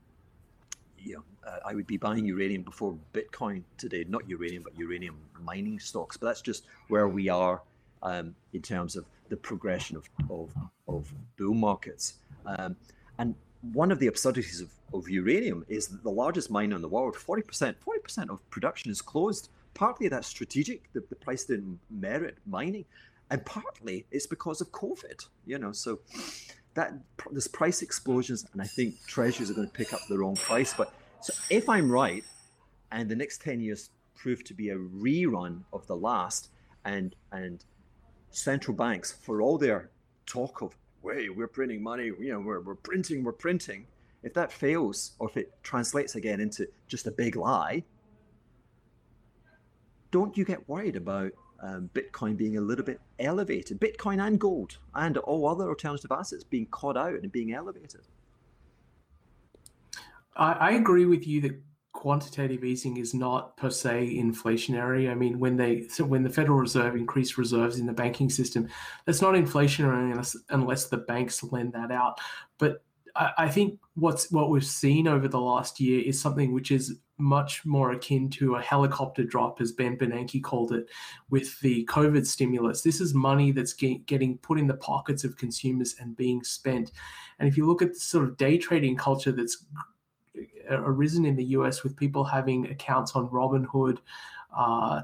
[1.00, 5.18] you know, uh, I would be buying uranium before Bitcoin today, not uranium, but uranium
[5.42, 6.18] mining stocks.
[6.18, 7.62] But that's just where we are
[8.04, 10.54] um, in terms of the progression of, of,
[10.88, 12.16] of bull markets.
[12.46, 12.76] Um,
[13.18, 13.36] and
[13.74, 17.16] one of the absurdities of, of uranium is that the largest mine in the world,
[17.16, 19.50] 40%, 40% of production is closed.
[19.74, 22.86] Partly that's strategic, the, the price didn't merit mining,
[23.30, 26.00] and partly it's because of COVID, you know, so
[26.74, 26.94] that
[27.32, 30.74] there's price explosions, and I think treasuries are going to pick up the wrong price.
[30.74, 32.24] But so if I'm right,
[32.92, 36.50] and the next 10 years prove to be a rerun of the last,
[36.86, 37.64] and and
[38.32, 39.90] central banks, for all their
[40.26, 43.88] talk of, "Wait, we're printing money, you know, we're, we're printing, we're printing,"
[44.24, 47.84] if that fails or if it translates again into just a big lie,
[50.12, 51.32] don't you get worried about
[51.62, 53.80] um, Bitcoin being a little bit elevated?
[53.80, 58.02] Bitcoin and gold and all other alternative assets being caught out and being elevated.
[60.40, 61.60] I agree with you that
[61.98, 65.10] quantitative easing is not per se inflationary.
[65.10, 68.70] I mean, when they so when the Federal Reserve increased reserves in the banking system,
[69.06, 72.20] that's not inflationary unless, unless the banks lend that out.
[72.60, 72.84] But
[73.16, 77.00] I, I think what's what we've seen over the last year is something which is
[77.18, 80.86] much more akin to a helicopter drop, as Ben Bernanke called it,
[81.32, 82.84] with the COVID stimulus.
[82.84, 86.92] This is money that's get, getting put in the pockets of consumers and being spent.
[87.40, 89.66] And if you look at the sort of day trading culture that's
[90.70, 94.00] arisen in the US with people having accounts on Robinhood,
[94.56, 95.02] uh,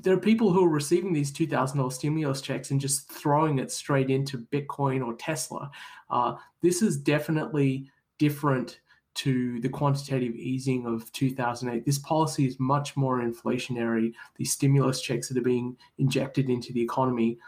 [0.00, 3.58] there are people who are receiving these two thousand dollars stimulus checks and just throwing
[3.58, 5.70] it straight into Bitcoin or Tesla.
[6.10, 8.80] Uh, this is definitely different
[9.14, 11.84] to the quantitative easing of 2008.
[11.84, 14.12] This policy is much more inflationary.
[14.36, 17.38] These stimulus checks that are being injected into the economy.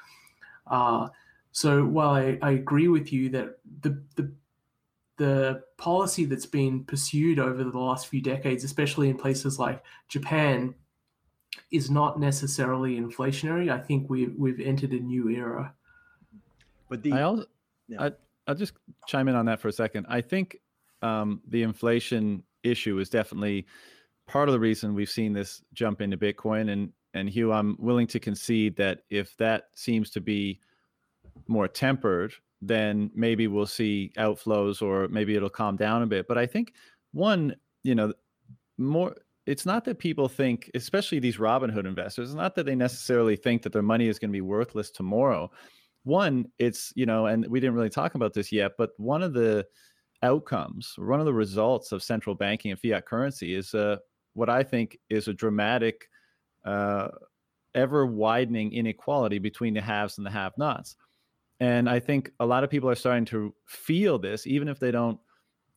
[0.67, 1.09] Uh,
[1.53, 4.33] so while I, I agree with you that the, the
[5.23, 10.75] the policy that's been pursued over the last few decades, especially in places like Japan,
[11.71, 13.71] is not necessarily inflationary.
[13.71, 15.75] I think we've we've entered a new era.
[16.89, 17.45] But the I also,
[17.87, 18.03] yeah.
[18.03, 18.11] I,
[18.49, 18.73] I'll just
[19.07, 20.07] chime in on that for a second.
[20.09, 20.59] I think
[21.03, 23.67] um, the inflation issue is definitely
[24.27, 26.73] part of the reason we've seen this jump into Bitcoin.
[26.73, 30.59] And and Hugh, I'm willing to concede that if that seems to be
[31.47, 36.29] more tempered, then maybe we'll see outflows or maybe it'll calm down a bit.
[36.29, 36.73] But I think
[37.13, 38.15] one, you know,
[38.79, 39.15] more
[39.45, 43.63] it's not that people think, especially these Robinhood investors, it's not that they necessarily think
[43.63, 45.51] that their money is going to be worthless tomorrow.
[46.05, 49.33] One, it's, you know, and we didn't really talk about this yet, but one of
[49.33, 49.67] the
[50.23, 53.97] outcomes, one of the results of central banking and fiat currency is uh,
[54.35, 56.09] what I think is a dramatic,
[56.65, 57.09] uh,
[57.75, 60.95] ever widening inequality between the haves and the have nots.
[61.63, 64.91] And I think a lot of people are starting to feel this, even if they
[64.91, 65.21] don't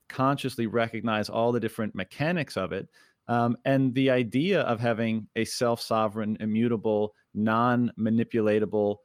[0.10, 2.90] consciously recognize all the different mechanics of it.
[3.28, 8.96] Um, and the idea of having a self sovereign, immutable, non manipulatable,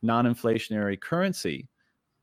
[0.00, 1.68] non inflationary currency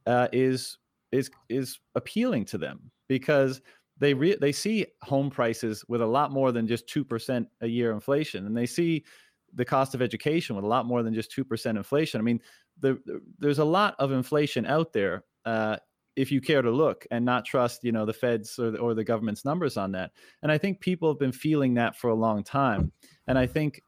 [0.07, 0.79] uh, is
[1.11, 3.61] is is appealing to them because
[3.99, 7.91] they re- they see home prices with a lot more than just 2% a year
[7.91, 9.05] inflation and they see
[9.53, 12.41] the cost of education with a lot more than just 2% inflation i mean
[12.79, 15.77] the, the, there's a lot of inflation out there uh,
[16.15, 18.93] if you care to look and not trust you know the feds or the, or
[18.93, 20.11] the government's numbers on that.
[20.41, 22.91] And i think people have been feeling that for a long time.
[23.27, 23.81] And i think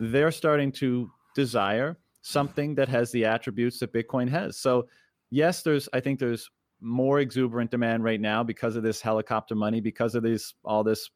[0.00, 4.56] they're starting to desire something that has the attributes that bitcoin has.
[4.58, 4.88] So
[5.30, 6.50] yes there's i think there's
[6.80, 11.10] more exuberant demand right now because of this helicopter money because of this all this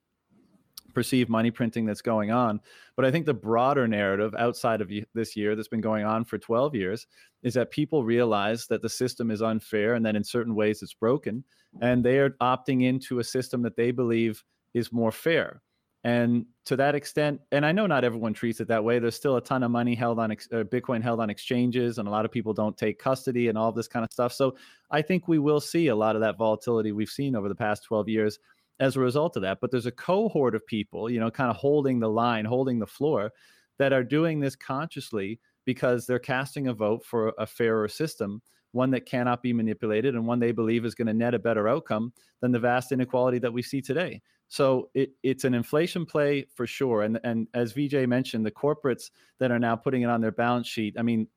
[0.98, 2.60] perceived money printing that's going on.
[2.96, 6.38] But I think the broader narrative outside of this year that's been going on for
[6.38, 7.06] 12 years
[7.44, 10.94] is that people realize that the system is unfair and that in certain ways it's
[10.94, 11.44] broken.
[11.80, 14.42] And they are opting into a system that they believe
[14.74, 15.62] is more fair.
[16.02, 18.98] And to that extent, and I know not everyone treats it that way.
[18.98, 20.34] There's still a ton of money held on uh,
[20.64, 23.86] Bitcoin held on exchanges, and a lot of people don't take custody and all this
[23.86, 24.32] kind of stuff.
[24.32, 24.56] So
[24.90, 27.84] I think we will see a lot of that volatility we've seen over the past
[27.84, 28.38] 12 years
[28.80, 29.58] as a result of that.
[29.60, 32.86] But there's a cohort of people, you know, kind of holding the line, holding the
[32.86, 33.32] floor,
[33.78, 38.42] that are doing this consciously because they're casting a vote for a fairer system,
[38.72, 41.68] one that cannot be manipulated and one they believe is going to net a better
[41.68, 44.20] outcome than the vast inequality that we see today.
[44.48, 47.02] So it, it's an inflation play for sure.
[47.02, 50.66] And, and as VJ mentioned, the corporates that are now putting it on their balance
[50.66, 51.28] sheet, I mean,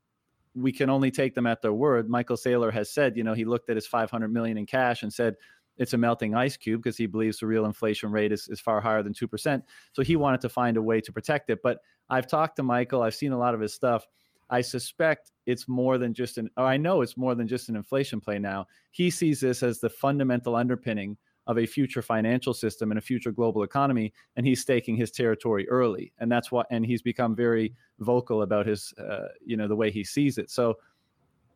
[0.56, 2.10] we can only take them at their word.
[2.10, 5.12] Michael Saylor has said, you know, he looked at his 500 million in cash and
[5.12, 5.36] said,
[5.78, 8.82] it's a melting ice cube because he believes the real inflation rate is, is far
[8.82, 9.62] higher than 2%.
[9.94, 11.60] So he wanted to find a way to protect it.
[11.64, 11.80] But
[12.10, 14.06] I've talked to Michael, I've seen a lot of his stuff.
[14.50, 17.78] I suspect it's more than just an, or I know it's more than just an
[17.78, 18.68] inflation play now.
[18.92, 21.18] He sees this as the fundamental underpinning
[21.48, 25.68] of a future financial system and a future global economy, and he's staking his territory
[25.70, 26.12] early.
[26.20, 29.90] And that's what, and he's become very vocal about his, uh, you know, the way
[29.90, 30.52] he sees it.
[30.52, 30.78] So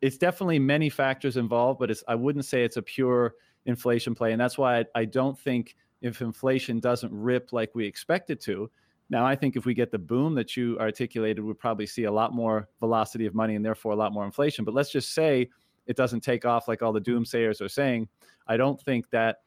[0.02, 3.36] it's definitely many factors involved, but it's, I wouldn't say it's a pure,
[3.66, 4.32] inflation play.
[4.32, 8.42] And that's why I, I don't think if inflation doesn't rip like we expect it
[8.42, 8.70] to,
[9.10, 12.12] now I think if we get the boom that you articulated, we'll probably see a
[12.12, 14.66] lot more velocity of money and therefore a lot more inflation.
[14.66, 15.50] But let's just say
[15.86, 18.08] it doesn't take off like all the doomsayers are saying.
[18.48, 19.42] I don't think that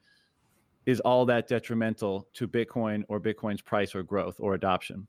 [0.87, 5.07] is all that detrimental to Bitcoin or Bitcoin's price or growth or adoption.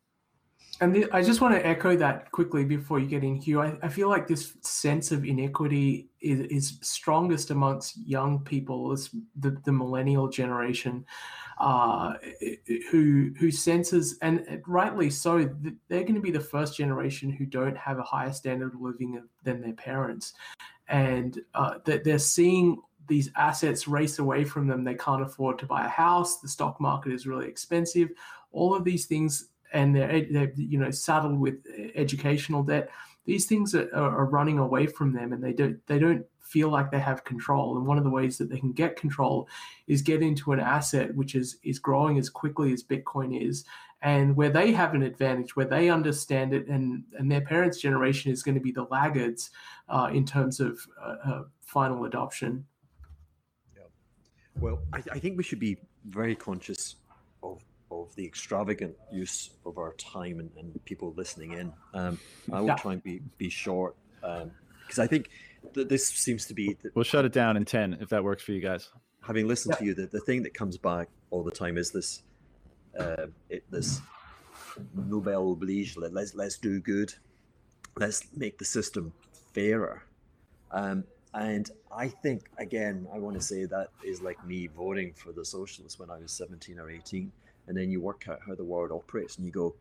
[0.81, 3.61] And I just want to echo that quickly before you get in, Hugh.
[3.61, 9.09] I, I feel like this sense of inequity is, is strongest amongst young people, it's
[9.37, 11.05] the, the millennial generation,
[11.59, 12.13] uh,
[12.89, 15.49] who who senses, and rightly so,
[15.89, 19.21] they're going to be the first generation who don't have a higher standard of living
[19.43, 20.33] than their parents,
[20.87, 24.85] and uh, that they're seeing these assets race away from them.
[24.85, 26.39] They can't afford to buy a house.
[26.39, 28.09] The stock market is really expensive.
[28.53, 31.55] All of these things and they're, they're you know saddled with
[31.95, 32.89] educational debt
[33.25, 36.89] these things are, are running away from them and they don't they don't feel like
[36.89, 39.47] they have control and one of the ways that they can get control
[39.87, 43.65] is get into an asset which is is growing as quickly as bitcoin is
[44.01, 48.31] and where they have an advantage where they understand it and and their parents generation
[48.31, 49.51] is going to be the laggards
[49.89, 52.65] uh, in terms of uh, uh, final adoption
[53.77, 53.83] yeah.
[54.59, 56.95] well I, I think we should be very conscious
[57.91, 61.73] of of the extravagant use of our time and, and people listening in.
[61.93, 62.19] Um,
[62.51, 62.75] I will yeah.
[62.75, 65.29] try and be be short because um, I think
[65.73, 66.75] that this seems to be.
[66.81, 68.89] The, we'll shut it down in ten if that works for you guys.
[69.21, 69.79] Having listened yeah.
[69.79, 72.23] to you, the, the thing that comes back all the time is this
[72.97, 74.01] uh, it, this
[74.95, 75.97] noblesse oblige.
[75.97, 77.13] Let, let's let's do good.
[77.97, 79.13] Let's make the system
[79.53, 80.03] fairer.
[80.71, 81.03] Um,
[81.33, 85.45] and I think again, I want to say that is like me voting for the
[85.45, 87.31] socialists when I was 17 or 18
[87.69, 89.73] and then you work out how the world operates and you go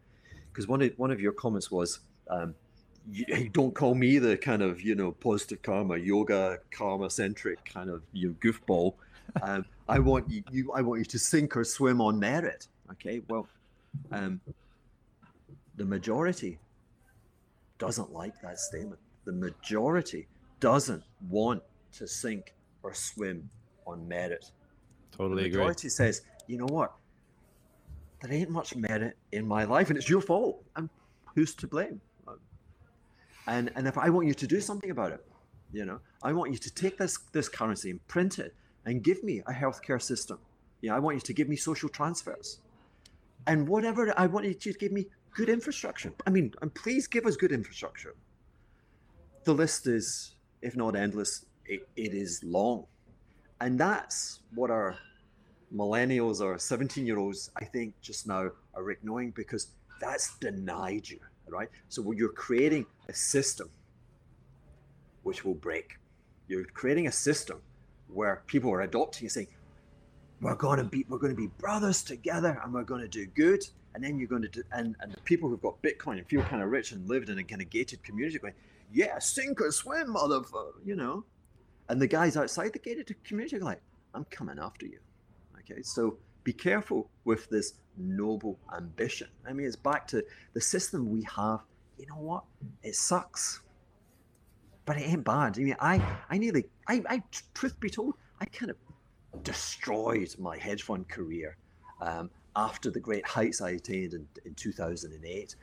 [0.53, 2.01] because one of one of your comments was
[2.31, 2.55] um,
[3.11, 7.91] you, don't call me the kind of you know positive karma yoga karma centric kind
[7.91, 8.95] of you know, goofball
[9.43, 13.21] um, i want you, you i want you to sink or swim on merit okay
[13.29, 13.49] well
[14.13, 14.41] um,
[15.77, 16.59] the majority
[17.79, 20.27] doesn't like that statement the majority
[20.61, 21.63] doesn't want
[21.93, 22.53] to sink
[22.83, 23.49] or swim
[23.87, 24.51] on merit
[25.11, 25.53] totally agree.
[25.53, 25.91] the majority agree.
[25.91, 26.98] says you know what
[28.21, 30.65] there ain't much merit in my life, and it's your fault.
[30.77, 30.89] And
[31.35, 32.01] who's to blame?
[33.47, 35.25] And and if I want you to do something about it,
[35.73, 38.55] you know, I want you to take this this currency and print it
[38.85, 40.39] and give me a healthcare system.
[40.81, 42.61] Yeah, I want you to give me social transfers,
[43.47, 46.13] and whatever I want you to give me good infrastructure.
[46.27, 48.15] I mean, and please give us good infrastructure.
[49.45, 52.87] The list is, if not endless, it, it is long,
[53.61, 54.97] and that's what our
[55.75, 59.69] millennials or 17 year olds, I think, just now are ignoring because
[60.01, 61.69] that's denied you, right?
[61.89, 63.71] So you're creating a system
[65.23, 65.99] which will break.
[66.47, 67.61] You're creating a system
[68.09, 69.49] where people are adopting and saying,
[70.41, 73.27] we're going to be we're going to be brothers together and we're going to do
[73.27, 73.63] good
[73.95, 76.43] and then you're going to do and, and the people who've got bitcoin and feel
[76.43, 78.55] kind of rich and lived in a kind of gated community going
[78.93, 81.25] yeah sink or swim motherfucker you know
[81.89, 83.81] and the guys outside the gated community are like
[84.15, 84.99] i'm coming after you
[85.71, 89.29] Okay, so be careful with this noble ambition.
[89.47, 90.25] I mean, it's back to
[90.55, 91.61] the system we have.
[91.99, 92.45] You know what?
[92.83, 93.61] It sucks,
[94.87, 95.59] but it ain't bad.
[95.59, 97.23] I mean, I, I nearly, I, I,
[97.55, 98.77] truth be told, I kind of
[99.43, 101.57] destroyed my hedge fund career
[102.01, 105.57] um, after the great heights I attained in, in 2008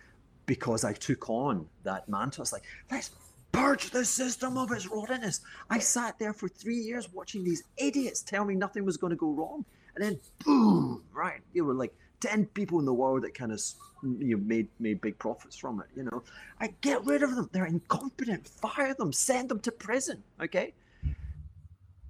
[0.46, 2.44] because I took on that mantle.
[2.44, 3.12] It's like, let's
[3.52, 5.40] purge the system of its rottenness.
[5.70, 9.18] I sat there for three years watching these idiots tell me nothing was going to
[9.18, 9.66] go wrong
[9.96, 11.42] and then boom, right?
[11.54, 13.62] There were like ten people in the world that kind of
[14.04, 15.88] you know, made made big profits from it.
[15.96, 16.24] You know,
[16.60, 17.50] I get rid of them.
[17.52, 18.48] They're incompetent.
[18.48, 19.12] Fire them.
[19.12, 20.24] Send them to prison.
[20.42, 20.74] Okay.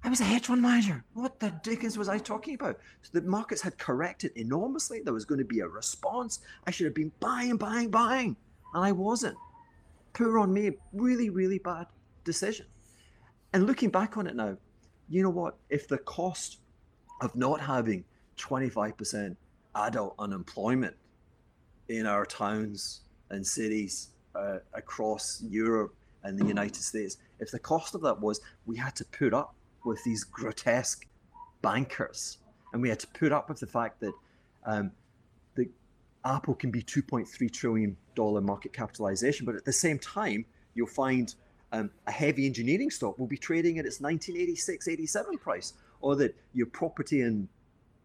[0.03, 1.03] I was a hedge fund manager.
[1.15, 2.79] What the dickens was I talking about?
[3.01, 5.01] So the markets had corrected enormously.
[5.03, 6.41] There was going to be a response.
[6.67, 8.35] I should have been buying, buying, buying,
[8.75, 9.35] and I wasn't.
[10.13, 10.73] Poor on me.
[10.93, 11.87] Really, really bad
[12.23, 12.67] decision.
[13.51, 14.55] And looking back on it now,
[15.09, 15.57] you know what?
[15.71, 16.59] If the cost
[17.21, 18.03] of not having
[18.37, 19.35] 25%
[19.75, 20.95] adult unemployment
[21.89, 27.95] in our towns and cities uh, across Europe and the United States, if the cost
[27.95, 31.07] of that was we had to put up with these grotesque
[31.61, 32.39] bankers.
[32.73, 34.13] And we had to put up with the fact that
[34.65, 34.91] um,
[35.55, 35.69] the
[36.25, 41.35] Apple can be 2.3 trillion dollar market capitalization, but at the same time, you'll find
[41.71, 45.73] um, a heavy engineering stock will be trading at its 1986 87 price
[46.05, 47.49] or that your property in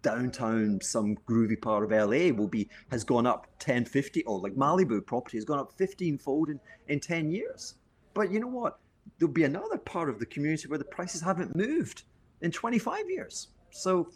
[0.01, 4.55] downtown some groovy part of LA will be has gone up 10 50 or like
[4.55, 6.59] Malibu property has gone up 15 fold in,
[6.89, 7.75] in 10 years.
[8.15, 8.79] But you know what?
[9.19, 12.05] There'll be another part of the community where the prices haven't moved
[12.41, 13.49] in 25 years.
[13.71, 14.09] So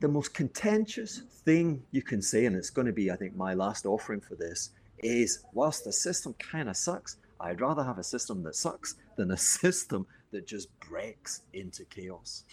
[0.00, 3.52] the most contentious thing you can say and it's going to be i think my
[3.52, 4.70] last offering for this
[5.00, 9.32] is whilst the system kind of sucks i'd rather have a system that sucks than
[9.32, 12.44] a system that just breaks into chaos.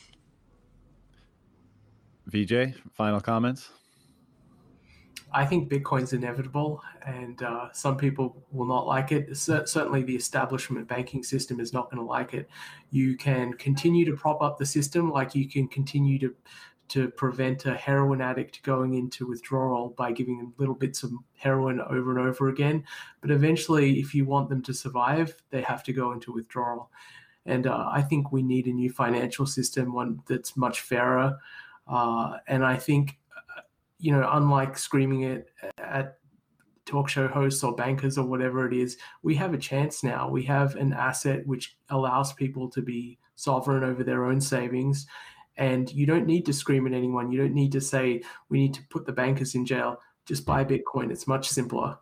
[2.27, 3.69] VJ, final comments?
[5.31, 9.35] I think Bitcoin's inevitable, and uh, some people will not like it.
[9.35, 12.49] C- certainly, the establishment banking system is not going to like it.
[12.91, 16.33] You can continue to prop up the system, like you can continue to
[16.87, 21.81] to prevent a heroin addict going into withdrawal by giving them little bits of heroin
[21.81, 22.83] over and over again.
[23.21, 26.91] But eventually, if you want them to survive, they have to go into withdrawal.
[27.45, 31.37] And uh, I think we need a new financial system, one that's much fairer.
[31.87, 33.19] Uh, and I think,
[33.57, 33.61] uh,
[33.99, 36.17] you know, unlike screaming it at
[36.85, 40.29] talk show hosts or bankers or whatever it is, we have a chance now.
[40.29, 45.05] We have an asset which allows people to be sovereign over their own savings.
[45.57, 47.31] And you don't need to scream at anyone.
[47.31, 50.01] You don't need to say, we need to put the bankers in jail.
[50.25, 51.11] Just buy Bitcoin.
[51.11, 51.97] It's much simpler.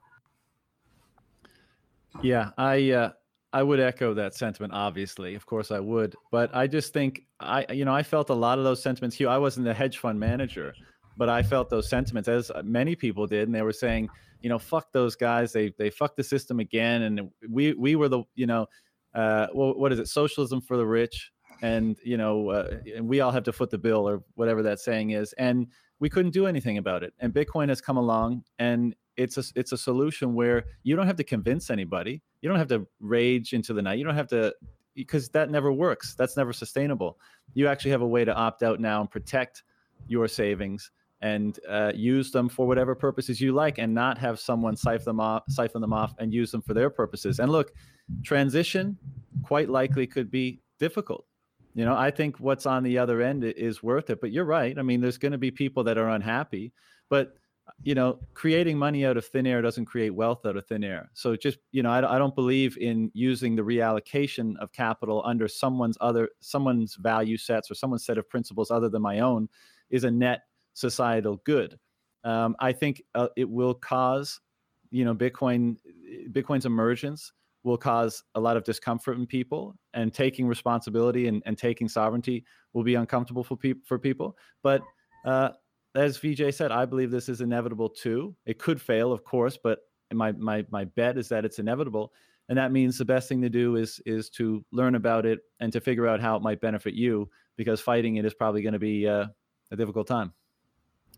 [2.22, 3.12] Yeah, I uh,
[3.54, 4.74] I would echo that sentiment.
[4.74, 6.16] Obviously, of course, I would.
[6.32, 9.16] But I just think I, you know, I felt a lot of those sentiments.
[9.16, 10.74] Hugh, I wasn't a hedge fund manager,
[11.16, 14.10] but I felt those sentiments as many people did, and they were saying,
[14.42, 15.54] you know, fuck those guys.
[15.54, 18.66] They they fucked the system again, and we we were the you know,
[19.14, 20.08] uh, what, what is it?
[20.08, 21.32] Socialism for the rich,
[21.62, 25.12] and you know, uh, we all have to foot the bill or whatever that saying
[25.12, 25.68] is, and
[26.00, 27.14] we couldn't do anything about it.
[27.20, 31.16] And Bitcoin has come along, and it's a it's a solution where you don't have
[31.18, 32.22] to convince anybody.
[32.42, 33.98] You don't have to rage into the night.
[33.98, 34.54] You don't have to
[34.96, 36.16] because that never works.
[36.16, 37.20] That's never sustainable.
[37.54, 39.64] You actually have a way to opt out now and protect
[40.08, 40.92] your savings
[41.22, 45.20] and uh, use them for whatever purposes you like, and not have someone siphon them
[45.22, 47.40] off, siphon them off, and use them for their purposes.
[47.40, 47.72] And look,
[48.24, 48.98] transition
[49.42, 51.26] quite likely could be difficult.
[51.76, 54.20] You know, I think what's on the other end is worth it.
[54.20, 54.78] But you're right.
[54.78, 56.74] I mean, there's going to be people that are unhappy,
[57.10, 57.38] but
[57.82, 61.10] you know, creating money out of thin air doesn't create wealth out of thin air.
[61.14, 65.48] So just, you know, I, I don't believe in using the reallocation of capital under
[65.48, 69.48] someone's other, someone's value sets or someone's set of principles other than my own
[69.90, 70.42] is a net
[70.74, 71.80] societal good.
[72.24, 74.40] Um, I think uh, it will cause,
[74.92, 75.78] you know, Bitcoin,
[76.32, 77.32] Bitcoin's emergence
[77.64, 82.44] will cause a lot of discomfort in people and taking responsibility and, and taking sovereignty
[82.74, 84.38] will be uncomfortable for people for people.
[84.62, 84.82] But,
[85.26, 85.52] uh,
[85.96, 88.36] as VJ said, I believe this is inevitable too.
[88.46, 89.80] It could fail, of course, but
[90.12, 92.14] my my my bet is that it's inevitable,
[92.50, 95.72] and that means the best thing to do is is to learn about it and
[95.74, 98.80] to figure out how it might benefit you, because fighting it is probably going to
[98.80, 99.26] be uh,
[99.72, 100.34] a difficult time.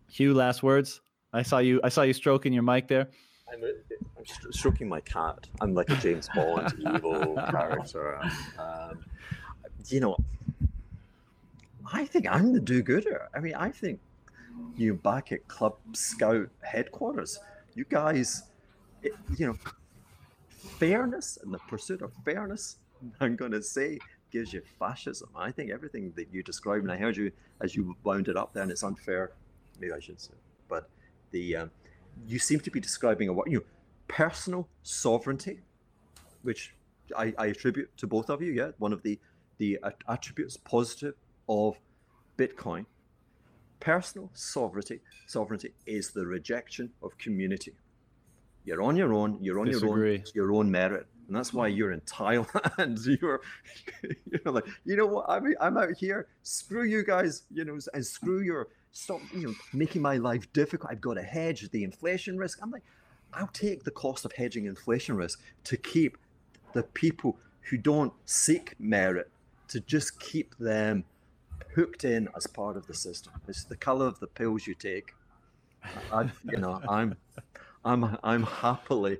[0.09, 1.01] Hugh, last words.
[1.33, 1.79] I saw you.
[1.83, 3.09] I saw you stroking your mic there.
[3.51, 5.47] I'm, I'm stroking my cat.
[5.61, 8.19] I'm like a James Bond evil character.
[8.57, 9.05] Um,
[9.87, 10.17] you know,
[11.93, 13.29] I think I'm the do-gooder.
[13.35, 13.99] I mean, I think
[14.75, 17.39] you back at Cub Scout headquarters.
[17.73, 18.43] You guys,
[19.01, 19.57] it, you know,
[20.49, 22.77] fairness and the pursuit of fairness,
[23.19, 23.99] I'm going to say,
[24.31, 25.29] gives you fascism.
[25.35, 28.53] I think everything that you described, and I heard you as you wound it up
[28.53, 29.31] there, and it's unfair,
[29.79, 30.33] maybe I should say,
[30.67, 30.89] but
[31.31, 31.71] the um,
[32.27, 33.65] you seem to be describing a what you know,
[34.07, 35.59] personal sovereignty,
[36.43, 36.73] which
[37.15, 38.51] I, I attribute to both of you.
[38.51, 39.19] Yeah, one of the
[39.57, 39.79] the
[40.09, 41.13] attributes positive
[41.47, 41.77] of
[42.37, 42.85] Bitcoin
[43.79, 47.73] Personal sovereignty, sovereignty is the rejection of community.
[48.63, 49.37] You're on your own.
[49.41, 50.11] You're on Disagree.
[50.11, 50.23] your own.
[50.33, 53.05] Your own merit, and that's why you're in Thailand.
[53.21, 53.41] you're,
[54.03, 55.25] you know, like you know what?
[55.29, 56.27] I mean, I'm out here.
[56.41, 57.43] Screw you guys.
[57.51, 59.21] You know, and screw your stop.
[59.33, 60.91] You know, making my life difficult.
[60.91, 62.59] I've got to hedge the inflation risk.
[62.61, 62.83] I'm like,
[63.33, 66.17] I'll take the cost of hedging inflation risk to keep
[66.73, 67.37] the people
[67.69, 69.29] who don't seek merit
[69.67, 71.03] to just keep them
[71.75, 73.33] hooked in as part of the system.
[73.47, 75.13] It's the color of the pills you take.
[76.11, 77.15] I, you know, I'm,
[77.83, 79.19] I'm, I'm happily.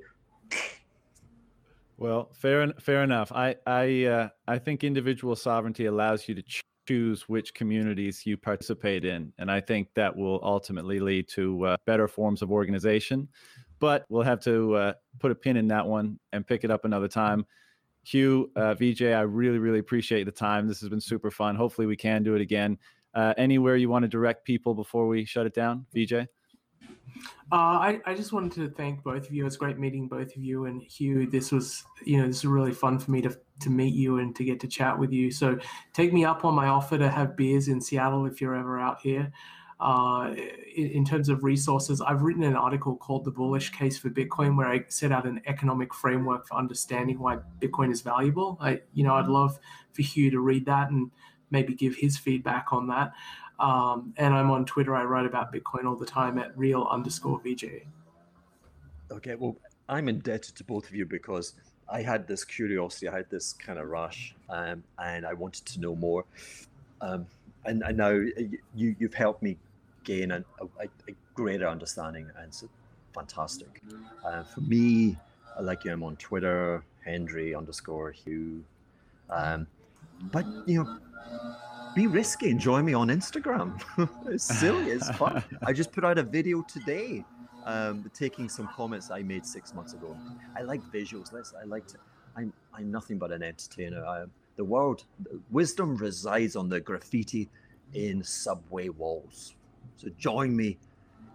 [1.98, 3.32] Well, fair, fair enough.
[3.32, 6.44] I, I, uh, I think individual sovereignty allows you to
[6.88, 11.78] choose which communities you participate in, and I think that will ultimately lead to uh,
[11.86, 13.28] better forms of organization.
[13.80, 16.86] But we'll have to uh, put a pin in that one and pick it up
[16.86, 17.46] another time.
[18.06, 20.68] Hugh, uh, VJ, I really, really appreciate the time.
[20.68, 21.56] This has been super fun.
[21.56, 22.78] Hopefully, we can do it again.
[23.14, 26.14] Uh, anywhere you want to direct people before we shut it down, VJ?
[26.14, 29.46] Uh, I, I just wanted to thank both of you.
[29.46, 31.26] It's great meeting both of you and Hugh.
[31.28, 34.36] This was, you know, this is really fun for me to to meet you and
[34.36, 35.32] to get to chat with you.
[35.32, 35.58] So
[35.94, 39.00] take me up on my offer to have beers in Seattle if you're ever out
[39.02, 39.32] here
[39.80, 40.34] uh,
[40.76, 44.56] in, in, terms of resources, I've written an article called The Bullish Case for Bitcoin,
[44.56, 48.58] where I set out an economic framework for understanding why Bitcoin is valuable.
[48.62, 49.60] I, you know, I'd love
[49.92, 51.12] for Hugh to read that and
[51.52, 53.12] maybe give his feedback on that.
[53.60, 54.96] Um, and I'm on Twitter.
[54.96, 57.66] I write about Bitcoin all the time at real underscore VJ.
[59.12, 59.58] Okay, well,
[59.90, 61.54] I'm indebted to both of you because
[61.90, 65.80] I had this curiosity, I had this kind of rush, um, and I wanted to
[65.80, 66.26] know more.
[67.02, 67.28] Um,
[67.66, 69.58] and, now you, you've helped me
[70.04, 72.64] gain a, a, a greater understanding, and it's
[73.14, 73.82] fantastic.
[74.26, 75.18] Uh, for me,
[75.58, 75.92] I like you.
[75.92, 78.64] I'm on Twitter, Hendry underscore Hugh.
[79.30, 79.68] Um,
[80.32, 80.98] but you know,
[81.96, 83.82] be risky and join me on Instagram.
[84.28, 85.44] it's silly, it's fun.
[85.66, 87.24] I just put out a video today,
[87.66, 90.16] um, taking some comments I made six months ago.
[90.56, 91.32] I like visuals.
[91.32, 91.54] Let's.
[91.60, 91.98] I like to.
[92.36, 92.54] I'm.
[92.74, 94.06] I'm nothing but an entertainer.
[94.06, 94.26] I,
[94.56, 95.06] the world,
[95.52, 97.50] wisdom resides on the graffiti
[97.94, 99.56] in subway walls.
[99.98, 100.78] So join me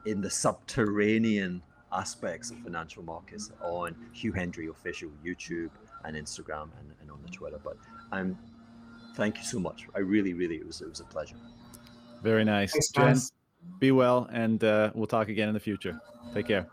[0.07, 5.71] in the subterranean aspects of financial markets on Hugh Hendry official YouTube
[6.05, 7.61] and Instagram and, and on the Twitter.
[7.63, 7.77] But
[8.13, 8.39] um,
[9.17, 9.87] thank you so much.
[9.95, 11.37] I really, really, it was it was a pleasure.
[12.23, 13.19] Very nice, Jen.
[13.79, 16.01] Be well, and uh, we'll talk again in the future.
[16.33, 16.67] Take care.